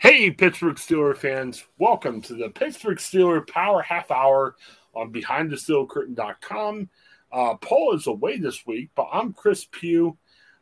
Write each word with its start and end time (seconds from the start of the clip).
Hey, 0.00 0.30
Pittsburgh 0.30 0.76
Steeler 0.76 1.16
fans, 1.16 1.64
welcome 1.76 2.22
to 2.22 2.34
the 2.34 2.50
Pittsburgh 2.50 2.98
Steeler 2.98 3.44
Power 3.44 3.82
Half 3.82 4.12
Hour 4.12 4.54
on 4.94 5.12
BehindTheSteelCurtain.com. 5.12 6.88
Uh, 7.32 7.54
Paul 7.56 7.96
is 7.96 8.06
away 8.06 8.38
this 8.38 8.64
week, 8.64 8.90
but 8.94 9.08
I'm 9.12 9.32
Chris 9.32 9.66
Pugh. 9.72 10.16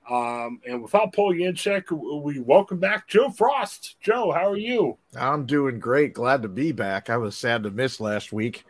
Um, 0.09 0.61
and 0.67 0.83
without 0.83 1.13
Paul 1.13 1.35
Yanchek, 1.35 1.91
we 2.23 2.41
welcome 2.41 2.79
back 2.79 3.09
Joe 3.09 3.29
Frost. 3.29 3.97
Joe, 4.01 4.33
how 4.33 4.51
are 4.51 4.57
you? 4.57 4.97
I'm 5.15 5.45
doing 5.45 5.81
great. 5.81 6.15
Glad 6.15 6.41
to 6.41 6.49
be 6.49 6.73
back. 6.73 7.11
I 7.11 7.19
was 7.19 7.37
sad 7.37 7.63
to 7.65 7.71
miss 7.71 8.01
last 8.01 8.33
week. 8.33 8.65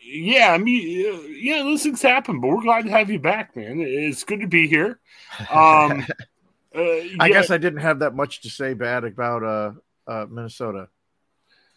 yeah, 0.00 0.52
I 0.52 0.58
mean, 0.58 1.26
yeah, 1.36 1.64
those 1.64 1.82
things 1.82 2.00
happen, 2.00 2.40
but 2.40 2.46
we're 2.46 2.62
glad 2.62 2.84
to 2.84 2.92
have 2.92 3.10
you 3.10 3.18
back, 3.18 3.56
man. 3.56 3.80
It's 3.80 4.22
good 4.22 4.40
to 4.40 4.46
be 4.46 4.68
here. 4.68 5.00
Um, 5.50 6.06
uh, 6.74 6.80
yeah. 6.80 7.16
I 7.18 7.28
guess 7.28 7.50
I 7.50 7.58
didn't 7.58 7.80
have 7.80 8.00
that 8.00 8.14
much 8.14 8.42
to 8.42 8.50
say 8.50 8.74
bad 8.74 9.04
about 9.04 9.42
uh, 9.42 9.72
uh, 10.06 10.26
Minnesota. 10.30 10.88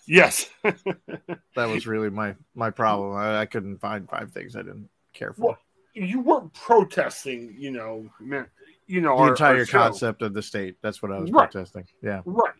Yes, 0.05 0.49
that 0.63 1.69
was 1.69 1.87
really 1.87 2.09
my 2.09 2.35
my 2.53 2.69
problem. 2.69 3.15
I, 3.15 3.39
I, 3.39 3.45
couldn't 3.45 3.77
find 3.77 4.07
five 4.09 4.31
things 4.31 4.55
I 4.55 4.61
didn't 4.61 4.89
care 5.13 5.31
for. 5.33 5.41
Well, 5.41 5.57
you 5.93 6.19
weren't 6.19 6.53
protesting, 6.53 7.55
you 7.57 7.71
know, 7.71 8.09
man, 8.19 8.47
you 8.85 8.99
know, 8.99 9.15
the 9.15 9.23
our, 9.23 9.29
entire 9.29 9.59
our 9.59 9.65
concept 9.65 10.21
of 10.21 10.33
the 10.33 10.41
state. 10.41 10.75
That's 10.81 11.01
what 11.01 11.11
I 11.13 11.19
was 11.19 11.31
right. 11.31 11.49
protesting. 11.49 11.87
Yeah, 12.01 12.21
right. 12.25 12.53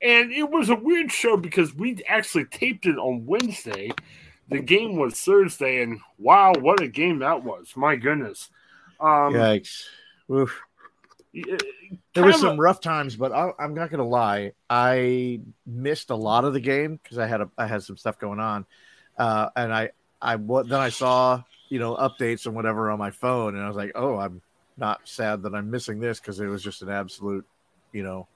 And 0.00 0.32
it 0.32 0.50
was 0.50 0.70
a 0.70 0.74
weird 0.74 1.12
show 1.12 1.36
because 1.36 1.74
we 1.74 2.02
actually 2.08 2.46
taped 2.46 2.86
it 2.86 2.96
on 2.96 3.26
Wednesday. 3.26 3.92
The 4.48 4.60
game 4.60 4.96
was 4.96 5.14
Thursday, 5.14 5.82
and 5.82 6.00
wow, 6.18 6.52
what 6.58 6.82
a 6.82 6.88
game 6.88 7.20
that 7.20 7.44
was! 7.44 7.72
My 7.76 7.96
goodness. 7.96 8.50
Um, 8.98 9.34
Yikes. 9.34 9.84
Oof 10.30 10.62
there 11.32 12.24
was 12.24 12.40
some 12.40 12.60
rough 12.60 12.80
times, 12.80 13.16
but 13.16 13.32
I, 13.32 13.52
am 13.58 13.74
not 13.74 13.90
gonna 13.90 14.06
lie. 14.06 14.52
I 14.68 15.40
missed 15.66 16.10
a 16.10 16.16
lot 16.16 16.44
of 16.44 16.52
the 16.52 16.60
game 16.60 16.98
because 17.02 17.18
I 17.18 17.26
had 17.26 17.40
a 17.40 17.50
I 17.56 17.66
had 17.66 17.82
some 17.82 17.96
stuff 17.96 18.18
going 18.18 18.40
on, 18.40 18.66
uh, 19.18 19.48
and 19.56 19.72
I 19.72 19.90
I 20.20 20.36
then 20.36 20.74
I 20.74 20.90
saw 20.90 21.42
you 21.68 21.78
know 21.78 21.96
updates 21.96 22.46
and 22.46 22.54
whatever 22.54 22.90
on 22.90 22.98
my 22.98 23.10
phone, 23.10 23.54
and 23.54 23.64
I 23.64 23.68
was 23.68 23.76
like, 23.76 23.92
oh, 23.94 24.18
I'm 24.18 24.42
not 24.76 25.00
sad 25.04 25.42
that 25.42 25.54
I'm 25.54 25.70
missing 25.70 26.00
this 26.00 26.20
because 26.20 26.38
it 26.40 26.46
was 26.46 26.62
just 26.62 26.82
an 26.82 26.90
absolute, 26.90 27.46
you 27.92 28.02
know, 28.02 28.28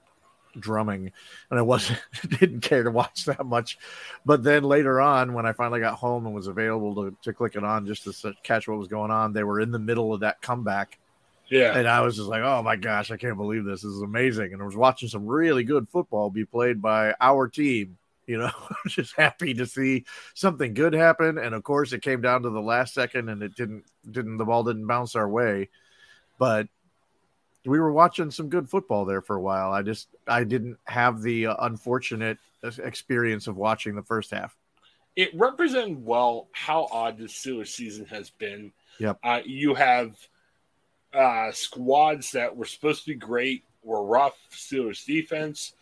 drumming, 0.59 1.11
and 1.51 1.59
I 1.59 1.61
wasn't 1.61 1.99
didn't 2.39 2.61
care 2.61 2.83
to 2.83 2.91
watch 2.91 3.25
that 3.25 3.45
much. 3.45 3.77
But 4.25 4.43
then 4.43 4.63
later 4.63 4.99
on, 4.99 5.33
when 5.33 5.45
I 5.45 5.53
finally 5.53 5.81
got 5.81 5.99
home 5.99 6.25
and 6.25 6.33
was 6.33 6.47
available 6.47 6.95
to 6.95 7.15
to 7.21 7.33
click 7.33 7.55
it 7.55 7.63
on 7.63 7.85
just 7.85 8.05
to 8.05 8.33
catch 8.41 8.67
what 8.67 8.79
was 8.79 8.87
going 8.87 9.11
on, 9.11 9.33
they 9.33 9.43
were 9.43 9.61
in 9.61 9.69
the 9.71 9.79
middle 9.79 10.15
of 10.15 10.21
that 10.21 10.41
comeback 10.41 10.97
yeah. 11.49 11.77
And 11.77 11.87
I 11.87 12.01
was 12.01 12.15
just 12.15 12.27
like, 12.27 12.41
oh 12.41 12.61
my 12.63 12.75
gosh, 12.75 13.11
I 13.11 13.17
can't 13.17 13.37
believe 13.37 13.65
this. 13.65 13.81
This 13.81 13.91
is 13.91 14.01
amazing. 14.01 14.53
And 14.53 14.61
I 14.61 14.65
was 14.65 14.75
watching 14.75 15.09
some 15.09 15.25
really 15.25 15.63
good 15.63 15.87
football 15.89 16.29
be 16.29 16.45
played 16.45 16.81
by 16.81 17.13
our 17.19 17.47
team. 17.47 17.97
You 18.25 18.39
know, 18.39 18.51
just 18.87 19.15
happy 19.15 19.53
to 19.55 19.65
see 19.65 20.05
something 20.33 20.73
good 20.73 20.93
happen. 20.93 21.37
And 21.37 21.55
of 21.55 21.63
course, 21.63 21.93
it 21.93 22.01
came 22.01 22.21
down 22.21 22.43
to 22.43 22.49
the 22.49 22.61
last 22.61 22.93
second 22.93 23.29
and 23.29 23.41
it 23.41 23.55
didn't, 23.55 23.85
didn't, 24.09 24.37
the 24.37 24.45
ball 24.45 24.63
didn't 24.63 24.87
bounce 24.87 25.15
our 25.15 25.29
way. 25.29 25.69
But 26.37 26.67
we 27.65 27.79
were 27.79 27.91
watching 27.91 28.31
some 28.31 28.49
good 28.49 28.69
football 28.69 29.05
there 29.05 29.21
for 29.21 29.35
a 29.35 29.41
while. 29.41 29.71
I 29.71 29.81
just, 29.81 30.07
I 30.27 30.43
didn't 30.43 30.77
have 30.85 31.21
the 31.21 31.47
uh, 31.47 31.55
unfortunate 31.59 32.37
experience 32.63 33.47
of 33.47 33.55
watching 33.55 33.95
the 33.95 34.03
first 34.03 34.31
half. 34.31 34.55
It 35.15 35.31
represented 35.33 36.05
well 36.05 36.47
how 36.51 36.87
odd 36.91 37.17
the 37.17 37.25
Steelers 37.25 37.69
season 37.69 38.05
has 38.05 38.29
been. 38.29 38.71
Yep. 38.99 39.19
Uh, 39.23 39.41
you 39.45 39.73
have, 39.73 40.15
uh, 41.13 41.51
squads 41.51 42.31
that 42.31 42.55
were 42.55 42.65
supposed 42.65 43.05
to 43.05 43.11
be 43.11 43.15
great 43.15 43.63
were 43.83 44.03
rough. 44.03 44.35
Steelers 44.51 45.05
defense. 45.05 45.73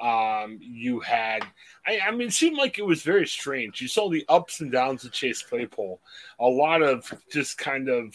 Um, 0.00 0.58
you 0.60 1.00
had, 1.00 1.42
I, 1.86 2.00
I, 2.00 2.10
mean, 2.10 2.28
it 2.28 2.32
seemed 2.34 2.58
like 2.58 2.78
it 2.78 2.84
was 2.84 3.02
very 3.02 3.26
strange. 3.26 3.80
You 3.80 3.88
saw 3.88 4.10
the 4.10 4.26
ups 4.28 4.60
and 4.60 4.70
downs 4.70 5.04
of 5.04 5.12
Chase 5.12 5.42
Claypool. 5.42 6.00
A 6.38 6.46
lot 6.46 6.82
of 6.82 7.10
just 7.32 7.56
kind 7.56 7.88
of 7.88 8.14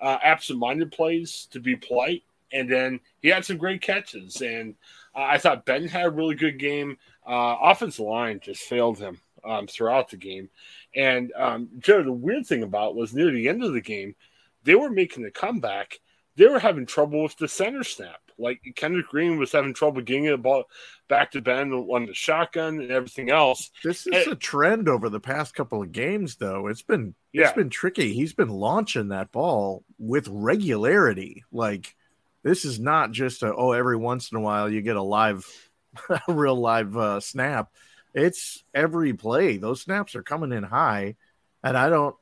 uh, 0.00 0.18
absent-minded 0.22 0.90
plays, 0.90 1.46
to 1.52 1.60
be 1.60 1.76
polite, 1.76 2.24
and 2.52 2.68
then 2.68 2.98
he 3.20 3.28
had 3.28 3.44
some 3.44 3.56
great 3.56 3.80
catches. 3.80 4.42
And 4.42 4.74
uh, 5.14 5.22
I 5.22 5.38
thought 5.38 5.64
Ben 5.64 5.86
had 5.86 6.06
a 6.06 6.10
really 6.10 6.34
good 6.34 6.58
game. 6.58 6.98
Uh, 7.24 7.56
offensive 7.62 8.04
line 8.04 8.40
just 8.42 8.62
failed 8.62 8.98
him 8.98 9.20
um, 9.44 9.68
throughout 9.68 10.10
the 10.10 10.16
game. 10.16 10.50
And 10.96 11.32
um, 11.36 11.68
Joe, 11.78 12.02
the 12.02 12.12
weird 12.12 12.46
thing 12.46 12.64
about 12.64 12.96
was 12.96 13.14
near 13.14 13.30
the 13.30 13.48
end 13.48 13.62
of 13.62 13.72
the 13.72 13.80
game, 13.80 14.16
they 14.64 14.74
were 14.74 14.90
making 14.90 15.24
a 15.24 15.30
comeback. 15.30 15.98
They 16.36 16.46
were 16.46 16.58
having 16.58 16.86
trouble 16.86 17.22
with 17.22 17.36
the 17.36 17.48
center 17.48 17.84
snap. 17.84 18.20
Like 18.38 18.60
Kendrick 18.76 19.08
Green 19.08 19.38
was 19.38 19.52
having 19.52 19.74
trouble 19.74 20.00
getting 20.00 20.24
the 20.24 20.38
ball 20.38 20.64
back 21.08 21.30
to 21.32 21.42
Ben 21.42 21.72
on 21.72 22.06
the 22.06 22.14
shotgun 22.14 22.80
and 22.80 22.90
everything 22.90 23.30
else. 23.30 23.70
This 23.84 24.06
is 24.06 24.26
and, 24.26 24.32
a 24.32 24.36
trend 24.36 24.88
over 24.88 25.08
the 25.08 25.20
past 25.20 25.54
couple 25.54 25.82
of 25.82 25.92
games, 25.92 26.36
though. 26.36 26.68
It's 26.68 26.82
been 26.82 27.14
yeah. 27.32 27.44
it's 27.44 27.52
been 27.52 27.70
tricky. 27.70 28.14
He's 28.14 28.32
been 28.32 28.48
launching 28.48 29.08
that 29.08 29.30
ball 29.32 29.84
with 29.98 30.28
regularity. 30.28 31.44
Like 31.52 31.94
this 32.42 32.64
is 32.64 32.80
not 32.80 33.12
just 33.12 33.42
a 33.42 33.54
oh 33.54 33.72
every 33.72 33.96
once 33.96 34.32
in 34.32 34.38
a 34.38 34.40
while 34.40 34.70
you 34.70 34.82
get 34.82 34.96
a 34.96 35.02
live, 35.02 35.46
a 36.08 36.20
real 36.32 36.56
live 36.56 36.96
uh, 36.96 37.20
snap. 37.20 37.70
It's 38.14 38.64
every 38.74 39.14
play. 39.14 39.56
Those 39.56 39.82
snaps 39.82 40.16
are 40.16 40.22
coming 40.22 40.52
in 40.52 40.62
high, 40.62 41.16
and 41.62 41.76
I 41.76 41.88
don't 41.88 42.16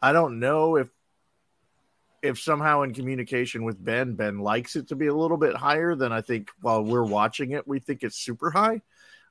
I 0.00 0.12
don't 0.12 0.38
know 0.38 0.76
if 0.76 0.88
if 2.22 2.40
somehow 2.40 2.82
in 2.82 2.94
communication 2.94 3.64
with 3.64 3.82
Ben, 3.82 4.14
Ben 4.14 4.38
likes 4.38 4.76
it 4.76 4.88
to 4.88 4.96
be 4.96 5.06
a 5.06 5.14
little 5.14 5.36
bit 5.36 5.56
higher 5.56 5.94
than 5.94 6.12
I 6.12 6.20
think 6.20 6.50
while 6.60 6.84
we're 6.84 7.04
watching 7.04 7.52
it, 7.52 7.66
we 7.66 7.78
think 7.78 8.02
it's 8.02 8.16
super 8.16 8.50
high. 8.50 8.82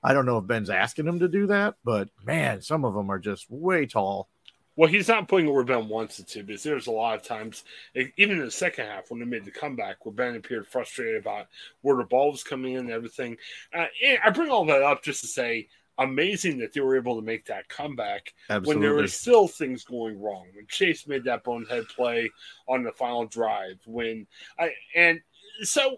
I 0.04 0.14
don't 0.14 0.26
know 0.26 0.38
if 0.38 0.48
Ben's 0.48 0.70
asking 0.70 1.08
him 1.08 1.20
to 1.20 1.28
do 1.28 1.48
that, 1.48 1.76
but 1.84 2.10
man, 2.24 2.62
some 2.62 2.86
of 2.86 2.94
them 2.94 3.12
are 3.12 3.20
just 3.20 3.50
way 3.50 3.86
tall. 3.86 4.30
Well, 4.76 4.90
he's 4.90 5.10
not 5.10 5.28
putting 5.28 5.48
it 5.48 5.52
where 5.52 5.66
Ben 5.66 5.90
wants 5.90 6.20
it 6.20 6.28
to 6.30 6.44
because 6.44 6.64
there's 6.64 6.88
a 6.88 6.92
lot 6.92 7.18
of 7.18 7.24
times, 7.24 7.66
even 7.94 8.38
in 8.38 8.46
the 8.46 8.50
second 8.50 8.86
half 8.86 9.12
when 9.12 9.20
they 9.20 9.26
made 9.26 9.44
the 9.44 9.52
comeback, 9.52 10.06
where 10.06 10.14
Ben 10.14 10.38
appeared 10.38 10.68
frustrated 10.68 11.18
about 11.20 11.48
where 11.82 11.98
the 11.98 12.06
ball 12.06 12.32
was 12.32 12.46
coming 12.46 12.74
in 12.74 12.80
and 12.80 12.92
everything. 12.92 13.36
Uh, 13.74 13.88
I 14.24 14.30
bring 14.30 14.50
all 14.50 14.66
that 14.68 14.82
up 14.82 15.04
just 15.04 15.20
to 15.22 15.28
say 15.28 15.68
amazing 16.00 16.58
that 16.60 16.74
they 16.74 16.82
were 16.82 16.98
able 16.98 17.16
to 17.18 17.22
make 17.22 17.46
that 17.46 17.68
comeback 17.70 18.34
Absolutely. 18.50 18.74
when 18.74 18.82
there 18.82 18.94
were 18.96 19.08
still 19.08 19.48
things 19.48 19.84
going 19.84 20.20
wrong. 20.20 20.48
When 20.54 20.66
Chase 20.68 21.06
made 21.08 21.26
that 21.26 21.44
bonehead 21.44 21.88
play 21.90 22.32
on 22.68 22.84
the 22.84 22.92
final 22.92 23.26
drive, 23.26 23.80
when 23.86 24.26
I 24.58 24.72
and 24.96 25.22
so 25.62 25.98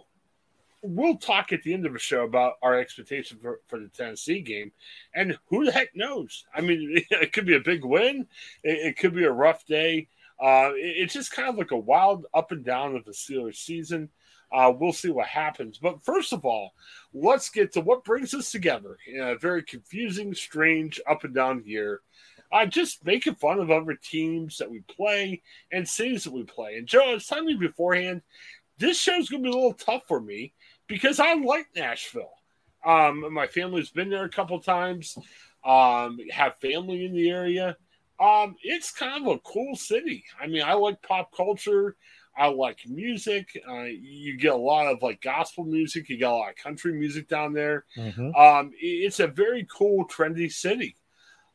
we'll 0.82 1.18
talk 1.18 1.54
at 1.54 1.62
the 1.62 1.74
end 1.74 1.86
of 1.86 1.94
the 1.94 2.00
show 2.00 2.24
about 2.24 2.54
our 2.64 2.80
expectation 2.80 3.38
for, 3.40 3.62
for 3.68 3.80
the 3.80 3.88
Tennessee 3.90 4.42
game, 4.42 4.72
and 5.14 5.38
who 5.48 5.66
the 5.66 5.72
heck 5.72 5.96
knows? 5.96 6.46
I 6.54 6.62
mean, 6.62 7.04
it 7.10 7.32
could 7.32 7.46
be 7.46 7.56
a 7.56 7.62
big 7.62 7.86
win, 7.86 8.28
it, 8.64 8.88
it 8.88 8.98
could 8.98 9.14
be 9.14 9.24
a 9.24 9.32
rough 9.32 9.66
day. 9.66 10.08
Uh, 10.42 10.72
it, 10.74 11.04
it's 11.04 11.14
just 11.14 11.32
kind 11.32 11.50
of 11.50 11.58
like 11.58 11.72
a 11.72 11.78
wild 11.78 12.26
up 12.34 12.52
and 12.52 12.66
down 12.66 12.96
of 12.96 13.06
the 13.06 13.12
Steelers 13.12 13.58
season. 13.58 14.10
Uh, 14.52 14.72
we'll 14.78 14.94
see 14.94 15.10
what 15.10 15.28
happens. 15.28 15.78
But 15.78 16.04
first 16.04 16.34
of 16.34 16.46
all, 16.46 16.74
let's 17.14 17.50
get 17.50 17.72
to 17.74 17.82
what 17.82 18.04
brings 18.04 18.34
us 18.34 18.52
together 18.52 18.98
in 19.08 19.22
a 19.22 19.38
very 19.38 19.64
confusing, 19.64 20.34
strange, 20.34 21.00
up 21.10 21.24
and 21.24 21.34
down 21.34 21.64
year. 21.66 22.02
Uh, 22.52 22.66
just 22.66 23.06
making 23.06 23.36
fun 23.36 23.60
of 23.60 23.72
other 23.72 23.96
teams 23.96 24.58
that 24.58 24.70
we 24.70 24.82
play 24.82 25.42
and 25.72 25.88
cities 25.88 26.26
that 26.26 26.34
we 26.34 26.44
play. 26.44 26.76
And 26.76 26.86
Joe, 26.86 27.12
I 27.12 27.14
was 27.14 27.26
telling 27.26 27.48
you 27.48 27.58
beforehand, 27.58 28.22
this 28.78 29.00
show's 29.00 29.30
going 29.30 29.44
to 29.44 29.50
be 29.50 29.54
a 29.54 29.56
little 29.56 29.74
tough 29.74 30.04
for 30.06 30.20
me 30.20 30.54
because 30.88 31.22
I 31.22 31.36
like 31.36 31.68
Nashville. 31.76 32.34
Um, 32.86 33.32
my 33.34 33.48
family's 33.48 33.92
been 33.92 34.10
there 34.10 34.26
a 34.26 34.30
couple 34.30 34.60
times. 34.60 35.18
Um, 35.64 36.20
have 36.32 36.58
family 36.58 37.06
in 37.06 37.14
the 37.14 37.30
area. 37.30 37.78
Um, 38.20 38.56
it's 38.64 38.92
kind 38.92 39.26
of 39.26 39.34
a 39.34 39.40
cool 39.40 39.76
city. 39.76 40.24
I 40.40 40.48
mean, 40.48 40.64
I 40.64 40.74
like 40.74 41.02
pop 41.02 41.32
culture. 41.36 41.96
I 42.42 42.48
like 42.48 42.88
music. 42.88 43.62
Uh, 43.70 43.84
you 43.84 44.36
get 44.36 44.54
a 44.54 44.58
lot 44.58 44.88
of 44.88 45.04
like 45.04 45.22
gospel 45.22 45.64
music. 45.64 46.10
You 46.10 46.18
got 46.18 46.34
a 46.34 46.38
lot 46.38 46.50
of 46.50 46.56
country 46.56 46.92
music 46.92 47.28
down 47.28 47.54
there. 47.54 47.86
Mm-hmm. 47.96 48.34
Um, 48.36 48.72
it's 48.80 49.20
a 49.20 49.28
very 49.28 49.68
cool, 49.72 50.08
trendy 50.08 50.52
city. 50.52 50.96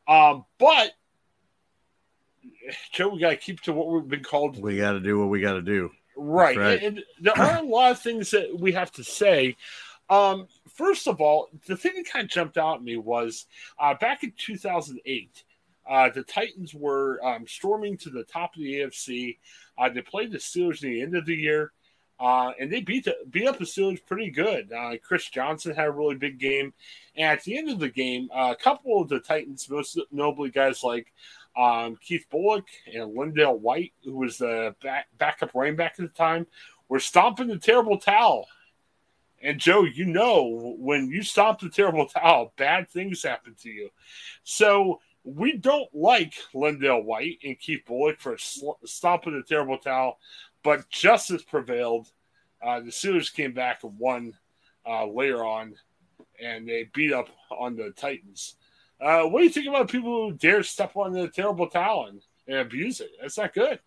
Um, 0.07 0.45
but 0.57 0.91
Joe, 2.93 3.09
we 3.09 3.19
got 3.19 3.31
to 3.31 3.35
keep 3.35 3.59
to 3.63 3.73
what 3.73 3.89
we've 3.89 4.07
been 4.07 4.23
called. 4.23 4.61
We 4.61 4.77
got 4.77 4.93
to 4.93 5.01
do 5.01 5.19
what 5.19 5.27
we 5.27 5.41
got 5.41 5.53
to 5.53 5.61
do. 5.61 5.91
Right. 6.15 6.57
right. 6.57 6.81
And, 6.81 6.99
and, 6.99 7.05
there 7.19 7.37
are 7.37 7.57
a 7.57 7.67
lot 7.67 7.91
of 7.91 7.99
things 7.99 8.31
that 8.31 8.57
we 8.57 8.71
have 8.71 8.93
to 8.93 9.03
say. 9.03 9.57
Um, 10.09 10.47
first 10.73 11.09
of 11.09 11.19
all, 11.19 11.49
the 11.67 11.75
thing 11.75 11.95
that 11.97 12.09
kind 12.09 12.23
of 12.23 12.31
jumped 12.31 12.57
out 12.57 12.77
at 12.77 12.83
me 12.83 12.95
was 12.95 13.45
uh, 13.77 13.93
back 13.95 14.23
in 14.23 14.31
2008, 14.37 15.43
uh, 15.89 16.09
the 16.09 16.23
Titans 16.23 16.73
were 16.73 17.23
um, 17.25 17.45
storming 17.47 17.97
to 17.97 18.09
the 18.09 18.23
top 18.23 18.55
of 18.55 18.61
the 18.61 18.81
AFC. 18.81 19.37
Uh, 19.77 19.89
they 19.89 20.01
played 20.01 20.31
the 20.31 20.37
Steelers 20.37 20.75
at 20.75 20.81
the 20.81 21.01
end 21.01 21.15
of 21.15 21.25
the 21.25 21.35
year, 21.35 21.71
uh, 22.19 22.51
and 22.59 22.71
they 22.71 22.81
beat 22.81 23.05
the, 23.05 23.15
beat 23.29 23.47
up 23.47 23.57
the 23.57 23.65
Steelers 23.65 24.03
pretty 24.05 24.29
good. 24.29 24.71
Uh, 24.71 24.93
Chris 25.01 25.29
Johnson 25.29 25.75
had 25.75 25.87
a 25.87 25.91
really 25.91 26.15
big 26.15 26.39
game, 26.39 26.73
and 27.15 27.31
at 27.37 27.43
the 27.43 27.57
end 27.57 27.69
of 27.69 27.79
the 27.79 27.89
game, 27.89 28.29
uh, 28.33 28.53
a 28.57 28.61
couple 28.61 29.01
of 29.01 29.09
the 29.09 29.19
Titans, 29.19 29.69
most 29.69 29.99
notably 30.11 30.49
guys 30.49 30.83
like 30.83 31.13
um, 31.55 31.97
Keith 32.01 32.25
Bulluck 32.31 32.65
and 32.93 33.15
LenDale 33.15 33.59
White, 33.59 33.93
who 34.03 34.17
was 34.17 34.37
the 34.37 34.75
back, 34.83 35.07
backup 35.17 35.53
running 35.55 35.75
back 35.75 35.93
at 35.93 36.05
the 36.05 36.07
time, 36.07 36.47
were 36.89 36.99
stomping 36.99 37.47
the 37.47 37.57
terrible 37.57 37.97
towel. 37.97 38.47
And 39.41 39.59
Joe, 39.59 39.83
you 39.83 40.05
know, 40.05 40.75
when 40.79 41.09
you 41.09 41.21
stomp 41.21 41.59
the 41.59 41.69
terrible 41.69 42.07
towel, 42.07 42.53
bad 42.57 42.89
things 42.89 43.21
happen 43.21 43.55
to 43.61 43.69
you. 43.69 43.89
So 44.43 44.99
we 45.27 45.57
don't 45.57 45.93
like 45.93 46.35
LenDale 46.53 47.03
White 47.03 47.39
and 47.43 47.59
Keith 47.59 47.81
Bulluck 47.87 48.19
for 48.19 48.37
stomping 48.85 49.33
the 49.33 49.43
terrible 49.43 49.77
towel, 49.77 50.19
but 50.63 50.89
justice 50.89 51.43
prevailed. 51.43 52.07
Uh, 52.61 52.79
the 52.79 52.91
Steelers 52.91 53.33
came 53.33 53.53
back 53.53 53.83
and 53.83 53.99
won 53.99 54.33
uh, 54.87 55.05
later 55.05 55.43
on, 55.43 55.75
and 56.41 56.67
they 56.67 56.89
beat 56.93 57.11
up 57.11 57.27
on 57.51 57.75
the 57.75 57.91
Titans. 57.91 58.55
Uh, 59.01 59.23
what 59.23 59.39
do 59.39 59.43
you 59.43 59.51
think 59.51 59.67
about 59.67 59.91
people 59.91 60.29
who 60.29 60.37
dare 60.37 60.63
step 60.63 60.95
on 60.95 61.11
the 61.11 61.27
terrible 61.27 61.67
towel 61.67 62.07
and, 62.07 62.21
and 62.47 62.59
abuse 62.59 63.01
it? 63.01 63.11
That's 63.21 63.37
not 63.37 63.53
good. 63.53 63.79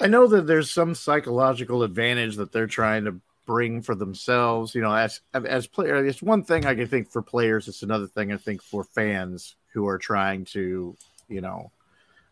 I 0.00 0.06
know 0.06 0.26
that 0.26 0.46
there's 0.46 0.70
some 0.70 0.94
psychological 0.94 1.82
advantage 1.82 2.36
that 2.36 2.50
they're 2.50 2.66
trying 2.66 3.04
to 3.04 3.20
bring 3.46 3.82
for 3.82 3.94
themselves. 3.94 4.74
You 4.74 4.80
know, 4.80 4.92
as 4.92 5.20
as 5.34 5.66
player, 5.66 6.04
it's 6.04 6.22
one 6.22 6.42
thing 6.42 6.66
I 6.66 6.74
can 6.74 6.88
think 6.88 7.10
for 7.10 7.22
players. 7.22 7.68
It's 7.68 7.82
another 7.82 8.08
thing 8.08 8.32
I 8.32 8.36
think 8.38 8.62
for 8.62 8.82
fans 8.82 9.54
who 9.74 9.86
are 9.88 9.98
trying 9.98 10.44
to, 10.46 10.96
you 11.28 11.40
know, 11.40 11.70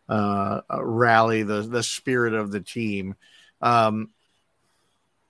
uh, 0.09 0.61
uh, 0.71 0.83
rally 0.83 1.43
the 1.43 1.61
the 1.61 1.83
spirit 1.83 2.33
of 2.33 2.51
the 2.51 2.61
team. 2.61 3.15
Um, 3.61 4.09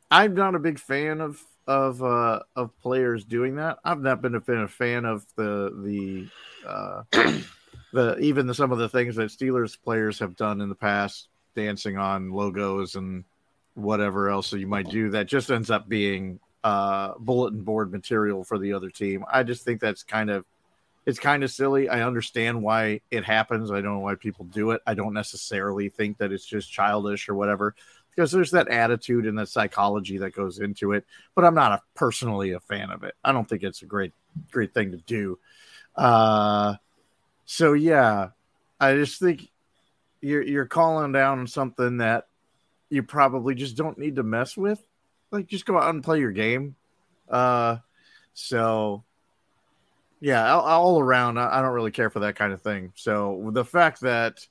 I'm 0.09 0.35
not 0.35 0.55
a 0.55 0.59
big 0.59 0.79
fan 0.79 1.21
of 1.21 1.41
of 1.67 2.01
uh, 2.03 2.41
of 2.55 2.77
players 2.79 3.25
doing 3.25 3.55
that. 3.55 3.79
I've 3.83 4.01
not 4.01 4.21
been 4.21 4.35
a, 4.35 4.67
fan 4.67 5.05
of 5.05 5.25
the 5.35 6.29
the 6.63 6.67
uh, 6.67 7.03
the 7.93 8.17
even 8.19 8.47
the, 8.47 8.53
some 8.53 8.71
of 8.71 8.77
the 8.77 8.89
things 8.89 9.15
that 9.15 9.29
Steelers 9.29 9.77
players 9.81 10.19
have 10.19 10.35
done 10.35 10.61
in 10.61 10.69
the 10.69 10.75
past, 10.75 11.29
dancing 11.55 11.97
on 11.97 12.31
logos 12.31 12.95
and 12.95 13.23
whatever 13.75 14.29
else 14.29 14.53
you 14.53 14.67
might 14.67 14.89
do. 14.89 15.09
That 15.09 15.27
just 15.27 15.49
ends 15.49 15.71
up 15.71 15.89
being 15.89 16.39
uh, 16.63 17.13
bulletin 17.19 17.63
board 17.63 17.91
material 17.91 18.43
for 18.43 18.57
the 18.57 18.73
other 18.73 18.89
team. 18.89 19.25
I 19.31 19.43
just 19.43 19.63
think 19.63 19.81
that's 19.81 20.03
kind 20.03 20.29
of 20.29 20.45
it's 21.05 21.19
kind 21.19 21.43
of 21.43 21.51
silly. 21.51 21.89
I 21.89 22.01
understand 22.01 22.61
why 22.61 23.01
it 23.11 23.25
happens. 23.25 23.71
I 23.71 23.81
don't 23.81 23.95
know 23.95 23.99
why 23.99 24.15
people 24.15 24.45
do 24.45 24.71
it. 24.71 24.81
I 24.87 24.93
don't 24.93 25.13
necessarily 25.13 25.89
think 25.89 26.17
that 26.17 26.31
it's 26.31 26.45
just 26.45 26.71
childish 26.71 27.27
or 27.27 27.35
whatever 27.35 27.75
because 28.15 28.31
there's 28.31 28.51
that 28.51 28.67
attitude 28.67 29.25
and 29.25 29.37
that 29.37 29.49
psychology 29.49 30.19
that 30.19 30.35
goes 30.35 30.59
into 30.59 30.93
it. 30.93 31.05
But 31.35 31.45
I'm 31.45 31.55
not 31.55 31.71
a, 31.73 31.81
personally 31.95 32.51
a 32.51 32.59
fan 32.59 32.89
of 32.89 33.03
it. 33.03 33.15
I 33.23 33.31
don't 33.31 33.47
think 33.47 33.63
it's 33.63 33.81
a 33.81 33.87
great 33.87 34.13
great 34.51 34.73
thing 34.73 34.91
to 34.91 34.97
do. 34.97 35.39
Uh, 35.95 36.75
so 37.45 37.73
yeah, 37.73 38.29
I 38.79 38.95
just 38.95 39.19
think 39.19 39.49
you're 40.21 40.43
you're 40.43 40.65
calling 40.65 41.11
down 41.11 41.47
something 41.47 41.97
that 41.97 42.27
you 42.89 43.03
probably 43.03 43.55
just 43.55 43.75
don't 43.75 43.97
need 43.97 44.15
to 44.15 44.23
mess 44.23 44.55
with. 44.55 44.81
Like 45.31 45.47
just 45.47 45.65
go 45.65 45.77
out 45.77 45.93
and 45.93 46.03
play 46.03 46.19
your 46.19 46.31
game. 46.31 46.75
Uh, 47.27 47.77
so 48.33 49.03
yeah, 50.23 50.53
all, 50.53 50.61
all 50.61 50.99
around, 50.99 51.37
I, 51.37 51.59
I 51.59 51.61
don't 51.61 51.73
really 51.73 51.91
care 51.91 52.09
for 52.09 52.21
that 52.21 52.35
kind 52.35 52.53
of 52.53 52.61
thing. 52.61 52.93
So 52.95 53.49
the 53.51 53.65
fact 53.65 54.01
that 54.01 54.47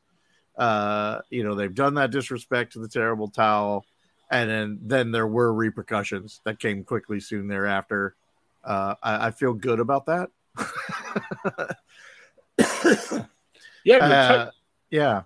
uh, 0.56 1.20
you 1.30 1.44
know, 1.44 1.54
they've 1.54 1.74
done 1.74 1.94
that 1.94 2.10
disrespect 2.10 2.74
to 2.74 2.78
the 2.78 2.88
terrible 2.88 3.28
towel, 3.28 3.86
and 4.30 4.50
then 4.50 4.78
then 4.82 5.10
there 5.10 5.26
were 5.26 5.52
repercussions 5.52 6.40
that 6.44 6.58
came 6.58 6.84
quickly 6.84 7.20
soon 7.20 7.48
thereafter. 7.48 8.14
Uh, 8.62 8.94
I, 9.02 9.28
I 9.28 9.30
feel 9.30 9.54
good 9.54 9.80
about 9.80 10.06
that. 10.06 10.30
yeah, 13.84 13.96
uh, 13.96 14.50
yeah. 14.90 15.22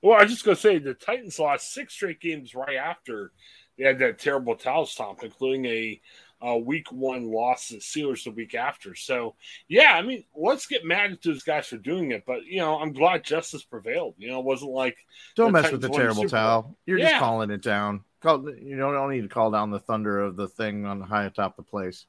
Well, 0.00 0.20
I 0.20 0.24
just 0.26 0.44
gonna 0.44 0.56
say 0.56 0.78
the 0.78 0.94
Titans 0.94 1.38
lost 1.38 1.74
six 1.74 1.94
straight 1.94 2.20
games 2.20 2.54
right 2.54 2.76
after 2.76 3.32
they 3.76 3.84
had 3.84 3.98
that 3.98 4.20
terrible 4.20 4.54
towel 4.54 4.86
stomp, 4.86 5.24
including 5.24 5.66
a 5.66 6.00
uh, 6.46 6.56
week 6.56 6.90
one 6.92 7.30
loss 7.30 7.68
to 7.68 7.74
the 7.74 7.80
Steelers 7.80 8.24
the 8.24 8.30
week 8.30 8.54
after. 8.54 8.94
So, 8.94 9.34
yeah, 9.68 9.92
I 9.94 10.02
mean, 10.02 10.24
let's 10.36 10.66
get 10.66 10.84
mad 10.84 11.12
at 11.12 11.22
those 11.22 11.42
guys 11.42 11.66
for 11.66 11.76
doing 11.76 12.12
it. 12.12 12.24
But, 12.26 12.44
you 12.46 12.58
know, 12.58 12.78
I'm 12.78 12.92
glad 12.92 13.24
justice 13.24 13.64
prevailed. 13.64 14.14
You 14.18 14.28
know, 14.28 14.40
it 14.40 14.44
wasn't 14.44 14.72
like. 14.72 14.96
Don't 15.34 15.52
mess 15.52 15.72
with 15.72 15.80
the 15.80 15.88
terrible 15.88 16.28
towel. 16.28 16.76
You're 16.86 16.98
yeah. 16.98 17.10
just 17.10 17.20
calling 17.20 17.50
it 17.50 17.62
down. 17.62 18.04
Call, 18.20 18.50
you 18.50 18.76
don't, 18.76 18.94
don't 18.94 19.10
need 19.10 19.22
to 19.22 19.28
call 19.28 19.50
down 19.50 19.70
the 19.70 19.78
thunder 19.78 20.20
of 20.20 20.36
the 20.36 20.48
thing 20.48 20.86
on 20.86 21.00
high 21.00 21.24
atop 21.24 21.56
the 21.56 21.62
place. 21.62 22.06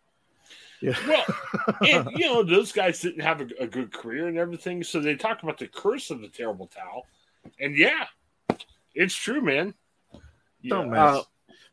Yeah. 0.81 0.95
Well, 1.07 1.25
and, 1.88 2.09
you 2.17 2.25
know, 2.25 2.43
those 2.43 2.71
guys 2.71 3.01
didn't 3.01 3.21
have 3.21 3.41
a, 3.41 3.48
a 3.59 3.67
good 3.67 3.91
career 3.91 4.27
and 4.27 4.38
everything. 4.38 4.83
So 4.83 5.00
they 5.00 5.15
talk 5.15 5.43
about 5.43 5.57
the 5.57 5.67
curse 5.67 6.09
of 6.09 6.21
the 6.21 6.29
terrible 6.29 6.67
towel. 6.67 7.05
And 7.59 7.77
yeah, 7.77 8.05
it's 8.93 9.15
true, 9.15 9.41
man. 9.41 9.74
Don't 10.67 10.89
mess. 10.89 11.00
Uh, 11.00 11.21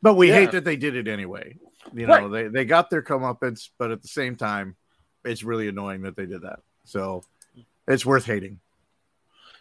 but 0.03 0.15
we 0.15 0.29
yeah. 0.29 0.35
hate 0.35 0.53
that 0.53 0.65
they 0.65 0.77
did 0.77 0.97
it 0.97 1.09
anyway. 1.09 1.57
You 1.95 2.07
know, 2.07 2.29
right. 2.29 2.31
they 2.31 2.49
they 2.49 2.65
got 2.65 2.91
their 2.91 3.03
comeuppance, 3.03 3.71
but 3.79 3.91
at 3.91 4.03
the 4.03 4.09
same 4.09 4.37
time, 4.37 4.77
it's 5.25 5.43
really 5.43 5.69
annoying 5.69 6.03
that 6.03 6.17
they 6.17 6.27
did 6.27 6.43
that. 6.43 6.61
So 6.85 7.23
it's 7.87 8.07
worth 8.07 8.25
hating. 8.25 8.61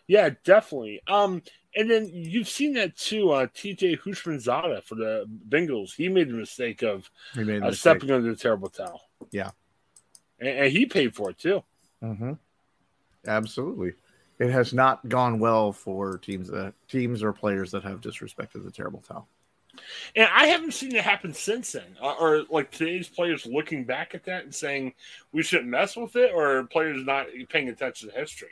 Yeah, 0.07 0.29
definitely. 0.43 1.01
Um, 1.07 1.41
and 1.75 1.89
then 1.89 2.09
you've 2.13 2.47
seen 2.47 2.73
that 2.73 2.95
too. 2.95 3.31
Uh, 3.31 3.47
TJ 3.47 4.01
Houshmandzadeh 4.01 4.83
for 4.83 4.95
the 4.95 5.25
Bengals, 5.49 5.95
he 5.95 6.09
made 6.09 6.29
the 6.29 6.33
mistake 6.33 6.83
of 6.83 7.09
uh, 7.35 7.41
mistake. 7.41 7.73
stepping 7.73 8.11
under 8.11 8.29
the 8.29 8.35
terrible 8.35 8.69
towel. 8.69 9.01
Yeah, 9.31 9.51
and, 10.39 10.49
and 10.49 10.71
he 10.71 10.85
paid 10.85 11.15
for 11.15 11.31
it 11.31 11.39
too. 11.39 11.63
Mm-hmm. 12.03 12.33
Absolutely, 13.27 13.93
it 14.39 14.51
has 14.51 14.73
not 14.73 15.07
gone 15.09 15.39
well 15.39 15.71
for 15.71 16.17
teams 16.19 16.49
that 16.49 16.73
teams 16.87 17.23
or 17.23 17.33
players 17.33 17.71
that 17.71 17.83
have 17.83 18.01
disrespected 18.01 18.63
the 18.63 18.71
terrible 18.71 19.01
towel. 19.01 19.27
And 20.15 20.29
I 20.33 20.47
haven't 20.47 20.73
seen 20.73 20.95
it 20.95 21.03
happen 21.03 21.33
since 21.33 21.73
then. 21.73 21.97
Uh, 22.01 22.15
or 22.19 22.43
like 22.49 22.71
today's 22.71 23.07
players 23.07 23.45
looking 23.45 23.83
back 23.83 24.15
at 24.15 24.25
that 24.25 24.43
and 24.43 24.53
saying 24.53 24.93
we 25.31 25.43
shouldn't 25.43 25.69
mess 25.69 25.95
with 25.95 26.15
it, 26.15 26.31
or 26.33 26.63
players 26.65 27.03
not 27.05 27.27
paying 27.49 27.69
attention 27.69 28.09
to 28.09 28.15
history. 28.15 28.49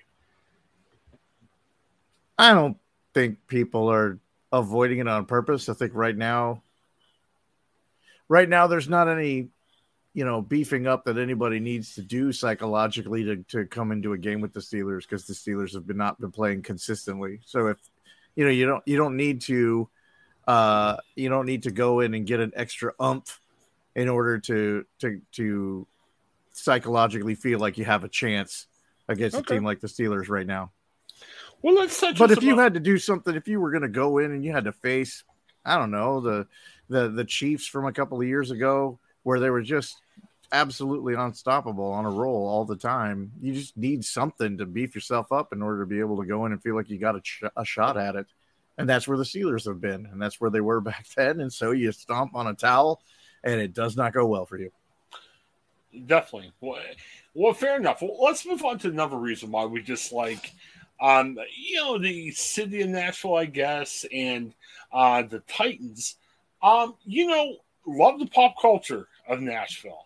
I 2.37 2.53
don't 2.53 2.77
think 3.13 3.37
people 3.47 3.91
are 3.91 4.19
avoiding 4.51 4.99
it 4.99 5.07
on 5.07 5.25
purpose. 5.25 5.69
I 5.69 5.73
think 5.73 5.93
right 5.93 6.15
now, 6.15 6.61
right 8.27 8.49
now, 8.49 8.67
there's 8.67 8.89
not 8.89 9.07
any, 9.07 9.49
you 10.13 10.25
know, 10.25 10.41
beefing 10.41 10.87
up 10.87 11.05
that 11.05 11.17
anybody 11.17 11.59
needs 11.59 11.95
to 11.95 12.01
do 12.01 12.31
psychologically 12.31 13.23
to, 13.23 13.37
to 13.49 13.65
come 13.65 13.91
into 13.91 14.13
a 14.13 14.17
game 14.17 14.41
with 14.41 14.53
the 14.53 14.59
Steelers 14.59 15.01
because 15.01 15.25
the 15.25 15.33
Steelers 15.33 15.73
have 15.73 15.87
been 15.87 15.97
not 15.97 16.19
been 16.19 16.31
playing 16.31 16.63
consistently. 16.63 17.39
So 17.45 17.67
if 17.67 17.77
you 18.35 18.45
know 18.45 18.51
you 18.51 18.65
don't 18.65 18.83
you 18.85 18.97
don't 18.97 19.17
need 19.17 19.41
to 19.41 19.89
uh 20.47 20.97
you 21.15 21.29
don't 21.29 21.45
need 21.45 21.63
to 21.63 21.71
go 21.71 21.99
in 21.99 22.13
and 22.13 22.25
get 22.27 22.39
an 22.39 22.51
extra 22.55 22.93
umph 22.99 23.39
in 23.95 24.09
order 24.09 24.39
to 24.39 24.85
to 24.99 25.21
to 25.31 25.87
psychologically 26.51 27.35
feel 27.35 27.59
like 27.59 27.77
you 27.77 27.85
have 27.85 28.03
a 28.03 28.09
chance 28.09 28.67
against 29.07 29.35
okay. 29.35 29.55
a 29.55 29.57
team 29.57 29.65
like 29.65 29.81
the 29.81 29.87
Steelers 29.87 30.29
right 30.29 30.47
now. 30.47 30.71
Well, 31.61 31.75
let's 31.75 31.99
touch. 31.99 32.19
But 32.19 32.31
if 32.31 32.43
you 32.43 32.57
had 32.57 32.73
to 32.73 32.79
do 32.79 32.97
something, 32.97 33.35
if 33.35 33.47
you 33.47 33.59
were 33.59 33.71
going 33.71 33.83
to 33.83 33.89
go 33.89 34.17
in 34.17 34.31
and 34.31 34.43
you 34.43 34.51
had 34.51 34.65
to 34.65 34.73
face, 34.73 35.23
I 35.65 35.77
don't 35.77 35.91
know, 35.91 36.19
the 36.19 36.47
the 36.89 37.09
the 37.09 37.25
Chiefs 37.25 37.67
from 37.67 37.85
a 37.85 37.93
couple 37.93 38.19
of 38.19 38.27
years 38.27 38.51
ago, 38.51 38.99
where 39.23 39.39
they 39.39 39.49
were 39.49 39.61
just 39.61 39.95
absolutely 40.51 41.15
unstoppable 41.15 41.91
on 41.91 42.05
a 42.05 42.09
roll 42.09 42.47
all 42.47 42.65
the 42.65 42.75
time, 42.75 43.31
you 43.41 43.53
just 43.53 43.75
need 43.75 44.03
something 44.05 44.57
to 44.57 44.65
beef 44.65 44.93
yourself 44.93 45.31
up 45.31 45.51
in 45.53 45.61
order 45.61 45.81
to 45.81 45.87
be 45.87 45.99
able 45.99 46.17
to 46.17 46.27
go 46.27 46.45
in 46.45 46.51
and 46.51 46.61
feel 46.61 46.75
like 46.75 46.89
you 46.89 46.99
got 46.99 47.15
a, 47.15 47.51
a 47.57 47.65
shot 47.65 47.97
at 47.97 48.15
it. 48.15 48.27
And 48.77 48.89
that's 48.89 49.07
where 49.07 49.17
the 49.17 49.23
Steelers 49.23 49.65
have 49.65 49.79
been, 49.79 50.07
and 50.07 50.21
that's 50.21 50.41
where 50.41 50.49
they 50.49 50.61
were 50.61 50.81
back 50.81 51.05
then. 51.15 51.39
And 51.39 51.51
so 51.51 51.71
you 51.71 51.91
stomp 51.91 52.35
on 52.35 52.47
a 52.47 52.53
towel, 52.53 53.01
and 53.43 53.59
it 53.59 53.73
does 53.73 53.95
not 53.95 54.13
go 54.13 54.25
well 54.25 54.45
for 54.45 54.57
you. 54.57 54.71
Definitely. 56.07 56.51
Well, 56.59 56.79
well 57.35 57.53
fair 57.53 57.77
enough. 57.77 58.01
Well, 58.01 58.17
let's 58.19 58.45
move 58.45 58.63
on 58.65 58.79
to 58.79 58.89
another 58.89 59.17
reason 59.17 59.51
why 59.51 59.65
we 59.65 59.81
dislike 59.81 60.51
um, 61.03 61.37
you 61.55 61.75
know, 61.77 61.97
the 61.97 62.31
city 62.31 62.81
of 62.81 62.89
Nashville, 62.89 63.35
I 63.35 63.45
guess, 63.45 64.05
and 64.11 64.53
uh, 64.91 65.23
the 65.23 65.39
Titans. 65.39 66.15
Um, 66.61 66.95
you 67.03 67.27
know, 67.27 67.57
love 67.85 68.19
the 68.19 68.27
pop 68.27 68.55
culture 68.61 69.07
of 69.27 69.41
Nashville. 69.41 70.05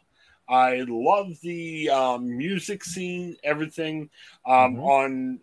I 0.50 0.86
love 0.88 1.40
the 1.44 1.90
um, 1.90 2.36
music 2.36 2.84
scene, 2.84 3.38
everything. 3.44 4.10
Um, 4.46 4.76
mm-hmm. 4.76 4.80
On 4.80 5.40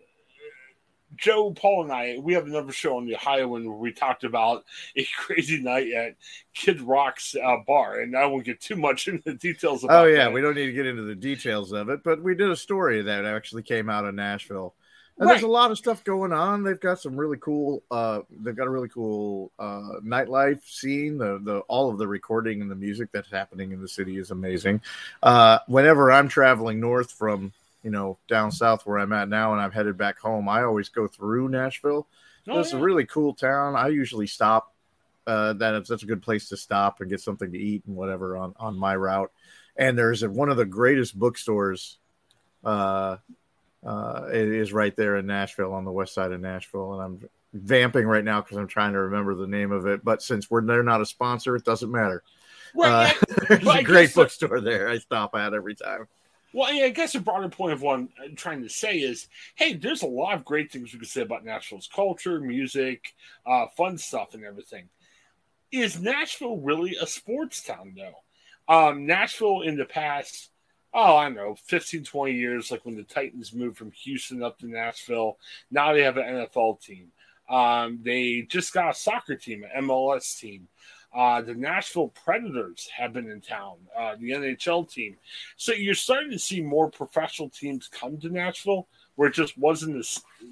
Joe, 1.15 1.51
Paul, 1.51 1.83
and 1.83 1.91
I, 1.91 2.17
we 2.19 2.33
have 2.33 2.45
another 2.45 2.71
show 2.71 2.97
on 2.97 3.05
the 3.05 3.15
Ohioan 3.15 3.67
where 3.67 3.77
we 3.77 3.91
talked 3.91 4.23
about 4.23 4.65
a 4.95 5.05
crazy 5.17 5.61
night 5.61 5.91
at 5.91 6.15
Kid 6.53 6.81
Rock's 6.81 7.35
uh, 7.35 7.57
bar, 7.65 7.99
and 8.01 8.17
I 8.17 8.25
won't 8.25 8.45
get 8.45 8.59
too 8.59 8.75
much 8.75 9.07
into 9.07 9.23
the 9.23 9.33
details. 9.33 9.83
About 9.83 10.07
it. 10.07 10.09
Oh 10.09 10.13
yeah, 10.13 10.25
that. 10.25 10.33
we 10.33 10.41
don't 10.41 10.55
need 10.55 10.67
to 10.67 10.73
get 10.73 10.85
into 10.85 11.03
the 11.03 11.15
details 11.15 11.71
of 11.71 11.89
it, 11.89 12.03
but 12.03 12.21
we 12.21 12.35
did 12.35 12.49
a 12.49 12.55
story 12.55 13.01
that 13.03 13.25
actually 13.25 13.63
came 13.63 13.89
out 13.89 14.05
of 14.05 14.15
Nashville 14.15 14.75
and 15.17 15.27
right. 15.27 15.33
there's 15.33 15.43
a 15.43 15.47
lot 15.47 15.71
of 15.71 15.77
stuff 15.77 16.03
going 16.03 16.33
on. 16.33 16.63
They've 16.63 16.79
got 16.79 16.99
some 16.99 17.15
really 17.15 17.37
cool. 17.39 17.83
Uh, 17.89 18.21
they've 18.29 18.55
got 18.55 18.67
a 18.67 18.69
really 18.69 18.89
cool 18.89 19.51
uh, 19.57 20.01
nightlife 20.03 20.67
scene. 20.67 21.17
The 21.17 21.39
the 21.41 21.59
all 21.69 21.89
of 21.89 21.97
the 21.97 22.07
recording 22.07 22.61
and 22.61 22.69
the 22.69 22.75
music 22.75 23.09
that's 23.13 23.31
happening 23.31 23.71
in 23.71 23.81
the 23.81 23.87
city 23.87 24.17
is 24.17 24.31
amazing. 24.31 24.81
Uh, 25.23 25.59
whenever 25.67 26.11
I'm 26.11 26.27
traveling 26.27 26.81
north 26.81 27.11
from 27.11 27.53
you 27.85 27.91
know 27.91 28.17
down 28.27 28.51
south 28.51 28.85
where 28.85 28.97
I'm 28.97 29.13
at 29.13 29.29
now, 29.29 29.53
and 29.53 29.61
I'm 29.61 29.71
headed 29.71 29.97
back 29.97 30.17
home, 30.19 30.49
I 30.49 30.63
always 30.63 30.89
go 30.89 31.07
through 31.07 31.49
Nashville. 31.49 32.07
Oh, 32.47 32.59
it's 32.59 32.73
yeah. 32.73 32.79
a 32.79 32.81
really 32.81 33.05
cool 33.05 33.33
town. 33.33 33.75
I 33.75 33.87
usually 33.89 34.27
stop. 34.27 34.73
Uh, 35.27 35.53
that 35.53 35.87
that's 35.87 36.03
a 36.03 36.07
good 36.07 36.21
place 36.21 36.49
to 36.49 36.57
stop 36.57 36.99
and 36.99 37.09
get 37.09 37.21
something 37.21 37.51
to 37.51 37.57
eat 37.57 37.83
and 37.85 37.95
whatever 37.95 38.37
on 38.37 38.53
on 38.57 38.77
my 38.77 38.95
route. 38.95 39.31
And 39.77 39.97
there's 39.97 40.23
a, 40.23 40.29
one 40.29 40.49
of 40.49 40.57
the 40.57 40.65
greatest 40.65 41.17
bookstores 41.17 41.99
uh, 42.63 43.17
uh, 43.85 44.27
it 44.33 44.47
is 44.47 44.73
right 44.73 44.95
there 44.95 45.17
in 45.17 45.27
Nashville 45.27 45.73
on 45.73 45.85
the 45.85 45.91
west 45.91 46.13
side 46.13 46.31
of 46.31 46.41
Nashville, 46.41 46.93
and 46.93 47.01
I'm 47.03 47.29
vamping 47.53 48.07
right 48.07 48.23
now 48.23 48.41
because 48.41 48.57
I'm 48.57 48.67
trying 48.67 48.93
to 48.93 48.99
remember 48.99 49.35
the 49.35 49.47
name 49.47 49.71
of 49.71 49.85
it. 49.85 50.03
But 50.03 50.23
since 50.23 50.49
we're 50.49 50.65
they're 50.65 50.81
not 50.81 51.01
a 51.01 51.05
sponsor, 51.05 51.55
it 51.55 51.63
doesn't 51.63 51.91
matter. 51.91 52.23
Right, 52.75 53.15
uh, 53.15 53.35
there's 53.47 53.67
a 53.67 53.83
great 53.83 54.13
bookstore 54.13 54.59
there. 54.59 54.89
I 54.89 54.97
stop 54.97 55.35
at 55.35 55.53
every 55.53 55.75
time. 55.75 56.07
Well, 56.55 56.71
I 56.71 56.87
guess 56.87 57.15
a 57.15 57.19
broader 57.19 57.49
point 57.49 57.73
of 57.73 57.81
what 57.81 57.95
I'm 57.95 58.09
trying 58.37 58.63
to 58.63 58.69
say 58.69 58.99
is, 58.99 59.27
hey, 59.55 59.73
there's 59.73 60.03
a 60.03 60.07
lot 60.07 60.35
of 60.35 60.45
great 60.45 60.71
things 60.71 60.93
we 60.93 60.99
can 60.99 61.05
say 61.05 61.19
about 61.19 61.43
Nashville's 61.43 61.89
culture, 61.93 62.39
music, 62.39 63.13
uh, 63.45 63.65
fun 63.75 63.97
stuff, 63.97 64.33
and 64.33 64.45
everything. 64.45 64.87
Is 65.73 65.99
Nashville 65.99 66.55
really 66.55 66.95
a 66.95 67.07
sports 67.07 67.61
town, 67.61 67.97
though? 67.97 68.73
Um, 68.73 69.05
Nashville 69.05 69.63
in 69.63 69.75
the 69.75 69.83
past 69.83 70.49
oh, 70.93 71.17
I 71.17 71.25
don't 71.25 71.35
know, 71.35 71.55
15, 71.65 72.05
20 72.05 72.33
years, 72.33 72.71
like 72.71 72.85
when 72.85 72.95
the 72.95 73.03
Titans 73.03 73.53
moved 73.53 73.77
from 73.77 73.91
Houston 73.91 74.41
up 74.41 74.57
to 74.59 74.65
Nashville. 74.65 75.37
Now 75.69 75.91
they 75.91 76.03
have 76.03 76.15
an 76.15 76.23
NFL 76.23 76.81
team. 76.81 77.11
Um, 77.49 77.99
they 78.01 78.47
just 78.49 78.73
got 78.73 78.91
a 78.91 78.93
soccer 78.97 79.35
team, 79.35 79.65
an 79.65 79.83
MLS 79.83 80.39
team. 80.39 80.69
Uh, 81.15 81.41
the 81.41 81.53
Nashville 81.53 82.09
Predators 82.09 82.89
have 82.95 83.13
been 83.13 83.29
in 83.29 83.39
town, 83.39 83.77
uh, 83.97 84.15
the 84.19 84.31
NHL 84.31 84.91
team. 84.91 85.15
So 85.55 85.71
you're 85.71 85.95
starting 85.95 86.31
to 86.31 86.39
see 86.39 86.61
more 86.61 86.91
professional 86.91 87.49
teams 87.49 87.87
come 87.87 88.17
to 88.17 88.29
Nashville, 88.29 88.89
where 89.15 89.29
it 89.29 89.33
just 89.33 89.57
wasn't 89.57 90.05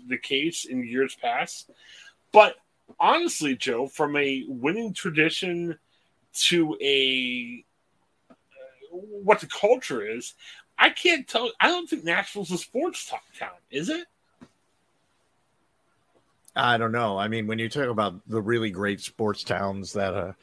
the, 0.07 0.17
case 0.17 0.63
in 0.63 0.87
years 0.87 1.17
past. 1.21 1.69
But 2.31 2.55
honestly, 2.97 3.57
Joe, 3.57 3.87
from 3.87 4.15
a 4.15 4.45
winning 4.47 4.93
tradition 4.93 5.77
to 6.33 6.77
a 6.81 7.65
what 8.89 9.41
the 9.41 9.47
culture 9.47 10.05
is, 10.05 10.33
I 10.77 10.91
can't 10.91 11.27
tell. 11.27 11.51
I 11.59 11.67
don't 11.67 11.89
think 11.89 12.05
Nashville's 12.05 12.51
a 12.51 12.57
sports 12.57 13.11
town, 13.37 13.49
is 13.69 13.89
it? 13.89 14.05
I 16.55 16.77
don't 16.77 16.91
know. 16.91 17.17
I 17.17 17.27
mean, 17.27 17.47
when 17.47 17.59
you 17.59 17.69
talk 17.69 17.87
about 17.87 18.27
the 18.27 18.41
really 18.41 18.69
great 18.69 19.01
sports 19.01 19.43
towns 19.43 19.93
that 19.93 20.13
uh, 20.13 20.33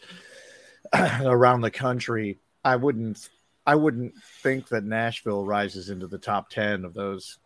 around 1.24 1.60
the 1.60 1.70
country, 1.70 2.38
I 2.64 2.76
wouldn't, 2.76 3.28
I 3.66 3.76
wouldn't 3.76 4.14
think 4.42 4.68
that 4.68 4.84
Nashville 4.84 5.44
rises 5.44 5.88
into 5.88 6.06
the 6.06 6.18
top 6.18 6.50
ten 6.50 6.84
of 6.84 6.94
those 6.94 7.38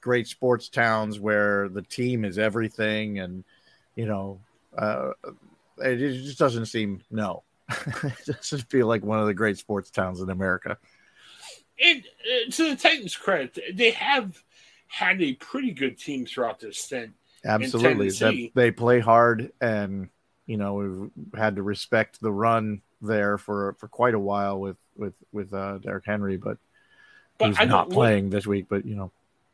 great 0.00 0.26
sports 0.26 0.68
towns 0.68 1.18
where 1.18 1.68
the 1.68 1.82
team 1.82 2.24
is 2.24 2.38
everything, 2.38 3.18
and 3.18 3.44
you 3.96 4.06
know, 4.06 4.40
uh, 4.76 5.12
it 5.78 5.96
just 5.96 6.38
doesn't 6.38 6.66
seem 6.66 7.00
no. 7.10 7.42
it 8.02 8.26
doesn't 8.26 8.68
feel 8.68 8.86
like 8.86 9.02
one 9.02 9.20
of 9.20 9.26
the 9.26 9.34
great 9.34 9.56
sports 9.56 9.90
towns 9.90 10.20
in 10.20 10.28
America. 10.28 10.76
And 11.82 12.02
uh, 12.02 12.50
to 12.50 12.70
the 12.70 12.76
Titans' 12.76 13.16
credit, 13.16 13.58
they 13.74 13.92
have 13.92 14.42
had 14.88 15.22
a 15.22 15.32
pretty 15.34 15.72
good 15.72 15.98
team 15.98 16.26
throughout 16.26 16.60
their 16.60 16.72
stint. 16.72 17.12
Absolutely, 17.44 18.10
that 18.10 18.50
they 18.54 18.70
play 18.70 19.00
hard, 19.00 19.52
and 19.60 20.08
you 20.46 20.56
know 20.56 20.74
we've 20.74 21.10
had 21.34 21.56
to 21.56 21.62
respect 21.62 22.20
the 22.20 22.32
run 22.32 22.82
there 23.00 23.38
for 23.38 23.74
for 23.78 23.88
quite 23.88 24.14
a 24.14 24.18
while 24.18 24.60
with 24.60 24.76
with 24.96 25.14
with 25.32 25.52
uh, 25.52 25.78
Derrick 25.78 26.04
Henry, 26.06 26.36
but, 26.36 26.58
but 27.38 27.48
he's 27.48 27.68
not 27.68 27.90
playing 27.90 28.24
look, 28.24 28.32
this 28.32 28.46
week. 28.46 28.66
But 28.68 28.86
you 28.86 28.94
know, 28.94 29.10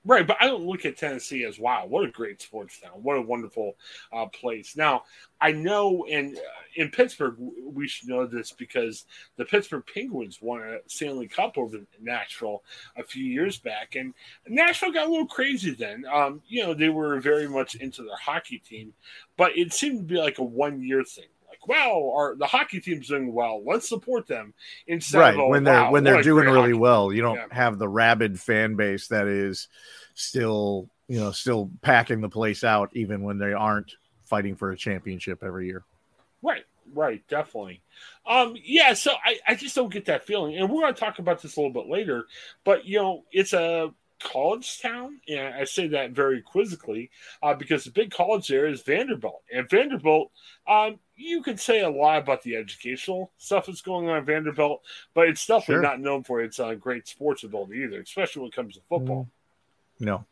Right, 0.08 0.26
but 0.26 0.38
I 0.40 0.46
don't 0.46 0.64
look 0.64 0.86
at 0.86 0.96
Tennessee 0.96 1.44
as 1.44 1.58
wow, 1.58 1.84
what 1.86 2.06
a 2.06 2.10
great 2.10 2.40
sports 2.40 2.80
town, 2.80 2.92
what 2.94 3.18
a 3.18 3.20
wonderful 3.20 3.76
uh, 4.10 4.24
place. 4.24 4.74
Now, 4.74 5.02
I 5.38 5.52
know 5.52 6.06
in 6.08 6.34
uh, 6.34 6.50
in 6.76 6.88
Pittsburgh 6.90 7.36
we 7.38 7.86
should 7.86 8.08
know 8.08 8.24
this 8.24 8.50
because 8.50 9.04
the 9.36 9.44
Pittsburgh 9.44 9.82
Penguins 9.92 10.38
won 10.40 10.62
a 10.62 10.78
Stanley 10.86 11.28
Cup 11.28 11.58
over 11.58 11.80
Nashville 12.00 12.62
a 12.96 13.02
few 13.02 13.22
years 13.22 13.58
back, 13.58 13.96
and 13.96 14.14
Nashville 14.48 14.92
got 14.92 15.08
a 15.08 15.10
little 15.10 15.26
crazy 15.26 15.72
then. 15.72 16.06
Um, 16.10 16.40
you 16.48 16.62
know, 16.62 16.72
they 16.72 16.88
were 16.88 17.20
very 17.20 17.46
much 17.46 17.74
into 17.74 18.02
their 18.02 18.16
hockey 18.16 18.60
team, 18.60 18.94
but 19.36 19.58
it 19.58 19.74
seemed 19.74 19.98
to 19.98 20.04
be 20.14 20.18
like 20.18 20.38
a 20.38 20.42
one 20.42 20.82
year 20.82 21.04
thing 21.04 21.28
wow, 21.66 22.12
our 22.14 22.36
the 22.36 22.46
hockey 22.46 22.80
team's 22.80 23.08
doing 23.08 23.32
well. 23.32 23.62
Let's 23.64 23.88
support 23.88 24.26
them 24.26 24.54
instead 24.86 25.18
right. 25.18 25.38
of 25.38 25.48
when 25.48 25.64
they're 25.64 25.82
wow, 25.82 25.90
when 25.90 26.04
they're 26.04 26.22
doing 26.22 26.46
really 26.46 26.74
well. 26.74 27.12
You 27.12 27.22
don't 27.22 27.36
yeah. 27.36 27.46
have 27.50 27.78
the 27.78 27.88
rabid 27.88 28.40
fan 28.40 28.76
base 28.76 29.08
that 29.08 29.26
is 29.26 29.68
still 30.14 30.88
you 31.08 31.18
know 31.20 31.32
still 31.32 31.70
packing 31.82 32.20
the 32.20 32.28
place 32.28 32.64
out 32.64 32.90
even 32.94 33.22
when 33.22 33.38
they 33.38 33.52
aren't 33.52 33.92
fighting 34.24 34.56
for 34.56 34.70
a 34.70 34.76
championship 34.76 35.42
every 35.42 35.66
year. 35.66 35.84
Right. 36.42 36.64
right, 36.94 37.22
definitely. 37.28 37.82
Um, 38.26 38.54
yeah, 38.62 38.94
so 38.94 39.12
I, 39.24 39.38
I 39.46 39.54
just 39.54 39.74
don't 39.74 39.92
get 39.92 40.04
that 40.06 40.24
feeling, 40.24 40.56
and 40.56 40.70
we're 40.70 40.82
going 40.82 40.94
to 40.94 41.00
talk 41.00 41.18
about 41.18 41.42
this 41.42 41.56
a 41.56 41.60
little 41.60 41.72
bit 41.72 41.90
later. 41.90 42.26
But 42.64 42.84
you 42.84 42.98
know, 42.98 43.24
it's 43.32 43.52
a 43.52 43.92
college 44.20 44.80
town, 44.80 45.20
and 45.28 45.54
I 45.54 45.64
say 45.64 45.88
that 45.88 46.10
very 46.10 46.42
quizzically 46.42 47.10
uh, 47.42 47.54
because 47.54 47.84
the 47.84 47.90
big 47.90 48.10
college 48.10 48.48
there 48.48 48.66
is 48.66 48.82
Vanderbilt, 48.82 49.42
and 49.52 49.68
Vanderbilt, 49.68 50.30
um, 50.66 50.98
you 51.18 51.42
could 51.42 51.58
say 51.58 51.80
a 51.80 51.90
lot 51.90 52.18
about 52.22 52.42
the 52.42 52.54
educational 52.56 53.32
stuff 53.38 53.66
that's 53.66 53.82
going 53.82 54.08
on 54.08 54.18
at 54.18 54.24
Vanderbilt, 54.24 54.82
but 55.14 55.28
it's 55.28 55.46
definitely 55.46 55.74
Sure. 55.74 55.82
not 55.82 56.00
known 56.00 56.22
for 56.24 56.40
its 56.40 56.60
uh, 56.60 56.74
great 56.74 57.08
sports 57.08 57.42
ability 57.44 57.82
either, 57.82 58.00
especially 58.00 58.40
when 58.42 58.48
it 58.48 58.54
comes 58.54 58.74
to 58.74 58.80
football. 58.88 59.28
No. 59.98 60.24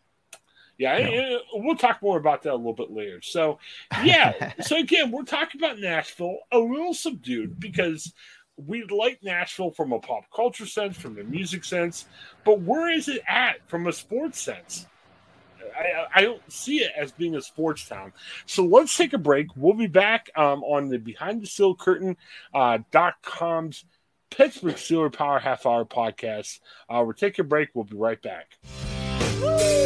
Yeah, 0.78 0.98
No. 0.98 1.40
we'll 1.54 1.76
talk 1.76 2.02
more 2.02 2.18
about 2.18 2.42
that 2.42 2.52
a 2.52 2.56
little 2.56 2.74
bit 2.74 2.90
later. 2.92 3.20
So, 3.22 3.58
yeah, 4.04 4.52
so 4.60 4.76
again, 4.76 5.10
we're 5.10 5.24
talking 5.24 5.60
about 5.60 5.78
Nashville 5.78 6.38
a 6.52 6.58
little 6.58 6.94
subdued 6.94 7.58
because 7.58 8.12
we 8.56 8.84
like 8.84 9.22
Nashville 9.22 9.70
from 9.70 9.92
a 9.92 9.98
pop 9.98 10.24
culture 10.34 10.66
sense, 10.66 10.96
from 10.96 11.18
a 11.18 11.24
music 11.24 11.64
sense, 11.64 12.06
but 12.44 12.60
where 12.60 12.90
is 12.90 13.08
it 13.08 13.22
at 13.28 13.66
from 13.68 13.86
a 13.86 13.92
sports 13.92 14.40
sense? 14.40 14.86
I, 15.74 16.06
I 16.14 16.22
don't 16.22 16.40
see 16.52 16.78
it 16.78 16.92
as 16.96 17.12
being 17.12 17.36
a 17.36 17.42
sports 17.42 17.88
town. 17.88 18.12
So 18.46 18.64
let's 18.64 18.96
take 18.96 19.12
a 19.12 19.18
break. 19.18 19.48
We'll 19.56 19.74
be 19.74 19.86
back 19.86 20.30
um, 20.36 20.62
on 20.64 20.88
the 20.88 20.98
Behind 20.98 21.42
the 21.42 21.46
Steel 21.46 21.74
Curtain 21.74 22.16
uh, 22.54 22.78
dot 22.90 23.14
com's 23.22 23.84
Pittsburgh 24.30 24.74
Steeler 24.74 25.12
Power 25.12 25.38
Half 25.38 25.66
Hour 25.66 25.84
podcast. 25.84 26.60
Uh, 26.88 27.02
we're 27.06 27.12
taking 27.12 27.44
a 27.44 27.48
break. 27.48 27.70
We'll 27.74 27.84
be 27.84 27.96
right 27.96 28.20
back. 28.20 28.58
I 28.64 29.85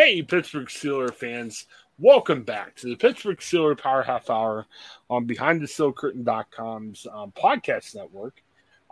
Hey, 0.00 0.22
Pittsburgh 0.22 0.68
Steeler 0.68 1.12
fans. 1.12 1.66
Welcome 1.98 2.44
back 2.44 2.76
to 2.76 2.86
the 2.86 2.94
Pittsburgh 2.94 3.38
Steeler 3.38 3.76
Power 3.76 4.04
Half 4.04 4.30
Hour 4.30 4.64
on 5.10 5.26
BehindTheSteelCurtain.com's 5.26 7.04
um, 7.12 7.32
podcast 7.32 7.96
network. 7.96 8.40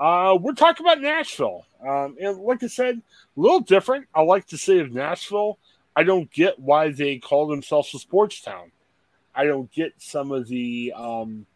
Uh, 0.00 0.36
we're 0.40 0.54
talking 0.54 0.84
about 0.84 1.00
Nashville. 1.00 1.64
Um, 1.80 2.16
and 2.20 2.38
like 2.40 2.64
I 2.64 2.66
said, 2.66 2.96
a 2.96 3.40
little 3.40 3.60
different. 3.60 4.08
I 4.16 4.22
like 4.22 4.48
to 4.48 4.58
say 4.58 4.80
of 4.80 4.92
Nashville, 4.92 5.60
I 5.94 6.02
don't 6.02 6.28
get 6.32 6.58
why 6.58 6.90
they 6.90 7.18
call 7.18 7.46
themselves 7.46 7.94
a 7.94 8.00
sports 8.00 8.40
town. 8.40 8.72
I 9.32 9.44
don't 9.44 9.70
get 9.70 9.92
some 9.98 10.32
of 10.32 10.48
the 10.48 10.92
um, 10.96 11.46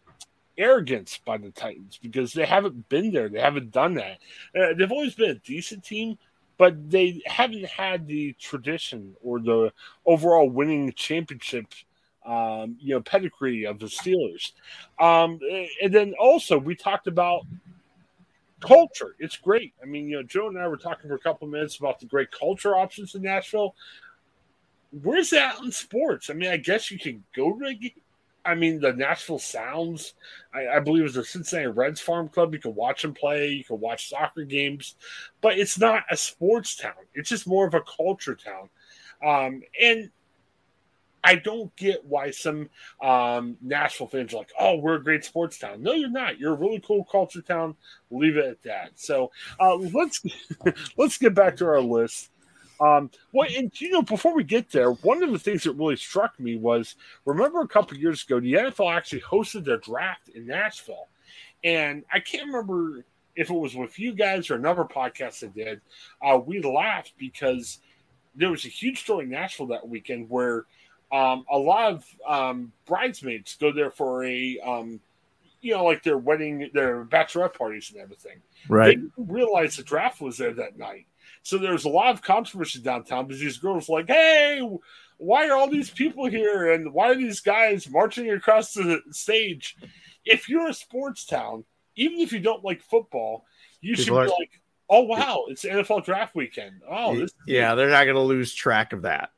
arrogance 0.56 1.18
by 1.24 1.38
the 1.38 1.50
Titans 1.50 1.98
because 2.00 2.32
they 2.32 2.46
haven't 2.46 2.88
been 2.88 3.10
there. 3.10 3.28
They 3.28 3.40
haven't 3.40 3.72
done 3.72 3.94
that. 3.94 4.18
Uh, 4.56 4.74
they've 4.78 4.92
always 4.92 5.16
been 5.16 5.30
a 5.30 5.34
decent 5.34 5.82
team, 5.82 6.18
but 6.60 6.90
they 6.90 7.22
haven't 7.24 7.64
had 7.64 8.06
the 8.06 8.34
tradition 8.34 9.16
or 9.22 9.40
the 9.40 9.72
overall 10.04 10.50
winning 10.50 10.92
championship, 10.92 11.64
um, 12.26 12.76
you 12.78 12.94
know, 12.94 13.00
pedigree 13.00 13.64
of 13.64 13.78
the 13.78 13.86
Steelers. 13.86 14.52
Um, 14.98 15.40
and 15.82 15.90
then 15.90 16.12
also 16.20 16.58
we 16.58 16.74
talked 16.74 17.06
about 17.06 17.46
culture. 18.60 19.16
It's 19.18 19.38
great. 19.38 19.72
I 19.82 19.86
mean, 19.86 20.06
you 20.06 20.16
know, 20.16 20.22
Joe 20.22 20.48
and 20.48 20.58
I 20.58 20.68
were 20.68 20.76
talking 20.76 21.08
for 21.08 21.14
a 21.14 21.18
couple 21.18 21.48
minutes 21.48 21.78
about 21.78 21.98
the 21.98 22.04
great 22.04 22.30
culture 22.30 22.76
options 22.76 23.14
in 23.14 23.22
Nashville. 23.22 23.74
Where's 25.02 25.30
that 25.30 25.60
in 25.62 25.72
sports? 25.72 26.28
I 26.28 26.34
mean, 26.34 26.50
I 26.50 26.58
guess 26.58 26.90
you 26.90 26.98
can 26.98 27.24
go 27.34 27.58
to. 27.58 27.68
a 27.68 27.74
g- 27.74 27.94
I 28.50 28.54
mean, 28.54 28.80
the 28.80 28.92
Nashville 28.92 29.38
Sounds. 29.38 30.14
I, 30.52 30.66
I 30.66 30.80
believe 30.80 31.04
it's 31.04 31.14
the 31.14 31.24
Cincinnati 31.24 31.68
Reds 31.68 32.00
farm 32.00 32.28
club. 32.28 32.52
You 32.52 32.58
can 32.58 32.74
watch 32.74 33.02
them 33.02 33.14
play. 33.14 33.48
You 33.48 33.64
can 33.64 33.78
watch 33.78 34.08
soccer 34.08 34.44
games, 34.44 34.96
but 35.40 35.56
it's 35.58 35.78
not 35.78 36.02
a 36.10 36.16
sports 36.16 36.76
town. 36.76 36.92
It's 37.14 37.28
just 37.28 37.46
more 37.46 37.66
of 37.66 37.74
a 37.74 37.82
culture 37.82 38.34
town. 38.34 38.68
Um, 39.24 39.62
and 39.80 40.10
I 41.22 41.36
don't 41.36 41.74
get 41.76 42.04
why 42.04 42.30
some 42.30 42.70
um, 43.02 43.56
Nashville 43.60 44.06
fans 44.06 44.32
are 44.34 44.38
like, 44.38 44.52
"Oh, 44.58 44.76
we're 44.76 44.96
a 44.96 45.02
great 45.02 45.24
sports 45.24 45.58
town." 45.58 45.82
No, 45.82 45.92
you're 45.92 46.10
not. 46.10 46.38
You're 46.38 46.54
a 46.54 46.56
really 46.56 46.82
cool 46.84 47.04
culture 47.04 47.42
town. 47.42 47.76
Leave 48.10 48.36
it 48.36 48.46
at 48.46 48.62
that. 48.62 48.92
So 48.96 49.30
uh, 49.60 49.76
let's 49.76 50.22
let's 50.96 51.18
get 51.18 51.34
back 51.34 51.56
to 51.56 51.66
our 51.66 51.80
list. 51.80 52.29
Um, 52.80 53.10
well, 53.32 53.48
and 53.54 53.70
you 53.80 53.90
know, 53.90 54.02
before 54.02 54.34
we 54.34 54.42
get 54.42 54.70
there, 54.70 54.92
one 54.92 55.22
of 55.22 55.30
the 55.32 55.38
things 55.38 55.64
that 55.64 55.72
really 55.72 55.96
struck 55.96 56.38
me 56.40 56.56
was 56.56 56.96
remember 57.26 57.60
a 57.60 57.68
couple 57.68 57.96
years 57.96 58.24
ago, 58.24 58.40
the 58.40 58.54
NFL 58.54 58.94
actually 58.94 59.20
hosted 59.20 59.64
their 59.64 59.76
draft 59.78 60.30
in 60.30 60.46
Nashville, 60.46 61.08
and 61.62 62.04
I 62.12 62.20
can't 62.20 62.46
remember 62.46 63.04
if 63.36 63.50
it 63.50 63.54
was 63.54 63.74
with 63.76 63.98
you 63.98 64.12
guys 64.12 64.50
or 64.50 64.54
another 64.54 64.84
podcast 64.84 65.40
that 65.40 65.54
did. 65.54 65.80
Uh, 66.22 66.38
we 66.38 66.60
laughed 66.60 67.12
because 67.18 67.78
there 68.34 68.50
was 68.50 68.64
a 68.64 68.68
huge 68.68 69.00
story 69.00 69.24
in 69.24 69.30
Nashville 69.30 69.66
that 69.66 69.88
weekend 69.88 70.28
where 70.28 70.64
um, 71.12 71.44
a 71.50 71.58
lot 71.58 71.92
of 71.92 72.04
um, 72.26 72.72
bridesmaids 72.86 73.56
go 73.60 73.72
there 73.72 73.90
for 73.90 74.24
a, 74.24 74.58
um, 74.60 75.00
you 75.60 75.74
know, 75.74 75.84
like 75.84 76.02
their 76.02 76.18
wedding, 76.18 76.70
their 76.72 77.04
bachelorette 77.04 77.54
parties 77.54 77.90
and 77.92 78.00
everything. 78.00 78.38
Right. 78.68 78.88
They 78.88 78.94
didn't 78.94 79.12
realize 79.16 79.76
the 79.76 79.82
draft 79.82 80.20
was 80.20 80.38
there 80.38 80.52
that 80.54 80.78
night. 80.78 81.06
So 81.42 81.58
there 81.58 81.72
was 81.72 81.84
a 81.84 81.88
lot 81.90 82.10
of 82.14 82.22
controversy 82.22 82.80
downtown 82.80 83.26
because 83.26 83.40
these 83.40 83.58
girls 83.58 83.88
like, 83.88 84.08
hey, 84.08 84.60
why 85.18 85.48
are 85.48 85.56
all 85.56 85.68
these 85.68 85.90
people 85.90 86.26
here? 86.26 86.72
And 86.72 86.92
why 86.92 87.10
are 87.10 87.14
these 87.16 87.40
guys 87.40 87.88
marching 87.90 88.30
across 88.30 88.72
the 88.74 89.00
stage? 89.10 89.76
If 90.24 90.48
you're 90.48 90.68
a 90.68 90.74
sports 90.74 91.24
town, 91.26 91.64
even 91.96 92.20
if 92.20 92.32
you 92.32 92.40
don't 92.40 92.64
like 92.64 92.82
football, 92.82 93.44
you 93.80 93.94
People 93.94 94.04
should 94.04 94.14
are- 94.16 94.24
be 94.26 94.30
like, 94.38 94.60
oh, 94.92 95.02
wow, 95.02 95.44
it's 95.48 95.64
NFL 95.64 96.04
draft 96.04 96.34
weekend. 96.34 96.82
Oh, 96.90 97.16
this 97.16 97.32
yeah, 97.46 97.74
they're 97.74 97.90
not 97.90 98.04
going 98.04 98.16
to 98.16 98.22
lose 98.22 98.52
track 98.52 98.92
of 98.92 99.02
that. 99.02 99.30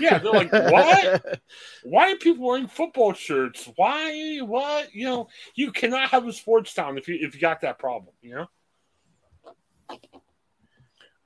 yeah, 0.00 0.18
they're 0.18 0.32
like, 0.32 0.52
what? 0.52 1.40
Why 1.84 2.12
are 2.12 2.16
people 2.16 2.46
wearing 2.46 2.66
football 2.68 3.12
shirts? 3.14 3.68
Why? 3.76 4.38
What? 4.38 4.94
You 4.94 5.06
know, 5.06 5.28
you 5.54 5.72
cannot 5.72 6.10
have 6.10 6.26
a 6.26 6.32
sports 6.32 6.74
town 6.74 6.98
if 6.98 7.08
you 7.08 7.16
if 7.20 7.34
you 7.34 7.40
got 7.40 7.60
that 7.62 7.78
problem. 7.78 8.14
You 8.22 8.34
know. 8.34 8.46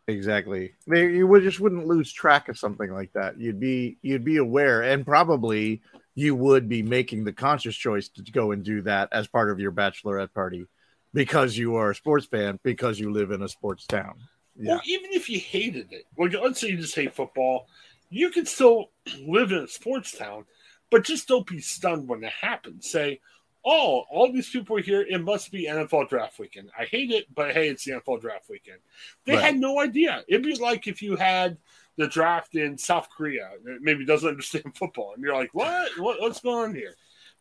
Exactly. 0.09 0.73
They, 0.87 1.11
you 1.13 1.27
would 1.27 1.43
just 1.43 1.61
wouldn't 1.61 1.87
lose 1.87 2.13
track 2.13 2.49
of 2.49 2.59
something 2.59 2.93
like 2.93 3.13
that. 3.13 3.39
You'd 3.39 3.61
be 3.61 3.99
you'd 4.03 4.25
be 4.25 4.39
aware, 4.39 4.83
and 4.83 5.07
probably 5.07 5.83
you 6.15 6.35
would 6.35 6.69
be 6.69 6.83
making 6.83 7.25
the 7.25 7.33
conscious 7.33 7.77
choice 7.77 8.09
to 8.09 8.23
go 8.33 8.51
and 8.51 8.65
do 8.65 8.83
that 8.83 9.09
as 9.13 9.29
part 9.29 9.51
of 9.51 9.61
your 9.61 9.73
bachelorette 9.73 10.35
party 10.35 10.67
because 11.15 11.57
you 11.57 11.77
are 11.77 11.91
a 11.91 11.95
sports 11.95 12.27
fan 12.27 12.59
because 12.63 12.99
you 12.99 13.13
live 13.13 13.31
in 13.31 13.43
a 13.43 13.49
sports 13.49 13.87
town. 13.87 14.15
Yeah. 14.57 14.73
Well, 14.73 14.83
even 14.87 15.13
if 15.13 15.29
you 15.29 15.39
hated 15.39 15.93
it, 15.93 16.05
like 16.19 16.35
let's 16.35 16.61
say 16.61 16.69
you 16.69 16.77
just 16.77 16.95
hate 16.95 17.15
football, 17.15 17.67
you 18.11 18.31
can 18.31 18.45
still 18.45 18.91
live 19.27 19.53
in 19.53 19.59
a 19.59 19.69
sports 19.69 20.17
town, 20.17 20.45
but 20.91 21.05
just 21.05 21.29
don't 21.29 21.47
be 21.47 21.61
stunned 21.61 22.09
when 22.09 22.25
it 22.25 22.33
happens. 22.33 22.91
Say, 22.91 23.21
oh, 23.65 24.05
all 24.11 24.33
these 24.33 24.51
people 24.51 24.77
are 24.77 24.83
here. 24.83 25.03
It 25.03 25.23
must 25.23 25.51
be 25.53 25.67
NFL 25.67 26.09
draft 26.09 26.39
weekend. 26.39 26.71
I 26.79 26.85
hate 26.85 27.11
it, 27.11 27.27
but 27.35 27.53
hey, 27.53 27.69
it's 27.69 27.85
the 27.85 27.93
NFL 27.93 28.21
draft 28.21 28.49
weekend. 28.49 28.79
They 29.25 29.35
Right. 29.35 29.43
had 29.45 29.57
no 29.59 29.81
idea. 29.81 30.25
It'd 30.29 30.43
be 30.45 30.55
like 30.57 30.87
if 30.87 31.01
you 31.03 31.17
had 31.17 31.59
the 31.97 32.09
draft 32.09 32.55
in 32.57 32.77
South 32.79 33.09
Korea 33.11 33.51
that 33.65 33.79
maybe 33.83 34.05
doesn't 34.05 34.29
understand 34.31 34.77
football, 34.77 35.13
and 35.15 35.23
you're 35.23 35.35
like, 35.35 35.51
what? 35.55 35.91
what 35.99 36.21
what's 36.21 36.41
going 36.41 36.71
on 36.71 36.75
here? 36.75 36.95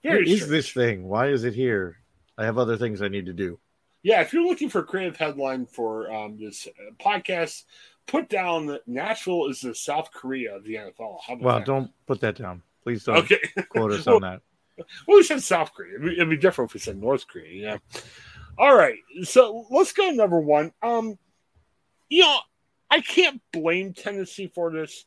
What 0.04 0.22
is 0.24 0.38
strange. 0.38 0.50
this 0.50 0.72
thing? 0.72 1.08
Why 1.08 1.28
is 1.30 1.44
it 1.44 1.54
here? 1.54 1.98
I 2.38 2.46
have 2.46 2.58
other 2.58 2.78
things 2.78 3.02
I 3.02 3.08
need 3.08 3.26
to 3.28 3.34
do. 3.34 3.60
Yeah, 4.04 4.22
if 4.22 4.34
you're 4.34 4.46
looking 4.46 4.68
for 4.70 4.80
a 4.80 4.84
creative 4.84 5.16
headline 5.16 5.68
for 5.68 6.12
um, 6.12 6.38
this 6.40 6.68
uh, 6.68 6.92
podcast, 7.04 7.66
put 8.08 8.30
down 8.30 8.66
that 8.66 8.88
Nashville 8.88 9.46
is 9.48 9.62
the 9.62 9.76
South 9.76 10.12
Korea 10.12 10.56
of 10.56 10.64
the 10.64 10.74
NFL. 10.74 11.20
How 11.28 11.34
about 11.34 11.42
Well, 11.44 11.58
that? 11.60 11.66
don't 11.68 11.92
put 12.08 12.20
that 12.22 12.36
down. 12.36 12.64
Please 12.84 13.04
don't 13.04 13.18
Okay. 13.18 13.38
quote 13.70 13.92
us 13.92 14.06
Well, 14.08 14.16
on 14.16 14.22
that. 14.24 14.42
Well, 15.08 15.17
we 15.17 15.24
said 15.24 15.41
South 15.41 15.74
Korea. 15.74 15.96
It'd 15.96 16.06
be, 16.06 16.13
it'd 16.13 16.30
be 16.30 16.38
different 16.38 16.70
if 16.70 16.74
we 16.74 16.80
said 16.80 17.02
North 17.02 17.28
Korea. 17.28 17.62
Yeah. 17.62 18.02
All 18.58 18.76
right. 18.76 18.98
So 19.24 19.65
let's 19.70 19.94
go 19.94 20.10
number 20.10 20.39
one. 20.39 20.72
Um, 20.82 21.17
you 22.10 22.22
know, 22.22 22.38
I 22.89 23.02
can't 23.02 23.41
blame 23.54 23.94
Tennessee 23.94 24.52
for 24.54 24.72
this. 24.72 25.06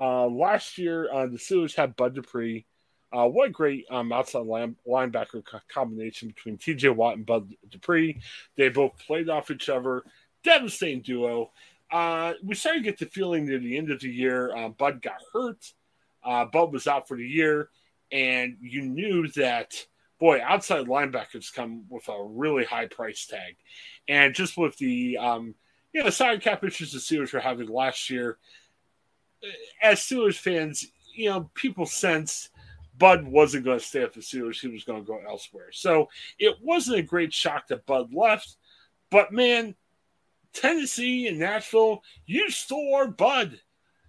Uh, 0.00 0.26
last 0.26 0.78
year, 0.78 1.12
uh, 1.12 1.26
the 1.26 1.36
Steelers 1.36 1.76
had 1.76 1.96
Bud 1.96 2.14
Dupree. 2.14 2.66
Uh, 3.12 3.26
what 3.26 3.48
a 3.48 3.52
great 3.52 3.86
um, 3.90 4.12
outside 4.12 4.46
line, 4.46 4.76
linebacker 4.86 5.44
co- 5.44 5.60
combination 5.68 6.28
between 6.28 6.56
TJ 6.56 6.94
Watt 6.94 7.16
and 7.16 7.26
Bud 7.26 7.54
Dupree. 7.68 8.20
They 8.56 8.68
both 8.68 8.98
played 8.98 9.28
off 9.28 9.50
each 9.50 9.68
other. 9.68 10.04
Devastating 10.42 11.02
duo. 11.02 11.50
Uh, 11.90 12.34
we 12.42 12.54
started 12.54 12.80
to 12.80 12.84
get 12.84 12.98
the 12.98 13.06
feeling 13.06 13.46
near 13.46 13.58
the 13.58 13.76
end 13.76 13.90
of 13.90 14.00
the 14.00 14.08
year, 14.08 14.54
uh, 14.56 14.68
Bud 14.68 15.02
got 15.02 15.20
hurt. 15.32 15.72
Uh, 16.22 16.44
Bud 16.44 16.72
was 16.72 16.86
out 16.86 17.08
for 17.08 17.16
the 17.16 17.26
year, 17.26 17.70
and 18.12 18.56
you 18.60 18.82
knew 18.82 19.28
that, 19.28 19.74
boy, 20.18 20.40
outside 20.42 20.86
linebackers 20.86 21.52
come 21.52 21.84
with 21.88 22.08
a 22.08 22.22
really 22.22 22.64
high 22.64 22.86
price 22.86 23.26
tag. 23.26 23.56
And 24.08 24.34
just 24.34 24.56
with 24.56 24.76
the, 24.76 25.16
um, 25.18 25.54
you 25.92 26.02
know, 26.02 26.10
salary 26.10 26.38
cap 26.38 26.64
issues 26.64 26.92
the 26.92 26.98
Steelers 26.98 27.32
were 27.32 27.40
having 27.40 27.68
last 27.68 28.10
year, 28.10 28.38
as 29.82 30.00
Steelers 30.00 30.36
fans, 30.36 30.86
you 31.14 31.30
know, 31.30 31.50
people 31.54 31.86
sensed 31.86 32.50
Bud 33.00 33.26
wasn't 33.26 33.64
going 33.64 33.78
to 33.78 33.84
stay 33.84 34.02
at 34.02 34.12
the 34.12 34.20
Steelers. 34.20 34.60
He 34.60 34.68
was 34.68 34.84
going 34.84 35.00
to 35.00 35.06
go 35.06 35.18
elsewhere. 35.26 35.72
So 35.72 36.10
it 36.38 36.56
wasn't 36.60 36.98
a 36.98 37.02
great 37.02 37.32
shock 37.32 37.68
that 37.68 37.86
Bud 37.86 38.12
left. 38.12 38.56
But 39.10 39.32
man, 39.32 39.74
Tennessee 40.52 41.26
and 41.26 41.38
Nashville, 41.38 42.02
you 42.26 42.50
stole 42.50 42.94
our 42.94 43.08
Bud. 43.08 43.58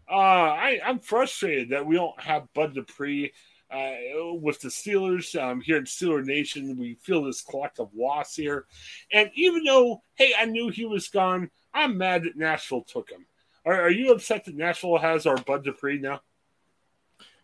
Uh, 0.09 0.13
I, 0.13 0.79
I'm 0.85 0.99
frustrated 0.99 1.69
that 1.69 1.85
we 1.85 1.95
don't 1.95 2.19
have 2.19 2.53
Bud 2.53 2.75
Dupree 2.75 3.31
uh, 3.71 4.33
with 4.33 4.59
the 4.61 4.69
Steelers 4.69 5.41
um, 5.41 5.61
here 5.61 5.77
in 5.77 5.85
Steeler 5.85 6.25
Nation. 6.25 6.77
We 6.77 6.95
feel 6.95 7.23
this 7.23 7.41
collective 7.41 7.87
loss 7.95 8.35
here. 8.35 8.65
And 9.11 9.31
even 9.35 9.63
though, 9.63 10.01
hey, 10.15 10.33
I 10.37 10.45
knew 10.45 10.69
he 10.69 10.85
was 10.85 11.07
gone, 11.07 11.49
I'm 11.73 11.97
mad 11.97 12.23
that 12.23 12.37
Nashville 12.37 12.83
took 12.83 13.09
him. 13.09 13.25
Are, 13.65 13.81
are 13.83 13.91
you 13.91 14.11
upset 14.11 14.45
that 14.45 14.55
Nashville 14.55 14.97
has 14.97 15.25
our 15.25 15.37
Bud 15.37 15.63
Dupree 15.63 15.99
now? 15.99 16.21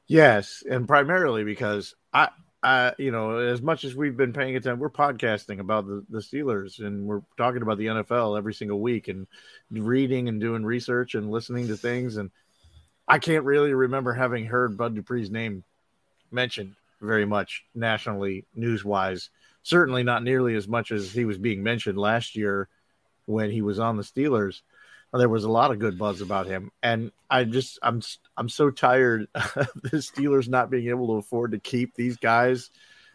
Yes, 0.08 0.64
and 0.70 0.88
primarily 0.88 1.44
because 1.44 1.94
I, 2.14 2.30
I, 2.64 2.94
you 2.98 3.12
know, 3.12 3.38
as 3.38 3.62
much 3.62 3.84
as 3.84 3.96
we've 3.96 4.18
been 4.18 4.34
paying 4.34 4.56
attention, 4.56 4.80
we're 4.80 4.90
podcasting 4.90 5.60
about 5.60 5.86
the, 5.86 6.06
the 6.10 6.20
Steelers 6.20 6.80
and 6.80 7.06
we're 7.06 7.22
talking 7.38 7.62
about 7.62 7.78
the 7.78 7.88
NFL 7.88 8.38
every 8.38 8.54
single 8.54 8.80
week 8.80 9.10
and 9.10 9.28
reading 9.70 10.28
and 10.28 10.40
doing 10.40 10.64
research 10.64 11.16
and 11.16 11.30
listening 11.30 11.68
to 11.68 11.78
things. 11.78 12.18
And 12.18 12.32
I 13.08 13.20
can't 13.20 13.46
really 13.46 13.74
remember 13.74 14.14
having 14.14 14.46
heard 14.46 14.78
Bud 14.78 14.96
Dupree's 14.96 15.30
name 15.30 15.64
mentioned 16.32 16.76
very 17.02 17.26
much 17.26 17.64
nationally, 17.76 18.46
news 18.56 18.84
wise. 18.84 19.30
Certainly 19.64 20.04
not 20.04 20.24
nearly 20.24 20.56
as 20.56 20.68
much 20.68 20.92
as 20.92 21.12
he 21.12 21.26
was 21.26 21.38
being 21.38 21.64
mentioned 21.64 21.98
last 21.98 22.36
year 22.36 22.70
when 23.26 23.52
he 23.52 23.62
was 23.62 23.80
on 23.80 23.98
the 23.98 24.04
Steelers. 24.04 24.62
There 25.14 25.30
was 25.30 25.44
a 25.44 25.52
lot 25.52 25.72
of 25.72 25.80
good 25.80 25.98
buzz 25.98 26.22
about 26.22 26.48
him 26.48 26.72
and 26.84 27.12
i 27.30 27.44
just 27.44 27.80
i'm 27.82 28.02
i'm 28.36 28.50
so 28.50 28.70
tired 28.70 29.28
of 29.36 29.70
the 29.82 29.98
steelers 29.98 30.48
not 30.48 30.70
being 30.70 30.90
able 30.90 31.08
to 31.08 31.14
afford 31.14 31.52
to 31.52 31.60
keep 31.60 31.96
these 31.96 32.18
guys. 32.18 32.70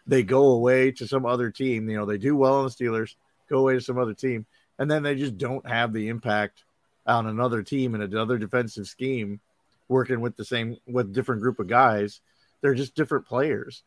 They 0.06 0.22
go 0.22 0.46
away 0.46 0.90
to 0.92 1.06
some 1.06 1.26
other 1.26 1.50
team. 1.50 1.88
You 1.88 1.98
know 1.98 2.06
they 2.06 2.18
do 2.18 2.34
well 2.34 2.54
on 2.54 2.64
the 2.64 2.70
steelers 2.70 3.14
go 3.48 3.58
away 3.58 3.74
to 3.74 3.80
some 3.80 3.98
other 3.98 4.14
team 4.14 4.46
and 4.78 4.90
then 4.90 5.02
they 5.02 5.14
just 5.14 5.38
don't 5.38 5.68
have 5.68 5.92
the 5.92 6.08
impact 6.08 6.64
on 7.06 7.26
another 7.26 7.62
team 7.62 7.94
and 7.94 8.02
another 8.02 8.38
defensive 8.38 8.86
scheme 8.86 9.40
working 9.88 10.20
with 10.20 10.36
the 10.36 10.44
same 10.44 10.76
with 10.86 11.12
different 11.12 11.42
group 11.42 11.58
of 11.58 11.68
guys 11.68 12.20
they're 12.62 12.74
just 12.74 12.94
different 12.94 13.26
players 13.26 13.82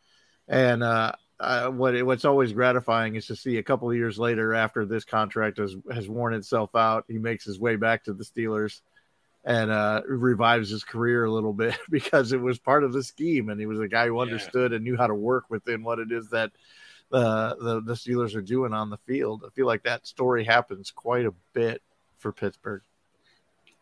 and 0.48 0.82
uh 0.82 1.12
uh, 1.38 1.68
what 1.68 2.00
what's 2.04 2.24
always 2.24 2.52
gratifying 2.52 3.14
is 3.14 3.26
to 3.26 3.36
see 3.36 3.58
a 3.58 3.62
couple 3.62 3.90
of 3.90 3.96
years 3.96 4.18
later, 4.18 4.54
after 4.54 4.86
this 4.86 5.04
contract 5.04 5.58
has 5.58 5.76
has 5.92 6.08
worn 6.08 6.34
itself 6.34 6.74
out, 6.74 7.04
he 7.08 7.18
makes 7.18 7.44
his 7.44 7.60
way 7.60 7.76
back 7.76 8.04
to 8.04 8.14
the 8.14 8.24
Steelers 8.24 8.80
and 9.44 9.70
uh, 9.70 10.02
revives 10.08 10.70
his 10.70 10.82
career 10.82 11.24
a 11.24 11.30
little 11.30 11.52
bit 11.52 11.78
because 11.90 12.32
it 12.32 12.40
was 12.40 12.58
part 12.58 12.84
of 12.84 12.92
the 12.92 13.02
scheme, 13.02 13.48
and 13.48 13.60
he 13.60 13.66
was 13.66 13.80
a 13.80 13.88
guy 13.88 14.06
who 14.06 14.18
understood 14.18 14.72
yeah. 14.72 14.76
and 14.76 14.84
knew 14.84 14.96
how 14.96 15.06
to 15.06 15.14
work 15.14 15.44
within 15.50 15.84
what 15.84 15.98
it 15.98 16.10
is 16.10 16.30
that 16.30 16.52
uh, 17.12 17.54
the 17.60 17.82
the 17.82 17.94
Steelers 17.94 18.34
are 18.34 18.42
doing 18.42 18.72
on 18.72 18.88
the 18.88 18.96
field. 18.98 19.44
I 19.46 19.50
feel 19.50 19.66
like 19.66 19.82
that 19.82 20.06
story 20.06 20.44
happens 20.44 20.90
quite 20.90 21.26
a 21.26 21.34
bit 21.52 21.82
for 22.16 22.32
Pittsburgh. 22.32 22.82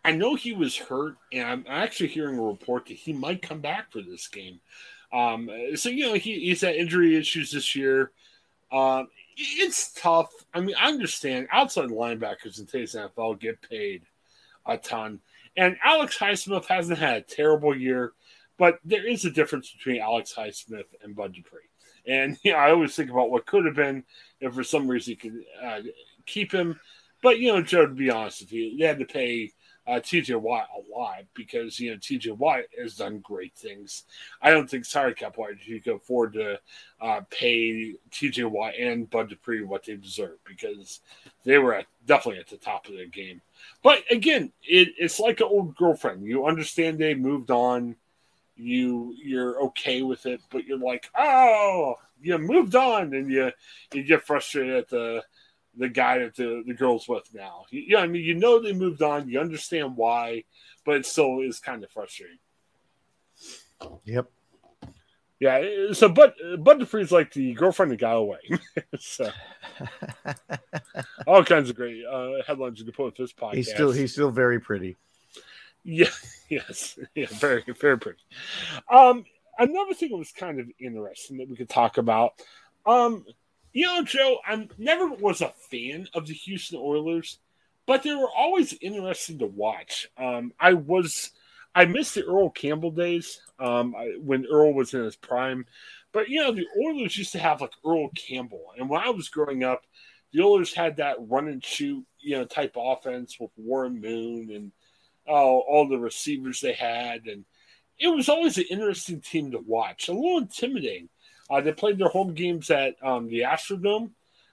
I 0.05 0.12
know 0.12 0.35
he 0.35 0.53
was 0.53 0.77
hurt, 0.77 1.17
and 1.33 1.47
I'm 1.47 1.64
actually 1.67 2.09
hearing 2.09 2.38
a 2.38 2.43
report 2.43 2.87
that 2.87 2.95
he 2.95 3.12
might 3.12 3.40
come 3.40 3.61
back 3.61 3.90
for 3.90 4.03
this 4.03 4.29
game. 4.29 4.61
Um, 5.12 5.49
so 5.77 5.88
you 5.88 6.07
know 6.07 6.14
he, 6.14 6.40
he's 6.40 6.61
had 6.61 6.75
injury 6.75 7.17
issues 7.17 7.53
this 7.53 7.75
year. 7.75 8.11
Um, 8.71 9.09
it's 9.37 9.93
tough. 9.95 10.31
I 10.53 10.61
mean, 10.61 10.75
I 10.79 10.88
understand 10.88 11.49
outside 11.51 11.88
linebackers 11.88 12.59
in 12.59 12.67
today's 12.67 12.95
NFL 12.95 13.40
get 13.40 13.62
paid 13.62 14.03
a 14.67 14.77
ton, 14.77 15.21
and 15.57 15.77
Alex 15.83 16.19
Highsmith 16.19 16.67
hasn't 16.67 16.99
had 16.99 17.17
a 17.17 17.23
terrible 17.23 17.77
year, 17.77 18.12
but 18.59 18.81
there 18.85 19.07
is 19.07 19.25
a 19.25 19.31
difference 19.31 19.73
between 19.73 20.03
Alex 20.03 20.35
Highsmith 20.37 20.85
and 21.03 21.17
Bud 21.17 21.33
Dupree. 21.35 21.61
And 22.07 22.37
you 22.43 22.53
know, 22.53 22.59
I 22.59 22.71
always 22.71 22.95
think 22.95 23.11
about 23.11 23.31
what 23.31 23.47
could 23.47 23.64
have 23.64 23.77
been 23.77 24.05
if 24.40 24.53
for 24.53 24.64
some 24.64 24.87
reason 24.87 25.12
you 25.12 25.17
could 25.17 25.45
uh, 25.64 25.81
keep 26.27 26.53
him. 26.53 26.79
But 27.23 27.38
you 27.38 27.53
know, 27.53 27.62
Joe, 27.62 27.87
to 27.87 27.95
be 27.95 28.11
honest 28.11 28.43
with 28.43 28.53
you, 28.53 28.77
they 28.77 28.85
had 28.85 28.99
to 28.99 29.07
pay 29.07 29.53
uh, 29.87 30.01
TJ 30.01 30.40
Watt 30.40 30.68
a 30.75 30.99
lot 30.99 31.25
because 31.35 31.79
you 31.79 31.90
know 31.90 31.97
TJ 31.97 32.37
Watt 32.37 32.62
has 32.79 32.97
done 32.97 33.18
great 33.18 33.55
things. 33.55 34.05
I 34.40 34.51
don't 34.51 34.68
think 34.68 34.85
sorry 34.85 35.14
cap 35.14 35.37
wise 35.37 35.57
you 35.64 35.81
can 35.81 35.94
afford 35.94 36.35
to 36.35 36.59
uh, 37.01 37.20
pay 37.31 37.94
TJ 38.11 38.51
Watt 38.51 38.75
and 38.79 39.09
Bud 39.11 39.29
Dupree 39.29 39.62
what 39.62 39.85
they 39.85 39.97
deserve 39.97 40.38
because 40.44 41.01
they 41.44 41.59
were 41.59 41.75
at, 41.75 41.87
definitely 42.07 42.40
at 42.40 42.49
the 42.49 42.57
top 42.57 42.88
of 42.88 42.94
their 42.94 43.07
game. 43.07 43.40
But 43.83 44.03
again, 44.11 44.53
it, 44.62 44.88
it's 44.99 45.20
like 45.20 45.40
an 45.40 45.49
old 45.51 45.77
girlfriend. 45.77 46.25
You 46.25 46.47
understand 46.47 46.99
they 46.99 47.14
moved 47.14 47.51
on. 47.51 47.97
You 48.57 49.14
you're 49.23 49.61
okay 49.64 50.03
with 50.03 50.27
it, 50.27 50.40
but 50.51 50.64
you're 50.64 50.79
like, 50.79 51.11
oh, 51.18 51.97
you 52.23 52.38
moved 52.38 52.75
on, 52.75 53.12
and 53.12 53.31
you 53.31 53.51
you 53.92 54.03
get 54.05 54.23
frustrated 54.23 54.77
at 54.77 54.88
the 54.88 55.23
the 55.77 55.89
guy 55.89 56.19
that 56.19 56.37
the, 56.37 56.63
the 56.67 56.75
girl's 56.75 57.09
with 57.09 57.29
now. 57.35 57.65
Yeah, 57.71 57.99
I 57.99 58.07
mean, 58.07 58.23
you 58.23 58.35
know 58.35 58.61
they 58.61 58.73
moved 58.73 59.03
on, 59.03 59.29
you 59.29 59.41
understand 59.41 59.97
why, 59.97 60.45
but 60.85 60.97
it 60.97 61.07
still 61.07 61.41
is 61.41 61.61
kind 61.61 61.83
of 61.85 61.91
frustrating. 61.91 62.39
Yep. 64.05 64.31
Yeah, 65.41 65.93
so 65.93 66.09
but 66.09 66.37
but 66.39 66.65
Bud 66.65 66.81
Dupree's 66.81 67.13
like 67.13 67.33
the 67.33 67.53
girlfriend 67.55 67.91
that 67.93 67.99
got 67.99 68.15
away. 68.15 68.39
so 68.99 69.31
all 71.27 71.45
kinds 71.45 71.69
of 71.69 71.77
great 71.77 72.03
uh, 72.07 72.43
headlines 72.47 72.79
you 72.79 72.85
can 72.85 72.95
put 72.95 73.07
with 73.07 73.17
this 73.17 73.33
podcast. 73.33 73.55
He's 73.55 73.71
still 73.71 73.93
he's 73.93 74.13
still 74.13 74.31
very 74.31 74.61
pretty. 74.61 74.97
Yeah, 75.83 76.09
yes, 76.49 76.99
yeah, 77.15 77.27
very 77.31 77.65
very 77.79 77.99
pretty. 77.99 78.21
Um, 78.91 79.25
another 79.59 79.93
thing 79.93 80.11
that 80.11 80.17
was 80.17 80.33
kind 80.33 80.61
of 80.61 80.71
interesting 80.79 81.39
that 81.39 81.49
we 81.49 81.57
could 81.57 81.69
talk 81.69 81.99
about. 81.99 82.35
Um, 82.87 83.27
you 83.75 83.87
know, 83.87 84.03
Joe, 84.05 84.39
I 84.47 84.69
never 84.79 85.09
was 85.09 85.41
a 85.43 85.53
fan 85.71 86.09
of 86.15 86.27
the 86.27 86.33
Houston 86.33 86.79
Oilers, 86.81 87.39
but 87.87 88.03
they 88.03 88.15
were 88.15 88.31
always 88.31 88.73
interesting 88.81 89.41
to 89.41 89.47
watch. 89.47 90.09
Um, 90.17 90.53
I 90.59 90.75
was, 90.75 91.33
I 91.75 91.85
missed 91.85 92.15
the 92.15 92.25
Earl 92.25 92.51
Campbell 92.51 92.93
days 92.93 93.41
um, 93.59 93.95
I, 93.97 94.15
when 94.21 94.47
Earl 94.47 94.73
was 94.73 94.95
in 94.95 95.03
his 95.03 95.17
prime. 95.17 95.67
But, 96.13 96.29
you 96.29 96.41
know, 96.41 96.53
the 96.53 96.67
Oilers 96.87 97.19
used 97.19 97.33
to 97.33 97.41
have 97.41 97.61
like 97.61 97.73
Earl 97.85 98.09
Campbell. 98.11 98.67
And 98.79 98.89
when 98.89 99.03
I 99.03 99.11
was 99.11 99.29
growing 99.29 99.65
up, 99.65 99.83
the 100.33 100.43
Oilers 100.43 100.73
had 100.73 100.97
that 100.99 101.17
run 101.19 101.49
and 101.49 101.63
shoot, 101.65 102.07
you 102.21 102.39
know, 102.39 102.45
type 102.45 102.77
offense 102.77 103.37
with 103.41 103.51
Warren 103.57 104.01
Moon 104.01 104.51
and 104.53 104.73
uh, 105.27 105.33
all 105.33 105.89
the 105.89 105.99
receivers 105.99 106.61
they 106.61 106.75
had. 106.75 107.27
And 107.27 107.45
it 107.99 108.07
was 108.07 108.29
always 108.29 108.57
an 108.57 108.67
interesting 108.71 109.21
team 109.21 109.51
to 109.51 109.59
watch, 109.59 110.09
a 110.09 110.13
little 110.13 110.39
intimidating. 110.39 111.09
Uh, 111.55 111.61
they 111.61 111.73
played 111.73 111.99
their 111.99 112.09
home 112.09 112.35
games 112.35 112.69
at 112.69 112.97
um, 113.01 113.29
the 113.29 113.43
Astrodome. 113.43 114.11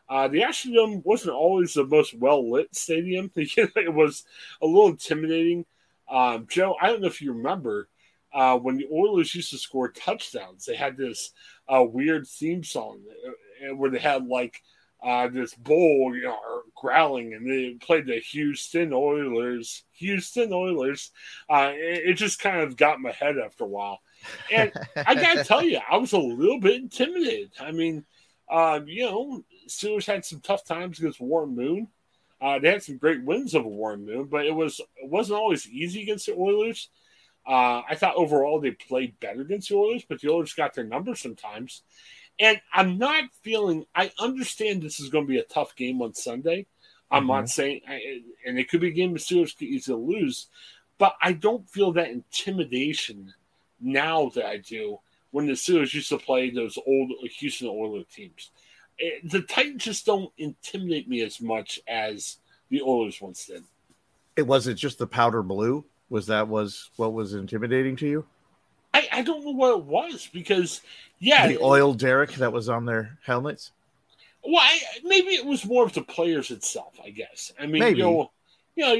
Uh, 0.07 0.27
the 0.27 0.41
Astrodome 0.41 1.03
wasn't 1.03 1.33
always 1.33 1.73
the 1.73 1.83
most 1.83 2.13
well 2.13 2.51
lit 2.51 2.75
stadium. 2.75 3.31
it 3.35 3.91
was 3.91 4.23
a 4.61 4.67
little 4.67 4.89
intimidating. 4.89 5.65
Um, 6.07 6.45
Joe, 6.47 6.75
I 6.79 6.87
don't 6.87 7.01
know 7.01 7.07
if 7.07 7.19
you 7.19 7.33
remember 7.33 7.89
uh, 8.31 8.55
when 8.59 8.77
the 8.77 8.87
Oilers 8.93 9.33
used 9.33 9.49
to 9.49 9.57
score 9.57 9.89
touchdowns, 9.89 10.65
they 10.65 10.75
had 10.75 10.95
this 10.95 11.31
uh, 11.67 11.83
weird 11.83 12.27
theme 12.27 12.63
song 12.63 12.99
uh, 13.27 13.75
where 13.75 13.89
they 13.89 13.97
had 13.97 14.27
like 14.27 14.61
uh, 15.01 15.27
this 15.27 15.55
bull, 15.55 16.15
you 16.15 16.25
know, 16.25 16.37
growling, 16.75 17.33
and 17.33 17.49
they 17.49 17.73
played 17.83 18.05
the 18.05 18.19
Houston 18.19 18.93
Oilers. 18.93 19.85
Houston 19.93 20.53
Oilers. 20.53 21.09
Uh, 21.49 21.71
it, 21.73 22.09
it, 22.09 22.13
just 22.13 22.39
kind 22.39 22.61
of 22.61 22.77
got 22.77 23.01
my 23.01 23.11
head 23.11 23.39
after 23.39 23.63
a 23.63 23.67
while. 23.67 24.01
And 24.51 24.71
I 24.95 25.15
gotta 25.15 25.43
tell 25.43 25.63
you, 25.63 25.79
I 25.89 25.97
was 25.97 26.13
a 26.13 26.19
little 26.19 26.59
bit 26.59 26.75
intimidated. 26.75 27.51
I 27.59 27.71
mean, 27.71 28.05
uh, 28.49 28.79
you 28.85 29.05
know, 29.05 29.43
Steelers 29.67 30.05
had 30.05 30.25
some 30.25 30.39
tough 30.41 30.65
times 30.65 30.99
against 30.99 31.19
Warren 31.21 31.55
Moon. 31.55 31.87
Uh, 32.41 32.59
they 32.59 32.69
had 32.71 32.83
some 32.83 32.97
great 32.97 33.23
wins 33.23 33.53
over 33.55 33.67
Warren 33.67 34.05
Moon, 34.05 34.25
but 34.25 34.45
it 34.45 34.53
was 34.55 34.79
it 34.97 35.09
wasn't 35.09 35.39
always 35.39 35.67
easy 35.69 36.01
against 36.03 36.25
the 36.25 36.33
Oilers. 36.33 36.89
Uh, 37.45 37.81
I 37.89 37.95
thought 37.95 38.15
overall 38.15 38.59
they 38.59 38.71
played 38.71 39.19
better 39.19 39.41
against 39.41 39.69
the 39.69 39.75
Oilers, 39.75 40.05
but 40.07 40.21
the 40.21 40.29
Oilers 40.29 40.53
got 40.53 40.73
their 40.73 40.83
numbers 40.83 41.21
sometimes. 41.21 41.83
And 42.39 42.59
I'm 42.73 42.97
not 42.97 43.25
feeling. 43.43 43.85
I 43.93 44.11
understand 44.19 44.81
this 44.81 44.99
is 44.99 45.09
going 45.09 45.25
to 45.25 45.29
be 45.31 45.39
a 45.39 45.43
tough 45.43 45.75
game 45.75 46.01
on 46.01 46.13
Sunday. 46.13 46.65
I'm 47.11 47.23
Mm-hmm. 47.23 47.27
not 47.27 47.49
saying, 47.49 47.81
I, 47.87 48.21
and 48.45 48.57
it 48.57 48.69
could 48.69 48.81
be 48.81 48.87
a 48.87 48.91
game 48.91 49.13
the 49.13 49.19
Steelers 49.19 49.55
could 49.57 49.67
easily 49.67 50.01
lose, 50.21 50.47
but 50.97 51.15
I 51.21 51.33
don't 51.33 51.69
feel 51.69 51.91
that 51.93 52.09
intimidation 52.09 53.33
now 53.81 54.29
that 54.35 54.45
I 54.45 54.57
do 54.57 54.99
when 55.31 55.45
the 55.47 55.53
Steelers 55.53 55.93
used 55.93 56.09
to 56.09 56.17
play 56.17 56.49
those 56.49 56.77
old 56.85 57.11
Houston 57.39 57.67
Oilers 57.67 58.05
teams. 58.13 58.51
Eh, 58.99 59.19
The 59.23 59.41
Titans 59.41 59.83
just 59.83 60.05
don't 60.05 60.31
intimidate 60.37 61.07
me 61.07 61.21
as 61.21 61.41
much 61.41 61.79
as 61.87 62.37
the 62.69 62.81
Oilers 62.81 63.21
once 63.21 63.45
did. 63.45 63.63
It 64.35 64.47
was 64.47 64.67
it 64.67 64.75
just 64.75 64.97
the 64.97 65.07
powder 65.07 65.43
blue? 65.43 65.85
Was 66.09 66.27
that 66.27 66.47
was 66.47 66.89
what 66.97 67.13
was 67.13 67.33
intimidating 67.33 67.95
to 67.97 68.07
you? 68.07 68.25
I, 68.93 69.07
I 69.11 69.21
don't 69.21 69.45
know 69.45 69.51
what 69.51 69.77
it 69.77 69.85
was 69.85 70.29
because, 70.33 70.81
yeah, 71.19 71.47
the 71.47 71.61
oil 71.61 71.93
derrick 71.93 72.33
that 72.33 72.51
was 72.51 72.67
on 72.67 72.85
their 72.85 73.17
helmets. 73.25 73.71
Well, 74.43 74.61
I, 74.61 74.79
maybe 75.03 75.29
it 75.29 75.45
was 75.45 75.65
more 75.65 75.85
of 75.85 75.93
the 75.93 76.01
players 76.01 76.51
itself. 76.51 76.99
I 77.03 77.11
guess. 77.11 77.53
I 77.59 77.67
mean, 77.67 77.79
Maybe. 77.79 77.99
you 77.99 78.03
know, 78.03 78.31
you 78.75 78.83
know, 78.83 78.95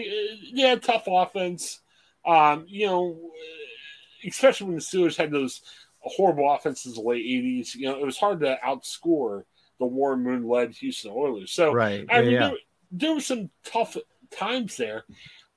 they 0.56 0.62
had 0.62 0.84
tough 0.84 1.04
offense. 1.08 1.82
Um, 2.26 2.66
you 2.70 2.86
know, 2.86 3.18
especially 4.26 4.68
when 4.68 4.76
the 4.76 4.82
Steelers 4.82 5.18
had 5.18 5.32
those 5.32 5.62
horrible 6.00 6.52
offenses 6.52 6.98
in 6.98 7.04
the 7.04 7.10
late 7.10 7.26
'80s. 7.26 7.76
You 7.76 7.88
know, 7.90 8.00
it 8.00 8.06
was 8.06 8.18
hard 8.18 8.40
to 8.42 8.58
outscore 8.66 9.44
the 9.80 9.86
Warren 9.86 10.24
Moon 10.24 10.48
led 10.48 10.74
Houston 10.76 11.12
Oilers. 11.12 11.52
So, 11.52 11.72
Right. 11.74 12.06
I 12.10 12.18
Yeah, 12.18 12.22
mean, 12.22 12.32
yeah. 12.32 12.40
There, 12.40 12.58
there 12.92 13.14
were 13.16 13.22
some 13.22 13.50
tough 13.64 13.98
times 14.30 14.78
there. 14.78 15.06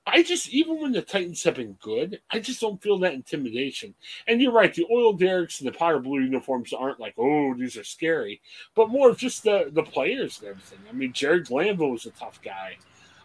I 0.07 0.23
just, 0.23 0.51
even 0.51 0.81
when 0.81 0.93
the 0.93 1.01
Titans 1.01 1.43
have 1.45 1.55
been 1.55 1.79
good, 1.81 2.21
I 2.31 2.39
just 2.39 2.61
don't 2.61 2.83
feel 2.83 2.99
that 3.01 3.15
intimidation. 3.15 3.95
And 4.27 4.41
you're 4.41 4.53
right, 4.53 4.73
the 4.75 4.87
oil 4.93 5.15
derricks 5.15 5.61
and 5.61 5.69
the 5.69 5.73
powder 5.77 5.99
blue 5.99 6.21
uniforms 6.21 6.75
aren't 6.75 7.01
like, 7.01 7.15
oh, 7.17 7.55
these 7.55 7.77
are 7.79 7.85
scary, 7.85 8.43
but 8.75 8.91
more 8.91 9.09
of 9.11 9.17
just 9.17 9.45
the 9.45 9.71
the 9.73 9.83
players 9.83 10.41
and 10.41 10.49
everything. 10.51 10.81
I 10.89 10.93
mean, 10.93 11.13
Jerry 11.15 11.41
Glanville 11.41 11.91
was 11.91 12.05
a 12.05 12.11
tough 12.11 12.41
guy. 12.43 12.79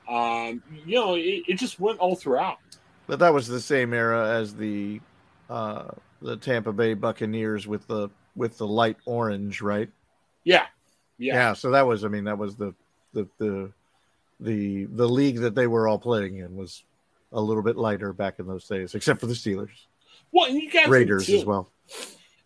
Um, 0.07 0.63
you 0.69 0.95
know, 0.95 1.15
it, 1.15 1.43
it 1.47 1.55
just 1.59 1.79
went 1.79 1.99
all 1.99 2.15
throughout. 2.15 2.59
But 3.07 3.19
that 3.19 3.33
was 3.33 3.47
the 3.47 3.59
same 3.61 3.93
era 3.93 4.29
as 4.29 4.55
the 4.55 5.01
uh 5.49 5.89
the 6.21 6.37
Tampa 6.37 6.73
Bay 6.73 6.93
Buccaneers 6.93 7.67
with 7.67 7.87
the 7.87 8.09
with 8.35 8.57
the 8.57 8.67
light 8.67 8.97
orange, 9.05 9.61
right? 9.61 9.89
Yeah, 10.43 10.65
yeah, 11.17 11.53
so 11.53 11.71
that 11.71 11.85
was 11.85 12.05
I 12.05 12.07
mean 12.07 12.23
that 12.25 12.37
was 12.37 12.55
the 12.55 12.73
the 13.13 13.27
the 13.37 13.71
the 14.39 14.85
the 14.85 15.07
league 15.07 15.39
that 15.39 15.55
they 15.55 15.67
were 15.67 15.87
all 15.87 15.99
playing 15.99 16.37
in 16.37 16.55
was 16.55 16.83
a 17.31 17.41
little 17.41 17.63
bit 17.63 17.77
lighter 17.77 18.13
back 18.13 18.39
in 18.39 18.47
those 18.47 18.67
days, 18.67 18.95
except 18.95 19.19
for 19.19 19.27
the 19.27 19.33
Steelers. 19.33 19.85
Well, 20.31 20.45
and 20.45 20.61
you 20.61 20.69
guys 20.69 20.87
Raiders 20.87 21.29
as 21.29 21.45
well. 21.45 21.69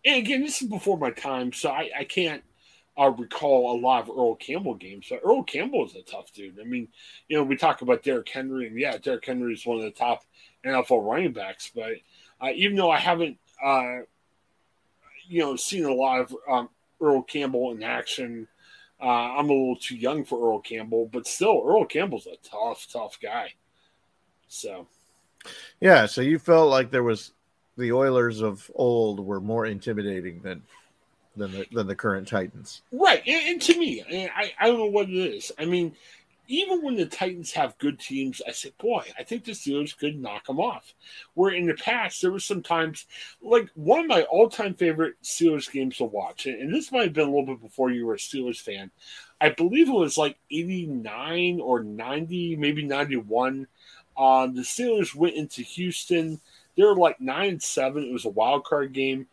And 0.04 0.16
again, 0.16 0.42
this 0.42 0.60
is 0.60 0.68
before 0.68 0.98
my 0.98 1.10
time, 1.10 1.52
so 1.52 1.70
I, 1.70 1.90
I 1.98 2.04
can't 2.04 2.42
uh, 2.98 3.10
recall 3.10 3.76
a 3.76 3.80
lot 3.80 4.02
of 4.02 4.10
Earl 4.10 4.34
Campbell 4.34 4.74
games. 4.74 5.06
But 5.08 5.20
Earl 5.24 5.42
Campbell 5.42 5.86
is 5.86 5.94
a 5.94 6.02
tough 6.02 6.32
dude. 6.32 6.60
I 6.60 6.64
mean, 6.64 6.88
you 7.28 7.36
know, 7.36 7.42
we 7.42 7.56
talk 7.56 7.82
about 7.82 8.02
Derrick 8.02 8.28
Henry, 8.28 8.66
and 8.66 8.78
yeah, 8.78 8.98
Derrick 8.98 9.24
Henry 9.24 9.54
is 9.54 9.64
one 9.64 9.78
of 9.78 9.84
the 9.84 9.90
top 9.90 10.24
NFL 10.64 11.08
running 11.08 11.32
backs. 11.32 11.70
But 11.74 11.92
uh, 12.44 12.50
even 12.54 12.76
though 12.76 12.90
I 12.90 12.98
haven't, 12.98 13.38
uh, 13.64 14.00
you 15.26 15.40
know, 15.40 15.56
seen 15.56 15.84
a 15.84 15.94
lot 15.94 16.20
of 16.20 16.36
um, 16.50 16.68
Earl 17.00 17.22
Campbell 17.22 17.72
in 17.72 17.82
action, 17.82 18.46
uh, 19.00 19.06
I'm 19.06 19.48
a 19.48 19.52
little 19.52 19.76
too 19.76 19.96
young 19.96 20.24
for 20.24 20.50
Earl 20.50 20.60
Campbell. 20.60 21.08
But 21.10 21.26
still, 21.26 21.62
Earl 21.66 21.86
Campbell's 21.86 22.26
a 22.26 22.36
tough, 22.48 22.86
tough 22.92 23.18
guy. 23.20 23.54
So. 24.48 24.86
Yeah, 25.80 26.06
so 26.06 26.20
you 26.20 26.38
felt 26.38 26.70
like 26.70 26.90
there 26.90 27.02
was 27.02 27.32
the 27.76 27.92
Oilers 27.92 28.40
of 28.40 28.70
old 28.74 29.20
were 29.20 29.40
more 29.40 29.66
intimidating 29.66 30.40
than 30.40 30.62
than 31.36 31.52
the, 31.52 31.66
than 31.72 31.86
the 31.86 31.96
current 31.96 32.28
Titans. 32.28 32.82
Right, 32.92 33.22
and, 33.26 33.48
and 33.48 33.62
to 33.62 33.78
me, 33.78 34.30
I, 34.34 34.52
I 34.58 34.68
don't 34.68 34.78
know 34.78 34.86
what 34.86 35.08
it 35.08 35.16
is. 35.16 35.50
I 35.58 35.64
mean, 35.64 35.96
even 36.46 36.82
when 36.82 36.96
the 36.96 37.06
Titans 37.06 37.52
have 37.52 37.78
good 37.78 37.98
teams, 37.98 38.42
I 38.46 38.52
say, 38.52 38.72
boy, 38.78 39.04
I 39.18 39.22
think 39.22 39.44
the 39.44 39.52
Steelers 39.52 39.96
could 39.96 40.20
knock 40.20 40.46
them 40.46 40.60
off. 40.60 40.94
Where 41.34 41.52
in 41.52 41.66
the 41.66 41.74
past, 41.74 42.20
there 42.20 42.30
was 42.30 42.44
some 42.44 42.62
times, 42.62 43.06
like 43.42 43.68
one 43.74 44.00
of 44.00 44.06
my 44.06 44.22
all-time 44.22 44.74
favorite 44.74 45.14
Steelers 45.22 45.70
games 45.70 45.98
to 45.98 46.04
watch, 46.04 46.46
and, 46.46 46.60
and 46.60 46.74
this 46.74 46.92
might 46.92 47.04
have 47.04 47.12
been 47.12 47.28
a 47.28 47.30
little 47.30 47.46
bit 47.46 47.62
before 47.62 47.90
you 47.90 48.06
were 48.06 48.14
a 48.14 48.18
Steelers 48.18 48.60
fan. 48.60 48.90
I 49.40 49.50
believe 49.50 49.88
it 49.88 49.92
was 49.92 50.18
like 50.18 50.38
'89 50.50 51.60
or 51.60 51.82
'90, 51.82 52.56
maybe 52.56 52.84
'91. 52.84 53.66
Um, 54.16 54.54
the 54.54 54.62
Steelers 54.62 55.14
went 55.14 55.34
into 55.34 55.62
Houston. 55.62 56.40
They 56.76 56.84
were 56.84 56.96
like 56.96 57.20
9 57.20 57.60
7. 57.60 58.04
It 58.04 58.12
was 58.12 58.24
a 58.24 58.30
wild 58.30 58.64
card 58.64 58.92
game 58.92 59.26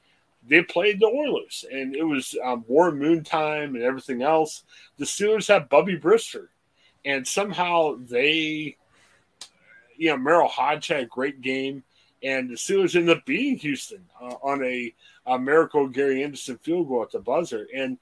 they 0.47 0.62
played 0.63 1.00
the 1.00 1.06
Oilers, 1.06 1.65
and 1.71 1.95
it 1.95 2.04
was 2.04 2.36
um, 2.43 2.65
Warren 2.67 2.97
Moon 2.97 3.24
time 3.24 3.76
and 3.76 3.84
everything 3.84 4.21
else. 4.21 4.63
The 4.97 5.06
Steelers 5.06 5.47
had 5.47 5.69
Bubby 5.69 5.97
Brister, 5.97 6.47
and 7.05 7.27
somehow 7.27 7.97
they, 7.99 8.77
you 9.97 10.09
know, 10.09 10.17
Merril 10.17 10.49
Hoge 10.49 10.87
had 10.87 11.03
a 11.03 11.05
great 11.05 11.41
game, 11.41 11.83
and 12.23 12.49
the 12.49 12.55
Steelers 12.55 12.95
ended 12.95 13.17
up 13.17 13.25
beating 13.25 13.57
Houston 13.57 14.05
uh, 14.21 14.35
on 14.43 14.63
a, 14.63 14.93
a 15.25 15.39
miracle 15.39 15.87
Gary 15.87 16.23
Anderson 16.23 16.57
field 16.57 16.87
goal 16.87 17.03
at 17.03 17.11
the 17.11 17.19
buzzer, 17.19 17.67
and 17.75 17.97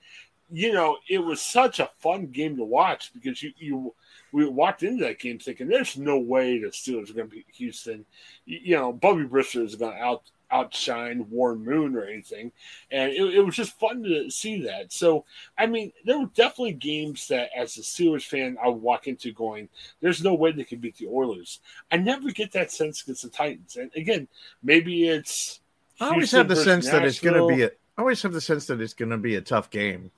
you 0.51 0.73
know, 0.73 0.97
it 1.07 1.19
was 1.19 1.41
such 1.41 1.79
a 1.79 1.89
fun 1.99 2.27
game 2.27 2.57
to 2.57 2.63
watch 2.63 3.13
because 3.13 3.41
you 3.43 3.51
you 3.57 3.93
we 4.31 4.47
walked 4.47 4.83
into 4.83 5.03
that 5.03 5.19
game 5.19 5.39
thinking 5.39 5.67
there's 5.67 5.97
no 5.97 6.17
way 6.19 6.59
the 6.59 6.67
Steelers 6.67 7.09
are 7.09 7.13
going 7.13 7.29
to 7.29 7.35
beat 7.35 7.45
Houston. 7.53 8.05
You, 8.45 8.59
you 8.63 8.75
know, 8.75 8.91
Bobby 8.91 9.23
Brister 9.23 9.63
is 9.63 9.75
going 9.75 9.95
to 9.95 10.03
out 10.03 10.23
outshine 10.51 11.25
Warren 11.29 11.63
Moon 11.63 11.95
or 11.95 12.03
anything, 12.03 12.51
and 12.91 13.11
it, 13.11 13.35
it 13.35 13.41
was 13.41 13.55
just 13.55 13.79
fun 13.79 14.03
to 14.03 14.29
see 14.29 14.61
that. 14.63 14.91
So, 14.91 15.25
I 15.57 15.65
mean, 15.65 15.91
there 16.05 16.19
were 16.19 16.29
definitely 16.35 16.73
games 16.73 17.27
that, 17.27 17.49
as 17.55 17.77
a 17.77 17.81
Steelers 17.81 18.25
fan, 18.25 18.57
I 18.63 18.67
would 18.67 18.81
walk 18.81 19.07
into 19.07 19.31
going, 19.31 19.69
"There's 20.01 20.23
no 20.23 20.33
way 20.33 20.51
they 20.51 20.63
could 20.63 20.81
beat 20.81 20.97
the 20.97 21.07
Oilers." 21.07 21.59
I 21.91 21.97
never 21.97 22.31
get 22.31 22.51
that 22.53 22.71
sense 22.71 23.03
against 23.03 23.23
the 23.23 23.29
Titans, 23.29 23.75
and 23.75 23.91
again, 23.95 24.27
maybe 24.63 25.07
it's. 25.07 25.61
I 25.99 26.05
always 26.05 26.31
Houston 26.31 26.39
have 26.39 26.47
the 26.47 26.55
sense 26.55 26.89
that 26.89 27.03
it's 27.03 27.19
going 27.19 27.35
to 27.35 27.55
be 27.55 27.63
a. 27.63 27.67
I 27.67 28.01
always 28.01 28.21
have 28.21 28.33
the 28.33 28.41
sense 28.41 28.65
that 28.67 28.79
it's 28.79 28.93
going 28.93 29.09
to 29.09 29.17
be 29.17 29.35
a 29.35 29.41
tough 29.41 29.69
game, 29.69 30.11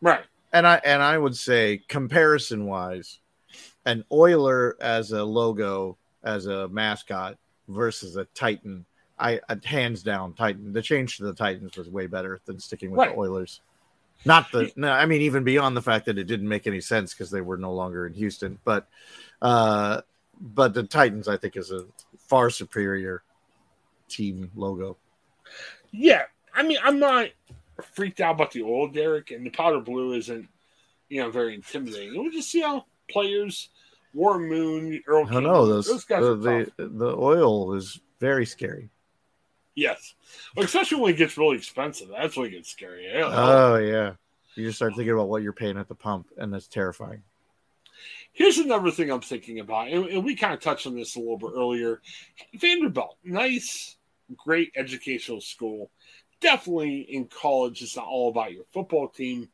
right. 0.00 0.24
and 0.52 0.66
I 0.66 0.80
and 0.84 1.02
I 1.02 1.18
would 1.18 1.36
say 1.36 1.82
comparison 1.88 2.66
wise, 2.66 3.18
an 3.84 4.04
Oiler 4.12 4.76
as 4.80 5.10
a 5.10 5.24
logo 5.24 5.98
as 6.22 6.46
a 6.46 6.68
mascot 6.68 7.36
versus 7.68 8.16
a 8.16 8.24
Titan. 8.26 8.84
I 9.24 9.40
uh, 9.48 9.56
hands 9.64 10.02
down 10.02 10.34
Titan. 10.34 10.72
The 10.72 10.82
change 10.82 11.16
to 11.16 11.24
the 11.24 11.32
Titans 11.32 11.76
was 11.76 11.88
way 11.88 12.06
better 12.06 12.40
than 12.44 12.58
sticking 12.58 12.90
with 12.90 12.98
Right. 12.98 13.14
the 13.14 13.18
Oilers. 13.18 13.60
Not 14.26 14.52
the 14.52 14.70
no, 14.76 14.90
I 14.90 15.06
mean 15.06 15.22
even 15.22 15.44
beyond 15.44 15.76
the 15.76 15.82
fact 15.82 16.06
that 16.06 16.18
it 16.18 16.24
didn't 16.24 16.48
make 16.48 16.66
any 16.66 16.80
sense 16.80 17.14
because 17.14 17.30
they 17.30 17.40
were 17.40 17.56
no 17.56 17.72
longer 17.72 18.06
in 18.06 18.12
Houston, 18.14 18.58
but 18.64 18.86
uh 19.40 20.02
but 20.40 20.74
the 20.74 20.82
Titans 20.82 21.26
I 21.26 21.38
think 21.38 21.56
is 21.56 21.70
a 21.70 21.86
far 22.18 22.50
superior 22.50 23.22
team 24.08 24.50
logo. 24.54 24.98
Yeah, 25.90 26.22
I 26.54 26.62
mean, 26.62 26.78
I'm 26.82 26.98
not 26.98 27.28
freaked 27.94 28.20
out 28.20 28.34
about 28.34 28.52
the 28.52 28.62
old 28.62 28.94
Derek, 28.94 29.30
and 29.30 29.44
the 29.44 29.50
powder 29.50 29.80
blue 29.80 30.12
isn't, 30.14 30.48
you 31.08 31.20
know, 31.20 31.30
very 31.30 31.54
intimidating. 31.54 32.14
We'll 32.20 32.30
just 32.30 32.50
see 32.50 32.60
how 32.60 32.84
players, 33.10 33.70
Warren 34.12 34.48
Moon, 34.48 35.02
Earl 35.06 35.26
I 35.30 35.40
know 35.40 35.66
those 35.66 35.86
those 35.86 36.04
guys 36.04 36.22
the, 36.22 36.32
are 36.32 36.64
the, 36.76 36.88
the 36.88 37.16
oil 37.16 37.74
is 37.74 38.00
very 38.20 38.46
scary. 38.46 38.90
Yes, 39.74 40.14
especially 40.56 41.00
when 41.00 41.14
it 41.14 41.16
gets 41.16 41.36
really 41.36 41.56
expensive. 41.56 42.08
That's 42.08 42.36
when 42.36 42.46
it 42.46 42.50
gets 42.50 42.70
scary. 42.70 43.10
Oh 43.16 43.76
yeah. 43.76 44.12
You 44.56 44.66
just 44.66 44.76
start 44.76 44.94
thinking 44.94 45.12
about 45.12 45.28
what 45.28 45.42
you're 45.42 45.52
paying 45.52 45.76
at 45.76 45.88
the 45.88 45.96
pump, 45.96 46.28
and 46.36 46.52
that's 46.52 46.68
terrifying. 46.68 47.22
Here's 48.32 48.58
another 48.58 48.90
thing 48.90 49.10
I'm 49.10 49.20
thinking 49.20 49.60
about, 49.60 49.88
and, 49.88 50.06
and 50.06 50.24
we 50.24 50.36
kind 50.36 50.54
of 50.54 50.60
touched 50.60 50.86
on 50.86 50.94
this 50.94 51.16
a 51.16 51.18
little 51.18 51.38
bit 51.38 51.50
earlier. 51.54 52.00
Vanderbilt, 52.54 53.16
nice, 53.24 53.96
great 54.36 54.72
educational 54.76 55.40
school. 55.40 55.90
Definitely 56.40 57.00
in 57.00 57.26
college, 57.26 57.82
it's 57.82 57.96
not 57.96 58.06
all 58.06 58.28
about 58.28 58.52
your 58.52 58.64
football 58.72 59.08
team. 59.08 59.48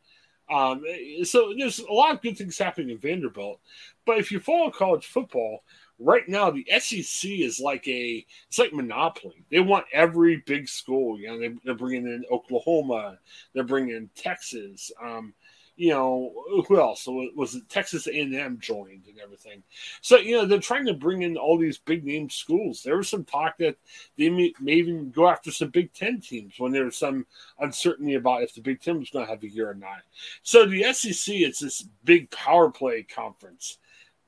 Um, 0.50 0.82
so 1.22 1.54
there's 1.56 1.78
a 1.78 1.92
lot 1.92 2.14
of 2.14 2.22
good 2.22 2.36
things 2.36 2.58
happening 2.58 2.90
in 2.90 2.98
Vanderbilt. 2.98 3.60
But 4.04 4.18
if 4.18 4.32
you 4.32 4.40
follow 4.40 4.70
college 4.70 5.06
football, 5.06 5.62
right 6.00 6.28
now 6.28 6.50
the 6.50 6.66
SEC 6.78 7.30
is 7.30 7.60
like 7.60 7.86
a 7.86 8.24
it's 8.48 8.58
like 8.58 8.72
monopoly. 8.72 9.44
They 9.50 9.60
want 9.60 9.86
every 9.92 10.38
big 10.46 10.68
school. 10.68 11.18
You 11.18 11.28
know, 11.28 11.38
they, 11.38 11.54
they're 11.64 11.74
bringing 11.74 12.06
in 12.06 12.24
Oklahoma, 12.30 13.18
they're 13.54 13.64
bringing 13.64 13.96
in 13.96 14.10
Texas. 14.16 14.90
Um, 15.02 15.34
you 15.80 15.88
know 15.88 16.32
who 16.68 16.78
else? 16.78 17.06
Was 17.08 17.54
it 17.54 17.66
Texas 17.70 18.06
A&M 18.06 18.58
joined 18.60 19.06
and 19.08 19.18
everything. 19.18 19.62
So 20.02 20.18
you 20.18 20.36
know 20.36 20.44
they're 20.44 20.58
trying 20.58 20.84
to 20.84 20.92
bring 20.92 21.22
in 21.22 21.38
all 21.38 21.56
these 21.56 21.78
big 21.78 22.04
name 22.04 22.28
schools. 22.28 22.82
There 22.82 22.98
was 22.98 23.08
some 23.08 23.24
talk 23.24 23.56
that 23.58 23.76
they 24.18 24.28
may, 24.28 24.52
may 24.60 24.72
even 24.72 25.10
go 25.10 25.26
after 25.26 25.50
some 25.50 25.70
Big 25.70 25.94
Ten 25.94 26.20
teams 26.20 26.54
when 26.58 26.72
there 26.72 26.84
was 26.84 26.98
some 26.98 27.24
uncertainty 27.60 28.16
about 28.16 28.42
if 28.42 28.54
the 28.54 28.60
Big 28.60 28.82
Ten 28.82 28.98
was 28.98 29.08
going 29.08 29.24
to 29.24 29.30
have 29.30 29.42
a 29.42 29.48
year 29.48 29.70
or 29.70 29.74
not. 29.74 30.02
So 30.42 30.66
the 30.66 30.92
SEC, 30.92 31.34
it's 31.36 31.60
this 31.60 31.88
big 32.04 32.30
power 32.30 32.70
play 32.70 33.02
conference, 33.02 33.78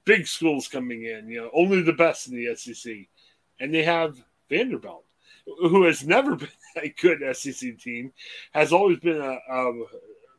big 0.05 0.27
schools 0.27 0.69
coming 0.69 1.05
in. 1.05 1.29
You 1.29 1.43
know, 1.43 1.51
only 1.55 1.83
the 1.83 1.93
best 1.93 2.29
in 2.29 2.37
the 2.37 2.55
SEC, 2.55 2.93
and 3.61 3.75
they 3.75 3.83
have 3.85 4.23
Vanderbilt, 4.49 5.05
who 5.47 5.85
has 5.85 6.07
never 6.07 6.37
been 6.37 6.49
a 6.77 6.89
good 6.89 7.21
SEC 7.37 7.79
team, 7.79 8.13
has 8.53 8.73
always 8.73 8.99
been 8.99 9.21
a, 9.21 9.39
a 9.51 9.73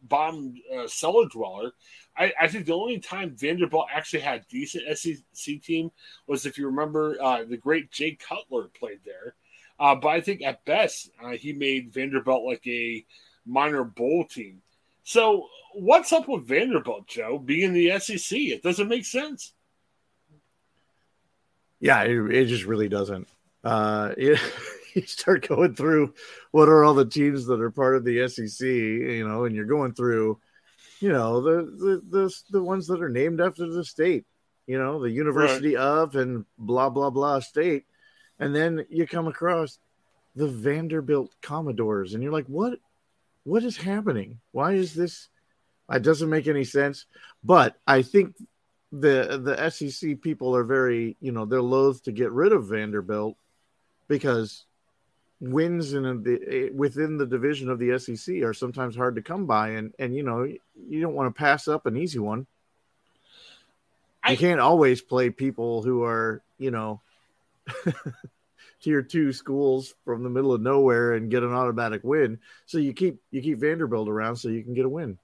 bottom 0.04 0.56
uh, 0.76 0.88
cellar 0.88 1.28
dweller. 1.28 1.71
I, 2.15 2.32
I, 2.39 2.47
think 2.47 2.65
the 2.65 2.73
only 2.73 2.99
time 2.99 3.36
Vanderbilt 3.36 3.88
actually 3.91 4.19
had 4.19 4.47
decent 4.47 4.84
SEC 4.97 5.62
team 5.62 5.91
was 6.28 6.45
if 6.45 6.58
you 6.58 6.67
remember 6.67 7.17
uh, 7.21 7.43
the 7.43 7.58
great 7.58 7.89
Jay 7.91 8.15
Cutler 8.15 8.69
played 8.78 8.99
there. 9.06 9.36
Uh, 9.80 9.95
but 9.95 10.10
I 10.10 10.21
think 10.21 10.41
at 10.43 10.63
best 10.65 11.10
uh, 11.23 11.32
he 11.32 11.54
made 11.54 11.93
Vanderbilt 11.93 12.45
like 12.45 12.65
a 12.67 13.04
minor 13.45 13.84
bowl 13.84 14.26
team. 14.26 14.62
So 15.04 15.48
what's 15.74 16.13
up 16.13 16.28
with 16.28 16.48
Vanderbilt, 16.48 17.08
Joe, 17.08 17.38
being 17.38 17.74
the 17.74 18.00
SEC? 18.00 18.38
It 18.38 18.63
doesn't 18.63 18.88
make 18.88 19.06
sense. 19.06 19.54
Yeah, 21.80 22.04
it, 22.04 22.34
it 22.34 22.46
just 22.46 22.63
really 22.63 22.88
doesn't. 22.88 23.28
Uh, 23.63 24.13
it, 24.18 24.39
you 24.96 25.02
start 25.06 25.48
going 25.48 25.76
through 25.76 26.13
what 26.52 26.70
are 26.70 26.84
all 26.84 26.94
the 26.94 27.06
teams 27.06 27.46
that 27.48 27.62
are 27.62 27.72
part 27.72 27.96
of 27.96 28.06
the 28.06 28.28
SEC, 28.28 28.66
you 28.66 29.28
know, 29.28 29.46
and 29.46 29.56
you're 29.56 29.66
going 29.66 29.94
through, 29.94 30.39
you 31.00 31.12
know, 31.12 31.42
the 31.42 31.63
the 31.63 32.02
the, 32.10 32.36
the 32.52 32.63
ones 32.63 32.88
that 32.88 33.02
are 33.02 33.10
named 33.10 33.42
after 33.42 33.68
the 33.68 33.84
state, 33.84 34.26
you 34.68 34.78
know, 34.78 35.02
the 35.02 35.12
University 35.12 35.76
right. 35.76 35.84
of 35.84 36.16
and 36.16 36.46
blah 36.58 36.89
blah 36.89 37.10
blah 37.10 37.39
state, 37.39 37.86
and 38.39 38.56
then 38.56 38.86
you 38.89 39.06
come 39.06 39.28
across 39.28 39.80
the 40.36 40.48
Vanderbilt 40.48 41.36
Commodores, 41.42 42.13
and 42.13 42.24
you're 42.24 42.32
like, 42.32 42.48
what, 42.48 42.80
what 43.44 43.64
is 43.64 43.78
happening? 43.78 44.40
Why 44.52 44.74
is 44.74 44.94
this? 44.94 45.30
It 45.92 46.02
doesn't 46.02 46.30
make 46.30 46.48
any 46.48 46.64
sense. 46.64 47.06
But 47.44 47.78
I 47.86 48.02
think 48.02 48.36
the 48.92 49.42
the 49.44 49.70
SEC 49.70 50.22
people 50.22 50.56
are 50.56 50.64
very, 50.64 51.18
you 51.20 51.32
know, 51.32 51.46
they're 51.46 51.62
loath 51.62 52.04
to 52.04 52.12
get 52.12 52.32
rid 52.32 52.54
of 52.54 52.68
Vanderbilt 52.68 53.36
because 54.08 54.66
wins 55.42 55.94
in 55.94 56.04
the 56.24 56.40
eh, 56.48 56.70
within 56.74 57.18
the 57.18 57.26
division 57.26 57.70
of 57.70 57.80
the 57.80 57.98
SEC 58.00 58.42
are 58.44 58.54
sometimes 58.54 58.96
hard 58.96 59.16
to 59.16 59.22
come 59.22 59.46
by, 59.46 59.70
and 59.72 59.94
and 60.00 60.16
you 60.16 60.24
know 60.24 60.44
you 60.44 61.02
don't 61.02 61.16
want 61.16 61.34
to 61.34 61.38
pass 61.38 61.68
up 61.68 61.86
an 61.86 61.98
easy 61.98 62.20
one. 62.20 62.48
I, 64.24 64.32
you 64.32 64.38
can't 64.38 64.62
always 64.62 65.02
play 65.02 65.30
people 65.30 65.84
who 65.84 66.04
are 66.04 66.42
you 66.58 66.72
know 66.72 67.02
tier 68.84 69.02
two 69.02 69.34
schools 69.34 69.93
from 70.06 70.24
the 70.24 70.30
middle 70.30 70.54
of 70.54 70.62
nowhere 70.62 71.13
and 71.13 71.32
get 71.32 71.43
an 71.43 71.54
automatic 71.54 72.02
win. 72.04 72.39
So 72.65 72.78
you 72.78 72.93
keep 72.93 73.19
you 73.32 73.41
keep 73.41 73.60
Vanderbilt 73.60 74.10
around 74.10 74.36
so 74.36 74.50
you 74.50 74.63
can 74.63 74.74
get 74.74 74.86
a 74.86 74.89
win. 74.89 75.17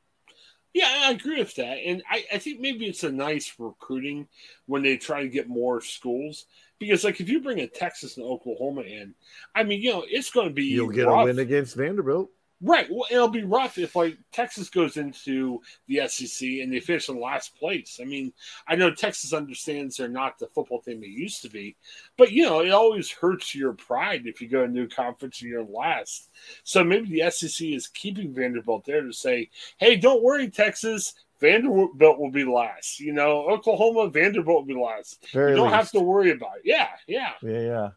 Yeah, 0.74 0.88
I 1.08 1.12
agree 1.12 1.39
with 1.39 1.56
that. 1.56 1.78
And 1.86 2.04
I, 2.10 2.26
I 2.34 2.38
think 2.38 2.60
maybe 2.60 2.86
it's 2.86 3.04
a 3.04 3.12
nice 3.12 3.54
recruiting 3.58 4.28
when 4.67 4.84
they 4.84 4.98
try 4.98 5.24
to 5.24 5.28
get 5.28 5.50
more 5.50 5.82
schools 5.82 6.45
because 6.78 7.04
like 7.04 7.19
if 7.19 7.28
you 7.28 7.41
bring 7.41 7.60
a 7.60 7.67
Texas 7.67 8.17
and 8.17 8.26
Oklahoma 8.26 8.82
in, 8.82 9.15
I 9.56 9.63
mean, 9.63 9.82
you 9.82 9.91
know, 9.91 10.06
it's 10.08 10.30
going 10.30 10.48
to 10.48 10.54
be 10.54 10.65
you'll 10.65 10.89
get 10.89 11.08
rough. 11.08 11.24
a 11.24 11.26
win 11.26 11.39
against 11.39 11.76
Vanderbilt. 11.76 12.30
Right. 12.62 12.88
Well, 12.89 13.06
it'll 13.10 13.30
be 13.30 13.43
rough 13.43 13.78
if 13.78 13.95
like 13.95 14.17
Texas 14.34 14.69
goes 14.69 14.98
into 14.98 15.62
the 15.88 16.02
SEC 16.08 16.45
and 16.45 16.74
they 16.74 16.82
finish 16.82 17.08
in 17.08 17.17
last 17.17 17.56
place. 17.56 18.00
I 18.02 18.06
mean, 18.06 18.34
I 18.67 18.76
know 18.76 18.91
Texas 18.91 19.32
understands 19.32 19.95
they're 19.95 20.10
not 20.10 20.38
the 20.38 20.48
football 20.48 20.82
team 20.82 21.00
they 21.00 21.08
used 21.08 21.41
to 21.43 21.50
be, 21.50 21.78
but 22.17 22.34
you 22.34 22.43
know, 22.43 22.60
it 22.60 22.72
always 22.72 23.10
hurts 23.10 23.56
your 23.56 23.74
pride 23.74 24.24
if 24.26 24.41
you 24.41 24.50
go 24.50 24.63
into 24.63 24.82
a 24.82 24.82
new 24.82 24.89
conference 24.89 25.41
and 25.41 25.50
you're 25.50 25.63
last. 25.63 26.32
So 26.63 26.84
maybe 26.84 27.10
the 27.10 27.32
SEC 27.32 27.65
is 27.65 27.88
keeping 27.88 28.34
Vanderbilt 28.34 28.84
there 28.84 29.04
to 29.04 29.13
say, 29.13 29.50
"Hey, 29.78 29.95
don't 29.95 30.22
worry, 30.22 30.50
Texas. 30.50 31.13
Vanderbilt 31.39 32.19
will 32.19 32.32
be 32.32 32.43
last. 32.43 33.00
You 33.00 33.13
know, 33.13 33.50
Oklahoma, 33.50 34.10
Vanderbilt 34.10 34.67
will 34.67 34.76
be 34.76 34.82
last. 34.82 35.26
Very 35.32 35.52
you 35.52 35.58
don't 35.58 35.67
least. 35.67 35.76
have 35.76 35.91
to 35.91 36.02
worry 36.02 36.32
about 36.32 36.58
it. 36.58 36.63
Yeah, 36.65 36.89
yeah, 37.08 37.32
yeah, 37.41 37.60
yeah. 37.62 37.89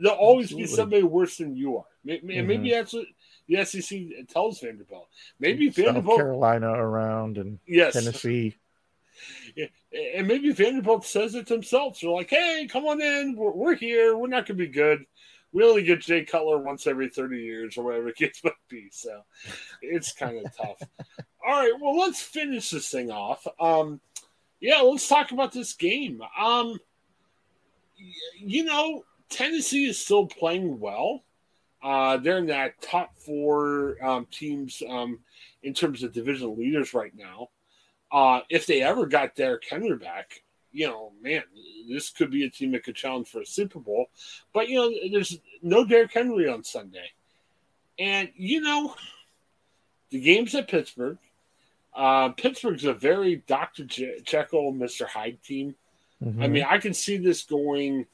There'll 0.00 0.18
always 0.18 0.46
Absolutely. 0.46 0.70
be 0.70 0.76
somebody 0.76 1.02
worse 1.02 1.38
than 1.38 1.56
you 1.56 1.78
are. 1.78 1.84
Maybe, 2.04 2.34
mm-hmm. 2.34 2.46
maybe 2.46 2.70
that's 2.70 2.92
what 2.92 3.06
the 3.48 3.64
SEC 3.64 3.98
tells 4.28 4.60
Vanderbilt. 4.60 5.08
Maybe 5.38 5.70
South 5.70 5.84
Vanderbilt, 5.84 6.18
Carolina 6.18 6.70
around, 6.70 7.38
and 7.38 7.58
yes. 7.66 7.94
Tennessee. 7.94 8.56
Yeah. 9.54 9.68
And 10.14 10.28
maybe 10.28 10.52
Vanderbilt 10.52 11.06
says 11.06 11.34
it 11.34 11.46
themselves. 11.46 12.00
They're 12.00 12.10
like, 12.10 12.28
"Hey, 12.28 12.68
come 12.70 12.84
on 12.84 13.00
in. 13.00 13.34
We're, 13.34 13.50
we're 13.50 13.74
here. 13.74 14.14
We're 14.14 14.28
not 14.28 14.44
going 14.44 14.58
to 14.58 14.66
be 14.66 14.68
good. 14.68 15.06
We 15.52 15.64
only 15.64 15.84
get 15.84 16.02
Jay 16.02 16.22
Cutler 16.22 16.58
once 16.58 16.86
every 16.86 17.08
thirty 17.08 17.38
years, 17.38 17.78
or 17.78 17.84
whatever 17.84 18.08
it 18.08 18.16
gets 18.16 18.44
might 18.44 18.52
be." 18.68 18.88
So 18.92 19.22
it's 19.80 20.12
kind 20.12 20.44
of 20.44 20.54
tough. 20.58 20.82
All 21.46 21.54
right, 21.54 21.72
well, 21.80 21.96
let's 21.96 22.20
finish 22.20 22.68
this 22.68 22.90
thing 22.90 23.10
off. 23.10 23.46
Um, 23.58 24.02
yeah, 24.60 24.82
let's 24.82 25.08
talk 25.08 25.32
about 25.32 25.52
this 25.52 25.72
game. 25.72 26.20
Um, 26.38 26.78
you 28.38 28.64
know, 28.64 29.04
Tennessee 29.28 29.86
is 29.86 29.98
still 29.98 30.26
playing 30.26 30.78
well. 30.78 31.22
Uh, 31.82 32.16
they're 32.16 32.38
in 32.38 32.46
that 32.46 32.80
top 32.80 33.16
four 33.16 33.96
um, 34.04 34.26
teams 34.30 34.82
um, 34.88 35.20
in 35.62 35.74
terms 35.74 36.02
of 36.02 36.12
division 36.12 36.56
leaders 36.56 36.94
right 36.94 37.12
now. 37.14 37.48
Uh, 38.10 38.40
if 38.48 38.66
they 38.66 38.82
ever 38.82 39.06
got 39.06 39.34
Derrick 39.34 39.64
Henry 39.68 39.96
back, 39.96 40.42
you 40.72 40.86
know, 40.86 41.12
man, 41.22 41.42
this 41.88 42.10
could 42.10 42.30
be 42.30 42.44
a 42.44 42.50
team 42.50 42.72
that 42.72 42.84
could 42.84 42.94
challenge 42.94 43.28
for 43.28 43.40
a 43.40 43.46
Super 43.46 43.78
Bowl. 43.78 44.06
But 44.52 44.68
you 44.68 44.76
know, 44.76 44.92
there's 45.10 45.38
no 45.62 45.84
Derrick 45.84 46.12
Henry 46.12 46.48
on 46.48 46.64
Sunday, 46.64 47.10
and 47.98 48.30
you 48.36 48.60
know, 48.60 48.94
the 50.10 50.20
game's 50.20 50.54
at 50.54 50.68
Pittsburgh. 50.68 51.18
Uh, 51.94 52.28
Pittsburgh's 52.30 52.84
a 52.84 52.92
very 52.92 53.36
Dr. 53.46 53.84
Jekyll, 53.84 54.72
Mr. 54.72 55.06
Hyde 55.06 55.42
team. 55.42 55.74
Mm-hmm. 56.22 56.42
I 56.42 56.48
mean, 56.48 56.64
I 56.68 56.78
can 56.78 56.92
see 56.92 57.16
this 57.16 57.44
going 57.44 58.06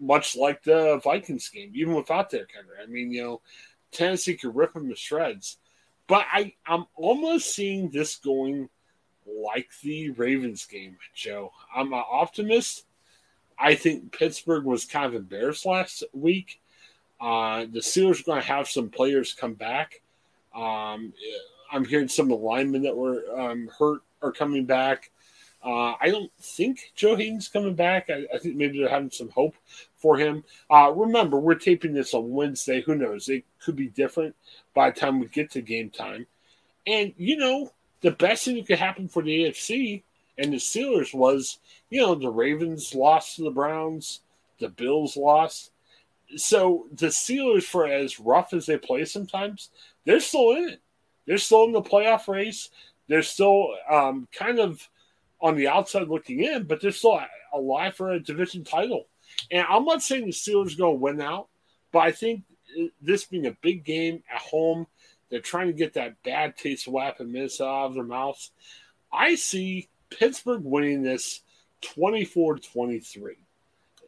much 0.00 0.36
like 0.36 0.62
the 0.62 1.00
Vikings 1.02 1.48
game, 1.48 1.72
even 1.74 1.94
without 1.94 2.30
their 2.30 2.46
Henry. 2.54 2.76
I 2.82 2.86
mean, 2.86 3.10
you 3.10 3.22
know, 3.22 3.40
Tennessee 3.92 4.34
could 4.34 4.54
rip 4.54 4.72
them 4.72 4.88
to 4.88 4.96
shreds. 4.96 5.58
But 6.06 6.26
I, 6.30 6.54
I'm 6.66 6.86
almost 6.94 7.54
seeing 7.54 7.90
this 7.90 8.16
going 8.16 8.68
like 9.26 9.68
the 9.82 10.10
Ravens 10.10 10.66
game, 10.66 10.96
Joe. 11.14 11.52
I'm 11.74 11.92
an 11.92 12.02
optimist. 12.10 12.84
I 13.58 13.74
think 13.74 14.12
Pittsburgh 14.12 14.64
was 14.64 14.84
kind 14.84 15.06
of 15.06 15.14
embarrassed 15.14 15.66
last 15.66 16.04
week. 16.12 16.60
Uh, 17.20 17.60
the 17.72 17.80
Steelers 17.80 18.20
are 18.20 18.24
going 18.24 18.40
to 18.40 18.46
have 18.46 18.68
some 18.68 18.90
players 18.90 19.32
come 19.32 19.54
back. 19.54 20.02
Um, 20.54 21.12
I'm 21.72 21.84
hearing 21.84 22.08
some 22.08 22.26
of 22.26 22.38
the 22.38 22.44
linemen 22.44 22.82
that 22.82 22.96
were 22.96 23.24
um, 23.38 23.70
hurt 23.78 24.02
are 24.22 24.32
coming 24.32 24.66
back. 24.66 25.10
Uh, 25.66 25.96
I 26.00 26.10
don't 26.10 26.30
think 26.40 26.92
Joe 26.94 27.16
Haden's 27.16 27.48
coming 27.48 27.74
back. 27.74 28.08
I, 28.08 28.24
I, 28.32 28.38
think 28.38 28.54
maybe 28.54 28.78
they're 28.78 28.88
having 28.88 29.10
some 29.10 29.30
hope 29.30 29.56
for 29.96 30.16
him. 30.16 30.44
Uh, 30.70 30.92
remember, 30.94 31.40
we're 31.40 31.56
taping 31.56 31.92
this 31.92 32.14
on 32.14 32.30
Wednesday. 32.30 32.82
Who 32.82 32.94
knows? 32.94 33.28
It 33.28 33.44
could 33.60 33.74
be 33.74 33.88
different 33.88 34.36
by 34.74 34.90
the 34.90 35.00
time 35.00 35.18
we 35.18 35.26
get 35.26 35.50
to 35.52 35.62
game 35.62 35.90
time. 35.90 36.28
And, 36.86 37.12
you 37.16 37.36
know, 37.36 37.72
the 38.00 38.12
best 38.12 38.44
thing 38.44 38.54
that 38.56 38.68
could 38.68 38.78
happen 38.78 39.08
for 39.08 39.22
the 39.22 39.44
AFC 39.44 40.04
and 40.38 40.52
the 40.52 40.58
Steelers 40.58 41.12
was, 41.12 41.58
you 41.90 42.00
know, 42.00 42.14
the 42.14 42.30
Ravens 42.30 42.94
lost 42.94 43.34
to 43.36 43.42
the 43.42 43.50
Browns, 43.50 44.20
the 44.60 44.68
Bills 44.68 45.16
lost. 45.16 45.72
So 46.36 46.86
the 46.92 47.08
Steelers, 47.08 47.64
for 47.64 47.88
as 47.88 48.20
rough 48.20 48.52
as 48.52 48.66
they 48.66 48.78
play 48.78 49.04
sometimes, 49.04 49.70
they're 50.04 50.20
still 50.20 50.52
in 50.52 50.68
it. 50.68 50.80
They're 51.26 51.38
still 51.38 51.64
in 51.64 51.72
the 51.72 51.82
playoff 51.82 52.28
race. 52.28 52.70
They're 53.08 53.22
still 53.22 53.74
um, 53.90 54.28
kind 54.32 54.60
of 54.60 54.88
on 55.40 55.56
the 55.56 55.68
outside 55.68 56.08
looking 56.08 56.42
in, 56.42 56.64
but 56.64 56.80
they're 56.80 56.90
still 56.90 57.20
alive 57.52 57.94
for 57.94 58.12
a 58.12 58.20
division 58.20 58.64
title. 58.64 59.06
And 59.50 59.66
I'm 59.68 59.84
not 59.84 60.02
saying 60.02 60.26
the 60.26 60.32
Steelers 60.32 60.76
to 60.76 60.90
win 60.90 61.20
out, 61.20 61.48
but 61.92 62.00
I 62.00 62.12
think 62.12 62.42
this 63.00 63.24
being 63.24 63.46
a 63.46 63.56
big 63.60 63.84
game 63.84 64.22
at 64.32 64.40
home, 64.40 64.86
they're 65.30 65.40
trying 65.40 65.66
to 65.68 65.72
get 65.72 65.94
that 65.94 66.22
bad 66.22 66.56
taste 66.56 66.86
of 66.86 66.94
weapon 66.94 67.32
miss 67.32 67.60
out 67.60 67.86
of 67.86 67.94
their 67.94 68.04
mouths. 68.04 68.52
I 69.12 69.34
see 69.34 69.88
Pittsburgh 70.10 70.62
winning 70.64 71.02
this 71.02 71.42
24 71.82 72.58
23 72.58 73.36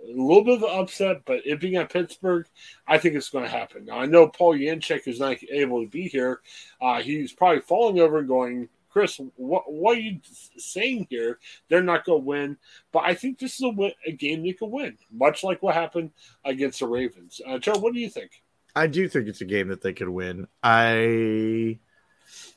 a 0.03 0.07
little 0.07 0.45
bit 0.45 0.55
of 0.55 0.63
an 0.63 0.79
upset, 0.79 1.23
but 1.25 1.45
it 1.45 1.61
being 1.61 1.77
at 1.77 1.93
Pittsburgh, 1.93 2.47
I 2.87 2.99
think 2.99 3.15
it's 3.15 3.31
going 3.31 3.45
to 3.45 3.51
happen. 3.51 3.87
Now, 3.87 3.99
I 3.99 4.07
know 4.07 4.29
Paul 4.29 4.55
Yanchek 4.55 5.07
is 5.09 5.19
not 5.19 5.37
able 5.51 5.83
to 5.83 5.89
be 5.89 6.09
here. 6.09 6.41
Uh, 6.81 7.01
he's 7.01 7.33
probably 7.33 7.61
falling 7.61 8.01
over 8.01 8.19
and 8.19 8.29
going, 8.29 8.69
Chris, 8.91 9.21
what, 9.37 9.71
what 9.71 9.99
are 9.99 10.01
you 10.01 10.21
saying 10.57 11.07
here? 11.11 11.39
They're 11.69 11.83
not 11.83 12.05
going 12.05 12.23
to 12.23 12.27
win. 12.27 12.57
But 12.93 13.05
I 13.05 13.15
think 13.15 13.39
this 13.39 13.55
is 13.55 13.63
a, 13.63 13.69
win, 13.69 13.93
a, 14.07 14.13
game 14.13 14.43
they 14.43 14.53
can 14.53 14.71
win, 14.71 14.97
much 15.13 15.45
like 15.45 15.63
what 15.63 15.75
happened 15.75 16.11
against 16.45 16.81
the 16.81 16.87
Ravens. 16.87 17.41
Uh, 17.47 17.59
Joe, 17.59 17.79
what 17.79 17.93
do 17.93 18.01
you 18.01 18.11
think? 18.11 18.43
I 18.75 18.87
do 18.87 19.09
think 19.09 19.29
it's 19.29 19.41
a 19.41 19.47
game 19.47 19.69
that 19.69 19.83
they 19.83 19.93
could 19.93 20.09
win. 20.09 20.47
I 20.63 21.79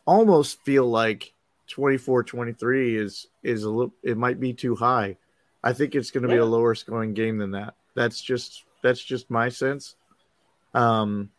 almost 0.06 0.64
feel 0.64 0.88
like 0.90 1.34
24 1.68 2.24
23 2.24 2.98
is 2.98 3.28
is 3.44 3.64
a 3.64 3.70
little 3.70 3.94
it 4.04 4.18
might 4.18 4.40
be 4.40 4.52
too 4.52 4.76
high 4.76 5.16
I 5.64 5.74
think 5.74 5.96
it's 5.96 6.12
going 6.12 6.24
to 6.24 6.30
be 6.30 6.38
a 6.38 6.46
lower 6.46 6.76
scoring 6.76 7.14
game 7.14 7.38
than 7.38 7.52
that. 7.52 7.76
That's 7.96 8.22
just 8.22 8.64
that's 8.82 9.04
just 9.04 9.30
my 9.30 9.50
sense. 9.50 9.96
Um, 10.74 11.30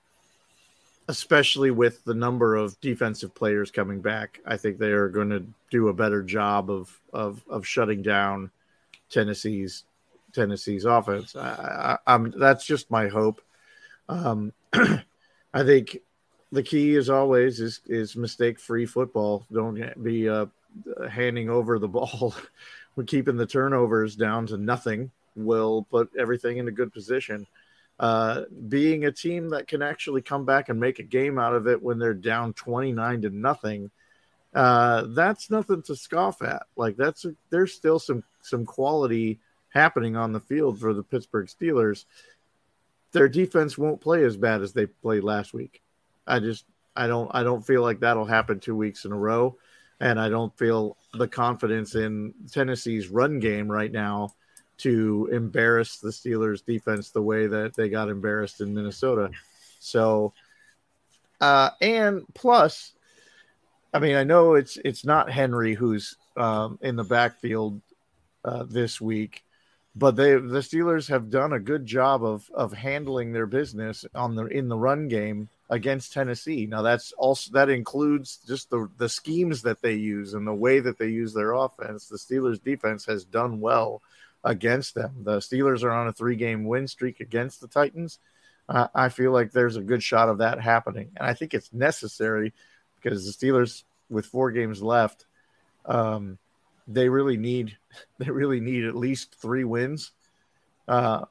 especially 1.13 1.71
with 1.71 2.03
the 2.05 2.15
number 2.15 2.57
of 2.57 2.81
defensive 2.81 3.35
players 3.35 3.71
coming 3.71 4.01
back, 4.01 4.41
I 4.47 4.57
think 4.57 4.79
they 4.79 4.93
are 4.93 5.11
going 5.11 5.29
to 5.29 5.45
do 5.71 5.89
a 5.89 5.93
better 5.93 6.23
job 6.23 6.71
of 6.71 6.99
of 7.13 7.45
of 7.51 7.67
shutting 7.67 8.01
down 8.01 8.51
Tennessee's 9.11 9.85
Tennessee's 10.33 10.87
offense. 10.87 11.37
I, 11.37 11.99
I, 12.07 12.15
I'm 12.15 12.31
that's 12.31 12.65
just 12.65 12.91
my 12.91 13.09
hope. 13.09 13.43
Um, 14.09 14.55
I 14.73 15.63
think 15.65 15.99
the 16.51 16.63
key, 16.63 16.97
as 16.97 17.11
always, 17.11 17.61
is 17.61 17.81
is 17.87 18.17
mistake 18.17 18.59
free 18.59 18.87
football. 18.87 19.45
Don't 19.53 20.03
be 20.03 20.31
uh, 20.31 20.47
handing 21.11 21.51
over 21.51 21.79
the 21.79 21.89
ball. 21.89 22.35
We're 22.97 23.05
keeping 23.15 23.37
the 23.37 23.47
turnovers 23.47 24.17
down 24.17 24.47
to 24.47 24.57
nothing. 24.57 25.11
Will 25.37 25.87
put 25.91 26.11
everything 26.19 26.57
in 26.57 26.69
a 26.69 26.73
good 26.73 26.91
position. 26.91 27.47
Uh, 28.03 28.47
being 28.67 29.05
a 29.05 29.13
team 29.13 29.51
that 29.51 29.69
can 29.69 29.81
actually 29.81 30.21
come 30.21 30.45
back 30.45 30.69
and 30.69 30.81
make 30.81 30.99
a 30.99 31.05
game 31.05 31.39
out 31.39 31.55
of 31.55 31.69
it 31.69 31.81
when 31.81 32.01
they're 32.01 32.13
down 32.13 32.53
29 32.53 33.23
to 33.23 33.31
nothing, 33.31 33.93
uh, 34.55 35.05
that's 35.11 35.51
nothing 35.51 35.83
to 35.83 35.95
scoff 35.95 36.43
at. 36.43 36.65
Like 36.75 36.97
that's 36.97 37.25
there's 37.51 37.73
still 37.73 38.01
some 38.01 38.25
some 38.41 38.67
quality 38.67 39.39
happening 39.69 40.17
on 40.17 40.33
the 40.33 40.41
field 40.41 40.81
for 40.81 40.93
the 40.93 41.05
Pittsburgh 41.05 41.47
Steelers. 41.47 42.05
Their 43.13 43.29
defense 43.29 43.79
won't 43.79 44.01
play 44.01 44.25
as 44.25 44.37
bad 44.37 44.63
as 44.63 44.73
they 44.73 44.87
played 44.87 45.23
last 45.23 45.55
week. 45.55 45.81
I 46.27 46.41
just 46.41 46.65
I 46.97 47.07
don't 47.07 47.31
I 47.33 47.45
don't 47.45 47.65
feel 47.65 47.83
like 47.83 48.01
that'll 48.01 48.25
happen 48.25 48.59
two 48.59 48.75
weeks 48.75 49.05
in 49.05 49.13
a 49.13 49.17
row, 49.17 49.59
and 50.01 50.19
I 50.19 50.29
don't 50.29 50.59
feel 50.59 50.97
the 51.15 51.29
confidence 51.29 51.95
in 51.95 52.35
Tennessee's 52.51 53.11
run 53.11 53.39
game 53.39 53.71
right 53.71 53.93
now 53.93 54.35
to 54.83 55.29
embarrass 55.33 55.99
the 55.99 56.11
Steelers 56.11 56.65
defense 56.65 57.11
the 57.11 57.23
way 57.23 57.47
that 57.47 57.75
they 57.75 57.89
got 57.89 58.09
embarrassed 58.09 58.61
in 58.61 58.75
Minnesota. 58.75 59.31
So, 59.79 60.33
uh, 61.41 61.71
and 61.81 62.23
plus, 62.35 62.93
I 63.95 64.01
mean, 64.01 64.17
I 64.17 64.25
know 64.25 64.55
it's 64.55 64.79
it's 64.85 65.05
not 65.05 65.31
Henry 65.31 65.75
who's 65.75 66.17
um, 66.37 66.79
in 66.83 66.97
the 66.97 67.05
backfield 67.05 67.81
uh, 68.45 68.65
this 68.69 69.01
week, 69.01 69.45
but 69.95 70.17
they 70.17 70.33
the 70.33 70.61
Steelers 70.61 71.09
have 71.09 71.31
done 71.31 71.53
a 71.53 71.61
good 71.61 71.87
job 71.87 72.25
of 72.25 72.51
of 72.53 72.73
handling 72.73 73.33
their 73.33 73.47
business 73.47 74.05
on 74.15 74.35
the 74.35 74.47
in 74.47 74.69
the 74.69 74.79
run 74.79 75.07
game 75.09 75.49
against 75.71 76.13
Tennessee. 76.13 76.67
Now 76.67 76.83
that's 76.83 77.13
also 77.13 77.53
that 77.53 77.69
includes 77.69 78.39
just 78.49 78.71
the 78.71 78.89
the 78.99 79.09
schemes 79.09 79.63
that 79.63 79.81
they 79.81 79.95
use 79.95 80.35
and 80.35 80.47
the 80.47 80.55
way 80.55 80.81
that 80.81 80.99
they 80.99 81.09
use 81.09 81.35
their 81.35 81.53
offense. 81.53 82.09
The 82.09 82.17
Steelers 82.17 82.63
defense 82.63 83.05
has 83.07 83.25
done 83.25 83.61
well 83.61 84.03
against 84.45 84.95
them. 84.95 85.17
The 85.23 85.39
Steelers 85.39 85.83
are 85.83 85.91
on 85.91 86.09
a 86.09 86.13
three 86.13 86.37
game 86.37 86.65
win 86.65 86.89
streak 86.89 87.21
against 87.21 87.61
the 87.61 87.69
Titans. 87.69 88.19
Uh, 88.69 88.89
I 88.95 89.09
feel 89.09 89.33
like 89.33 89.53
there's 89.53 89.77
a 89.77 89.83
good 89.83 90.03
shot 90.03 90.29
of 90.29 90.39
that 90.39 90.61
happening, 90.61 91.11
and 91.17 91.27
I 91.27 91.35
think 91.35 91.53
it's 91.53 91.73
necessary 91.73 92.53
because 93.01 93.27
the 93.27 93.47
Steelers, 93.47 93.85
with 94.09 94.27
four 94.27 94.51
games 94.53 94.83
left, 94.83 95.27
um, 95.85 96.39
they 96.87 97.09
really 97.09 97.37
need 97.37 97.77
they 98.19 98.31
really 98.31 98.61
need 98.61 98.85
at 98.85 98.97
least 98.97 99.35
three 99.35 99.65
wins. 99.65 100.13
Uh, 100.89 101.25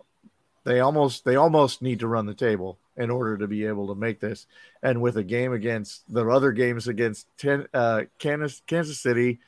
they 0.63 0.79
almost 0.79 1.25
they 1.25 1.35
almost 1.35 1.81
need 1.81 1.99
to 1.99 2.07
run 2.07 2.25
the 2.25 2.33
table 2.33 2.77
in 2.97 3.09
order 3.09 3.37
to 3.37 3.47
be 3.47 3.65
able 3.65 3.87
to 3.87 3.95
make 3.95 4.19
this. 4.19 4.45
And 4.83 5.01
with 5.01 5.17
a 5.17 5.23
game 5.23 5.53
against 5.53 6.03
the 6.13 6.27
other 6.27 6.51
games 6.51 6.87
against 6.87 7.27
ten, 7.37 7.67
uh, 7.73 8.03
Kansas, 8.19 8.61
Kansas 8.67 8.99
City, 8.99 9.39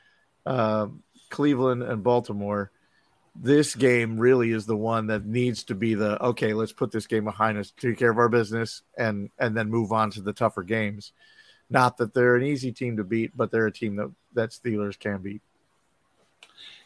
uh, 0.46 0.88
Cleveland, 1.30 1.84
and 1.84 2.04
Baltimore, 2.04 2.72
this 3.36 3.76
game 3.76 4.18
really 4.18 4.52
is 4.52 4.66
the 4.66 4.78
one 4.78 5.08
that 5.08 5.26
needs 5.26 5.64
to 5.66 5.76
be 5.76 5.96
the 5.96 6.22
okay. 6.24 6.54
Let's 6.54 6.72
put 6.72 6.92
this 6.92 7.08
game 7.08 7.24
behind 7.24 7.58
us, 7.58 7.72
take 7.78 7.98
care 7.98 8.12
of 8.12 8.18
our 8.18 8.30
business, 8.30 8.84
and 8.98 9.30
and 9.40 9.58
then 9.58 9.70
move 9.70 9.92
on 9.92 10.12
to 10.12 10.22
the 10.22 10.34
tougher 10.34 10.64
games. 10.64 11.14
Not 11.70 11.98
that 11.98 12.14
they're 12.14 12.36
an 12.36 12.44
easy 12.44 12.72
team 12.72 12.98
to 12.98 13.04
beat, 13.04 13.36
but 13.36 13.50
they're 13.50 13.68
a 13.68 13.72
team 13.72 13.96
that 13.96 14.12
that 14.34 14.52
Steelers 14.52 15.00
can 15.00 15.22
beat. 15.22 15.42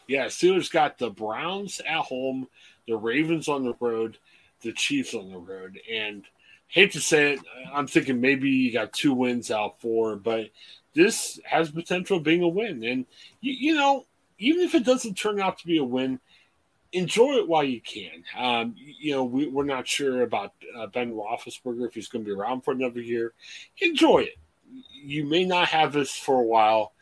Yeah, 0.08 0.28
Steelers 0.28 0.72
got 0.72 0.98
the 0.98 1.10
Browns 1.10 1.82
at 1.82 2.00
home, 2.00 2.48
the 2.88 2.96
Ravens 2.96 3.50
on 3.50 3.66
the 3.66 3.76
road, 3.80 4.18
the 4.62 4.72
Chiefs 4.72 5.14
on 5.14 5.30
the 5.30 5.38
road, 5.38 5.80
and 5.92 6.24
hate 6.68 6.92
to 6.94 7.02
say 7.02 7.34
it, 7.34 7.40
I'm 7.74 7.88
thinking 7.88 8.22
maybe 8.22 8.50
you 8.50 8.72
got 8.72 8.94
two 8.94 9.14
wins 9.14 9.52
out 9.52 9.80
four, 9.82 10.16
but 10.16 10.50
this 10.94 11.40
has 11.46 11.72
potential 11.72 12.20
being 12.20 12.44
a 12.44 12.48
win. 12.48 12.84
And 12.84 13.06
you, 13.42 13.54
you, 13.54 13.76
know, 13.76 14.06
even 14.38 14.64
if 14.64 14.76
it 14.76 14.86
doesn't 14.86 15.16
turn 15.16 15.40
out 15.40 15.60
to 15.60 15.68
be 15.68 15.78
a 15.78 15.84
win, 15.84 16.20
enjoy 16.94 17.34
it 17.34 17.48
while 17.48 17.64
you 17.64 17.82
can. 17.82 18.24
Um, 18.38 18.76
you 18.78 19.14
know, 19.14 19.24
we, 19.24 19.48
are 19.56 19.64
not 19.64 19.88
sure 19.88 20.24
about 20.24 20.54
uh, 20.78 20.88
Ben 20.88 21.14
Roethlisberger 21.14 21.88
if 21.88 21.94
he's 21.94 22.08
going 22.08 22.24
to 22.26 22.30
be 22.30 22.40
around 22.40 22.62
for 22.62 22.72
another 22.72 23.02
year. 23.02 23.34
Enjoy 23.82 24.20
it. 24.20 24.38
You 24.94 25.26
may 25.26 25.46
not 25.46 25.70
have 25.70 25.94
this 25.94 26.16
for 26.16 26.42
a 26.42 26.46
while 26.46 26.94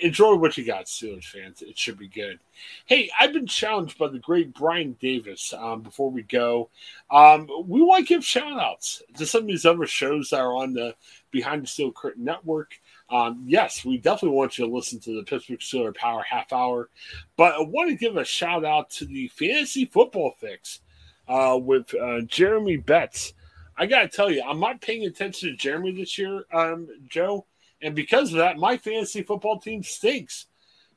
enjoy 0.00 0.34
what 0.34 0.56
you 0.56 0.64
got, 0.64 0.86
Steelers 0.86 1.24
fans. 1.24 1.62
It 1.62 1.78
should 1.78 1.98
be 1.98 2.08
good. 2.08 2.38
Hey, 2.86 3.10
I've 3.18 3.32
been 3.32 3.46
challenged 3.46 3.98
by 3.98 4.08
the 4.08 4.18
great 4.18 4.54
Brian 4.54 4.96
Davis. 5.00 5.54
Um, 5.56 5.82
before 5.82 6.10
we 6.10 6.22
go, 6.22 6.68
um, 7.10 7.48
we 7.64 7.82
want 7.82 8.06
to 8.06 8.14
give 8.14 8.24
shout 8.24 8.60
outs 8.60 9.02
to 9.16 9.26
some 9.26 9.42
of 9.42 9.46
these 9.46 9.66
other 9.66 9.86
shows 9.86 10.30
that 10.30 10.40
are 10.40 10.54
on 10.54 10.74
the 10.74 10.94
Behind 11.30 11.62
the 11.62 11.66
Steel 11.66 11.92
Curtain 11.92 12.24
Network. 12.24 12.80
Um, 13.10 13.42
yes, 13.44 13.84
we 13.84 13.98
definitely 13.98 14.36
want 14.36 14.56
you 14.56 14.66
to 14.66 14.72
listen 14.72 15.00
to 15.00 15.16
the 15.16 15.24
Pittsburgh 15.24 15.58
Steelers 15.58 15.96
Power 15.96 16.22
Half 16.22 16.52
Hour, 16.52 16.88
but 17.36 17.54
I 17.54 17.60
want 17.60 17.90
to 17.90 17.96
give 17.96 18.16
a 18.16 18.24
shout 18.24 18.64
out 18.64 18.88
to 18.90 19.04
the 19.04 19.28
Fantasy 19.28 19.84
Football 19.84 20.34
Fix 20.38 20.80
uh, 21.26 21.58
with 21.60 21.92
uh, 21.94 22.20
Jeremy 22.22 22.76
Betts. 22.76 23.32
I 23.76 23.86
got 23.86 24.02
to 24.02 24.08
tell 24.08 24.30
you, 24.30 24.42
I'm 24.46 24.60
not 24.60 24.80
paying 24.80 25.06
attention 25.06 25.48
to 25.48 25.56
Jeremy 25.56 25.92
this 25.92 26.18
year, 26.18 26.44
um, 26.52 26.88
Joe. 27.08 27.46
And 27.82 27.94
because 27.94 28.32
of 28.32 28.38
that, 28.38 28.58
my 28.58 28.76
fantasy 28.76 29.22
football 29.22 29.58
team 29.58 29.82
stinks. 29.82 30.46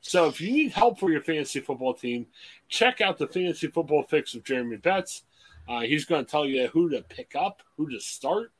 So 0.02 0.26
if 0.26 0.38
you 0.38 0.52
need 0.52 0.72
help 0.72 1.00
for 1.00 1.10
your 1.10 1.22
fantasy 1.22 1.60
football 1.60 1.94
team, 1.94 2.26
check 2.68 3.00
out 3.00 3.16
the 3.16 3.26
Fantasy 3.26 3.68
Football 3.68 4.02
Fix 4.02 4.34
with 4.34 4.44
Jeremy 4.44 4.76
Betts. 4.76 5.22
Uh, 5.66 5.80
he's 5.80 6.04
going 6.04 6.22
to 6.22 6.30
tell 6.30 6.44
you 6.44 6.66
who 6.68 6.90
to 6.90 7.00
pick 7.00 7.34
up, 7.34 7.62
who 7.78 7.88
to 7.88 7.98
start, 7.98 8.52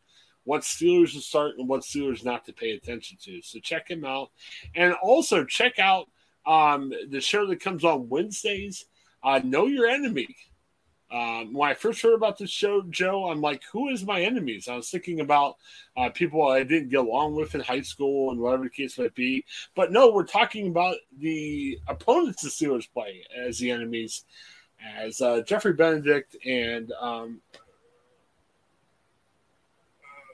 what 0.45 0.63
Steelers 0.63 1.13
to 1.13 1.21
start, 1.21 1.59
and 1.59 1.69
what 1.69 1.83
Steelers 1.83 2.25
not 2.25 2.45
to 2.47 2.53
pay 2.53 2.71
attention 2.71 3.19
to. 3.25 3.43
So 3.43 3.59
check 3.61 3.91
him 3.91 4.05
out. 4.05 4.31
And 4.75 4.95
also 5.03 5.45
check 5.45 5.79
out 5.79 6.09
um, 6.47 6.93
the 7.09 7.21
show 7.21 7.47
that 7.47 7.61
comes 7.61 7.85
on 7.85 8.09
Wednesdays, 8.09 8.87
uh, 9.23 9.41
Know 9.43 9.67
Your 9.67 9.87
Enemy. 9.87 10.37
Um, 11.11 11.53
when 11.53 11.71
I 11.71 11.75
first 11.75 12.03
heard 12.03 12.15
about 12.15 12.39
this 12.39 12.51
show, 12.51 12.83
Joe, 12.91 13.31
I'm 13.31 13.41
like, 13.41 13.63
who 13.71 13.89
is 13.89 14.05
my 14.05 14.23
enemies? 14.23 14.69
I 14.69 14.75
was 14.75 14.91
thinking 14.91 15.21
about 15.21 15.57
uh, 15.97 16.09
people 16.11 16.49
I 16.49 16.65
didn't 16.65 16.89
get 16.89 17.01
along 17.01 17.37
with 17.37 17.55
in 17.55 17.61
high 17.61 17.83
school 17.83 18.31
and 18.31 18.41
whatever 18.41 18.65
the 18.65 18.71
case 18.71 18.99
might 18.99 19.15
be. 19.15 19.45
But 19.77 19.93
no, 19.93 20.11
we're 20.11 20.25
talking 20.25 20.67
about 20.69 20.97
the 21.17 21.79
opponents 21.87 22.43
the 22.43 22.49
Steelers 22.49 22.91
play 22.93 23.25
as 23.39 23.59
the 23.59 23.71
enemies, 23.71 24.25
as 24.99 25.21
uh, 25.21 25.43
Jeffrey 25.43 25.75
Benedict 25.75 26.37
and 26.45 26.91
um, 27.01 27.41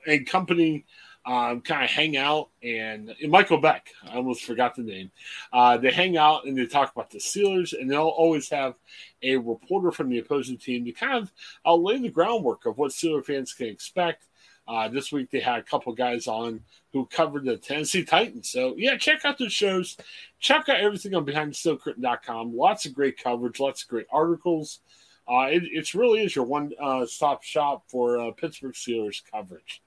and 0.07 0.27
company 0.27 0.85
um, 1.27 1.61
kind 1.61 1.85
of 1.85 1.91
hang 1.91 2.17
out 2.17 2.49
and, 2.63 3.15
and, 3.21 3.31
Michael 3.31 3.61
Beck, 3.61 3.89
I 4.09 4.17
almost 4.17 4.43
forgot 4.43 4.75
the 4.75 4.83
name. 4.83 5.11
Uh, 5.53 5.77
they 5.77 5.91
hang 5.91 6.17
out 6.17 6.47
and 6.47 6.57
they 6.57 6.67
talk 6.67 6.93
about 6.93 7.11
the 7.11 7.19
Steelers, 7.19 7.79
and 7.79 7.91
they'll 7.91 8.03
always 8.09 8.49
have 8.49 8.75
a 9.23 9.37
reporter 9.37 9.91
from 9.91 10.09
the 10.09 10.19
opposing 10.19 10.57
team 10.57 10.85
to 10.85 10.93
kind 10.93 11.23
of 11.23 11.33
uh, 11.67 11.75
lay 11.75 11.99
the 11.99 12.09
groundwork 12.09 12.65
of 12.65 12.79
what 12.79 12.93
Steeler 12.93 13.25
fans 13.25 13.53
can 13.53 13.67
expect. 13.67 14.27
Uh, 14.67 14.89
this 14.89 15.13
week 15.13 15.31
they 15.31 15.41
had 15.41 15.59
a 15.59 15.63
couple 15.65 15.93
guys 15.93 16.27
on 16.27 16.61
who 16.93 17.05
covered 17.07 17.45
the 17.45 17.57
Tennessee 17.57 18.05
Titans. 18.05 18.49
So 18.49 18.75
yeah, 18.77 18.97
check 18.97 19.25
out 19.25 19.37
the 19.37 19.49
shows. 19.49 19.97
Check 20.39 20.69
out 20.69 20.81
everything 20.81 21.15
on 21.15 21.27
BehindTheSteelCurtain.com. 21.27 22.57
Lots 22.57 22.87
of 22.87 22.95
great 22.95 23.23
coverage, 23.23 23.61
lots 23.61 23.83
of 23.83 23.89
great 23.89 24.07
articles. 24.11 24.81
Uh, 25.29 25.47
it 25.51 25.95
really 25.95 26.23
is 26.23 26.35
your 26.35 26.45
one 26.45 26.73
uh, 26.81 27.05
stop 27.07 27.43
shop 27.43 27.85
for 27.89 28.19
uh, 28.19 28.31
Pittsburgh 28.33 28.75
Steelers 28.75 29.23
coverage. 29.31 29.83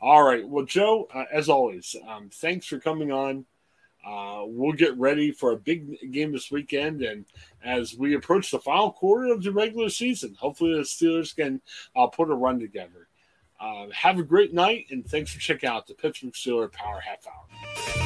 All 0.00 0.22
right. 0.22 0.46
Well, 0.46 0.64
Joe, 0.64 1.08
uh, 1.12 1.24
as 1.32 1.48
always, 1.48 1.96
um, 2.06 2.30
thanks 2.32 2.66
for 2.66 2.78
coming 2.78 3.10
on. 3.10 3.46
Uh, 4.06 4.44
we'll 4.46 4.72
get 4.72 4.96
ready 4.96 5.32
for 5.32 5.50
a 5.50 5.56
big 5.56 6.12
game 6.12 6.30
this 6.30 6.50
weekend. 6.50 7.02
And 7.02 7.24
as 7.64 7.96
we 7.96 8.14
approach 8.14 8.50
the 8.50 8.60
final 8.60 8.92
quarter 8.92 9.32
of 9.32 9.42
the 9.42 9.50
regular 9.50 9.88
season, 9.88 10.36
hopefully 10.38 10.74
the 10.74 10.82
Steelers 10.82 11.34
can 11.34 11.60
uh, 11.96 12.06
put 12.06 12.30
a 12.30 12.34
run 12.34 12.60
together. 12.60 13.08
Uh, 13.58 13.86
have 13.92 14.18
a 14.18 14.22
great 14.22 14.52
night, 14.52 14.86
and 14.90 15.04
thanks 15.08 15.32
for 15.32 15.40
checking 15.40 15.68
out 15.68 15.86
the 15.86 15.94
Pittsburgh 15.94 16.34
Steelers 16.34 16.72
Power 16.72 17.00
Half 17.00 17.26
Hour. 17.26 18.05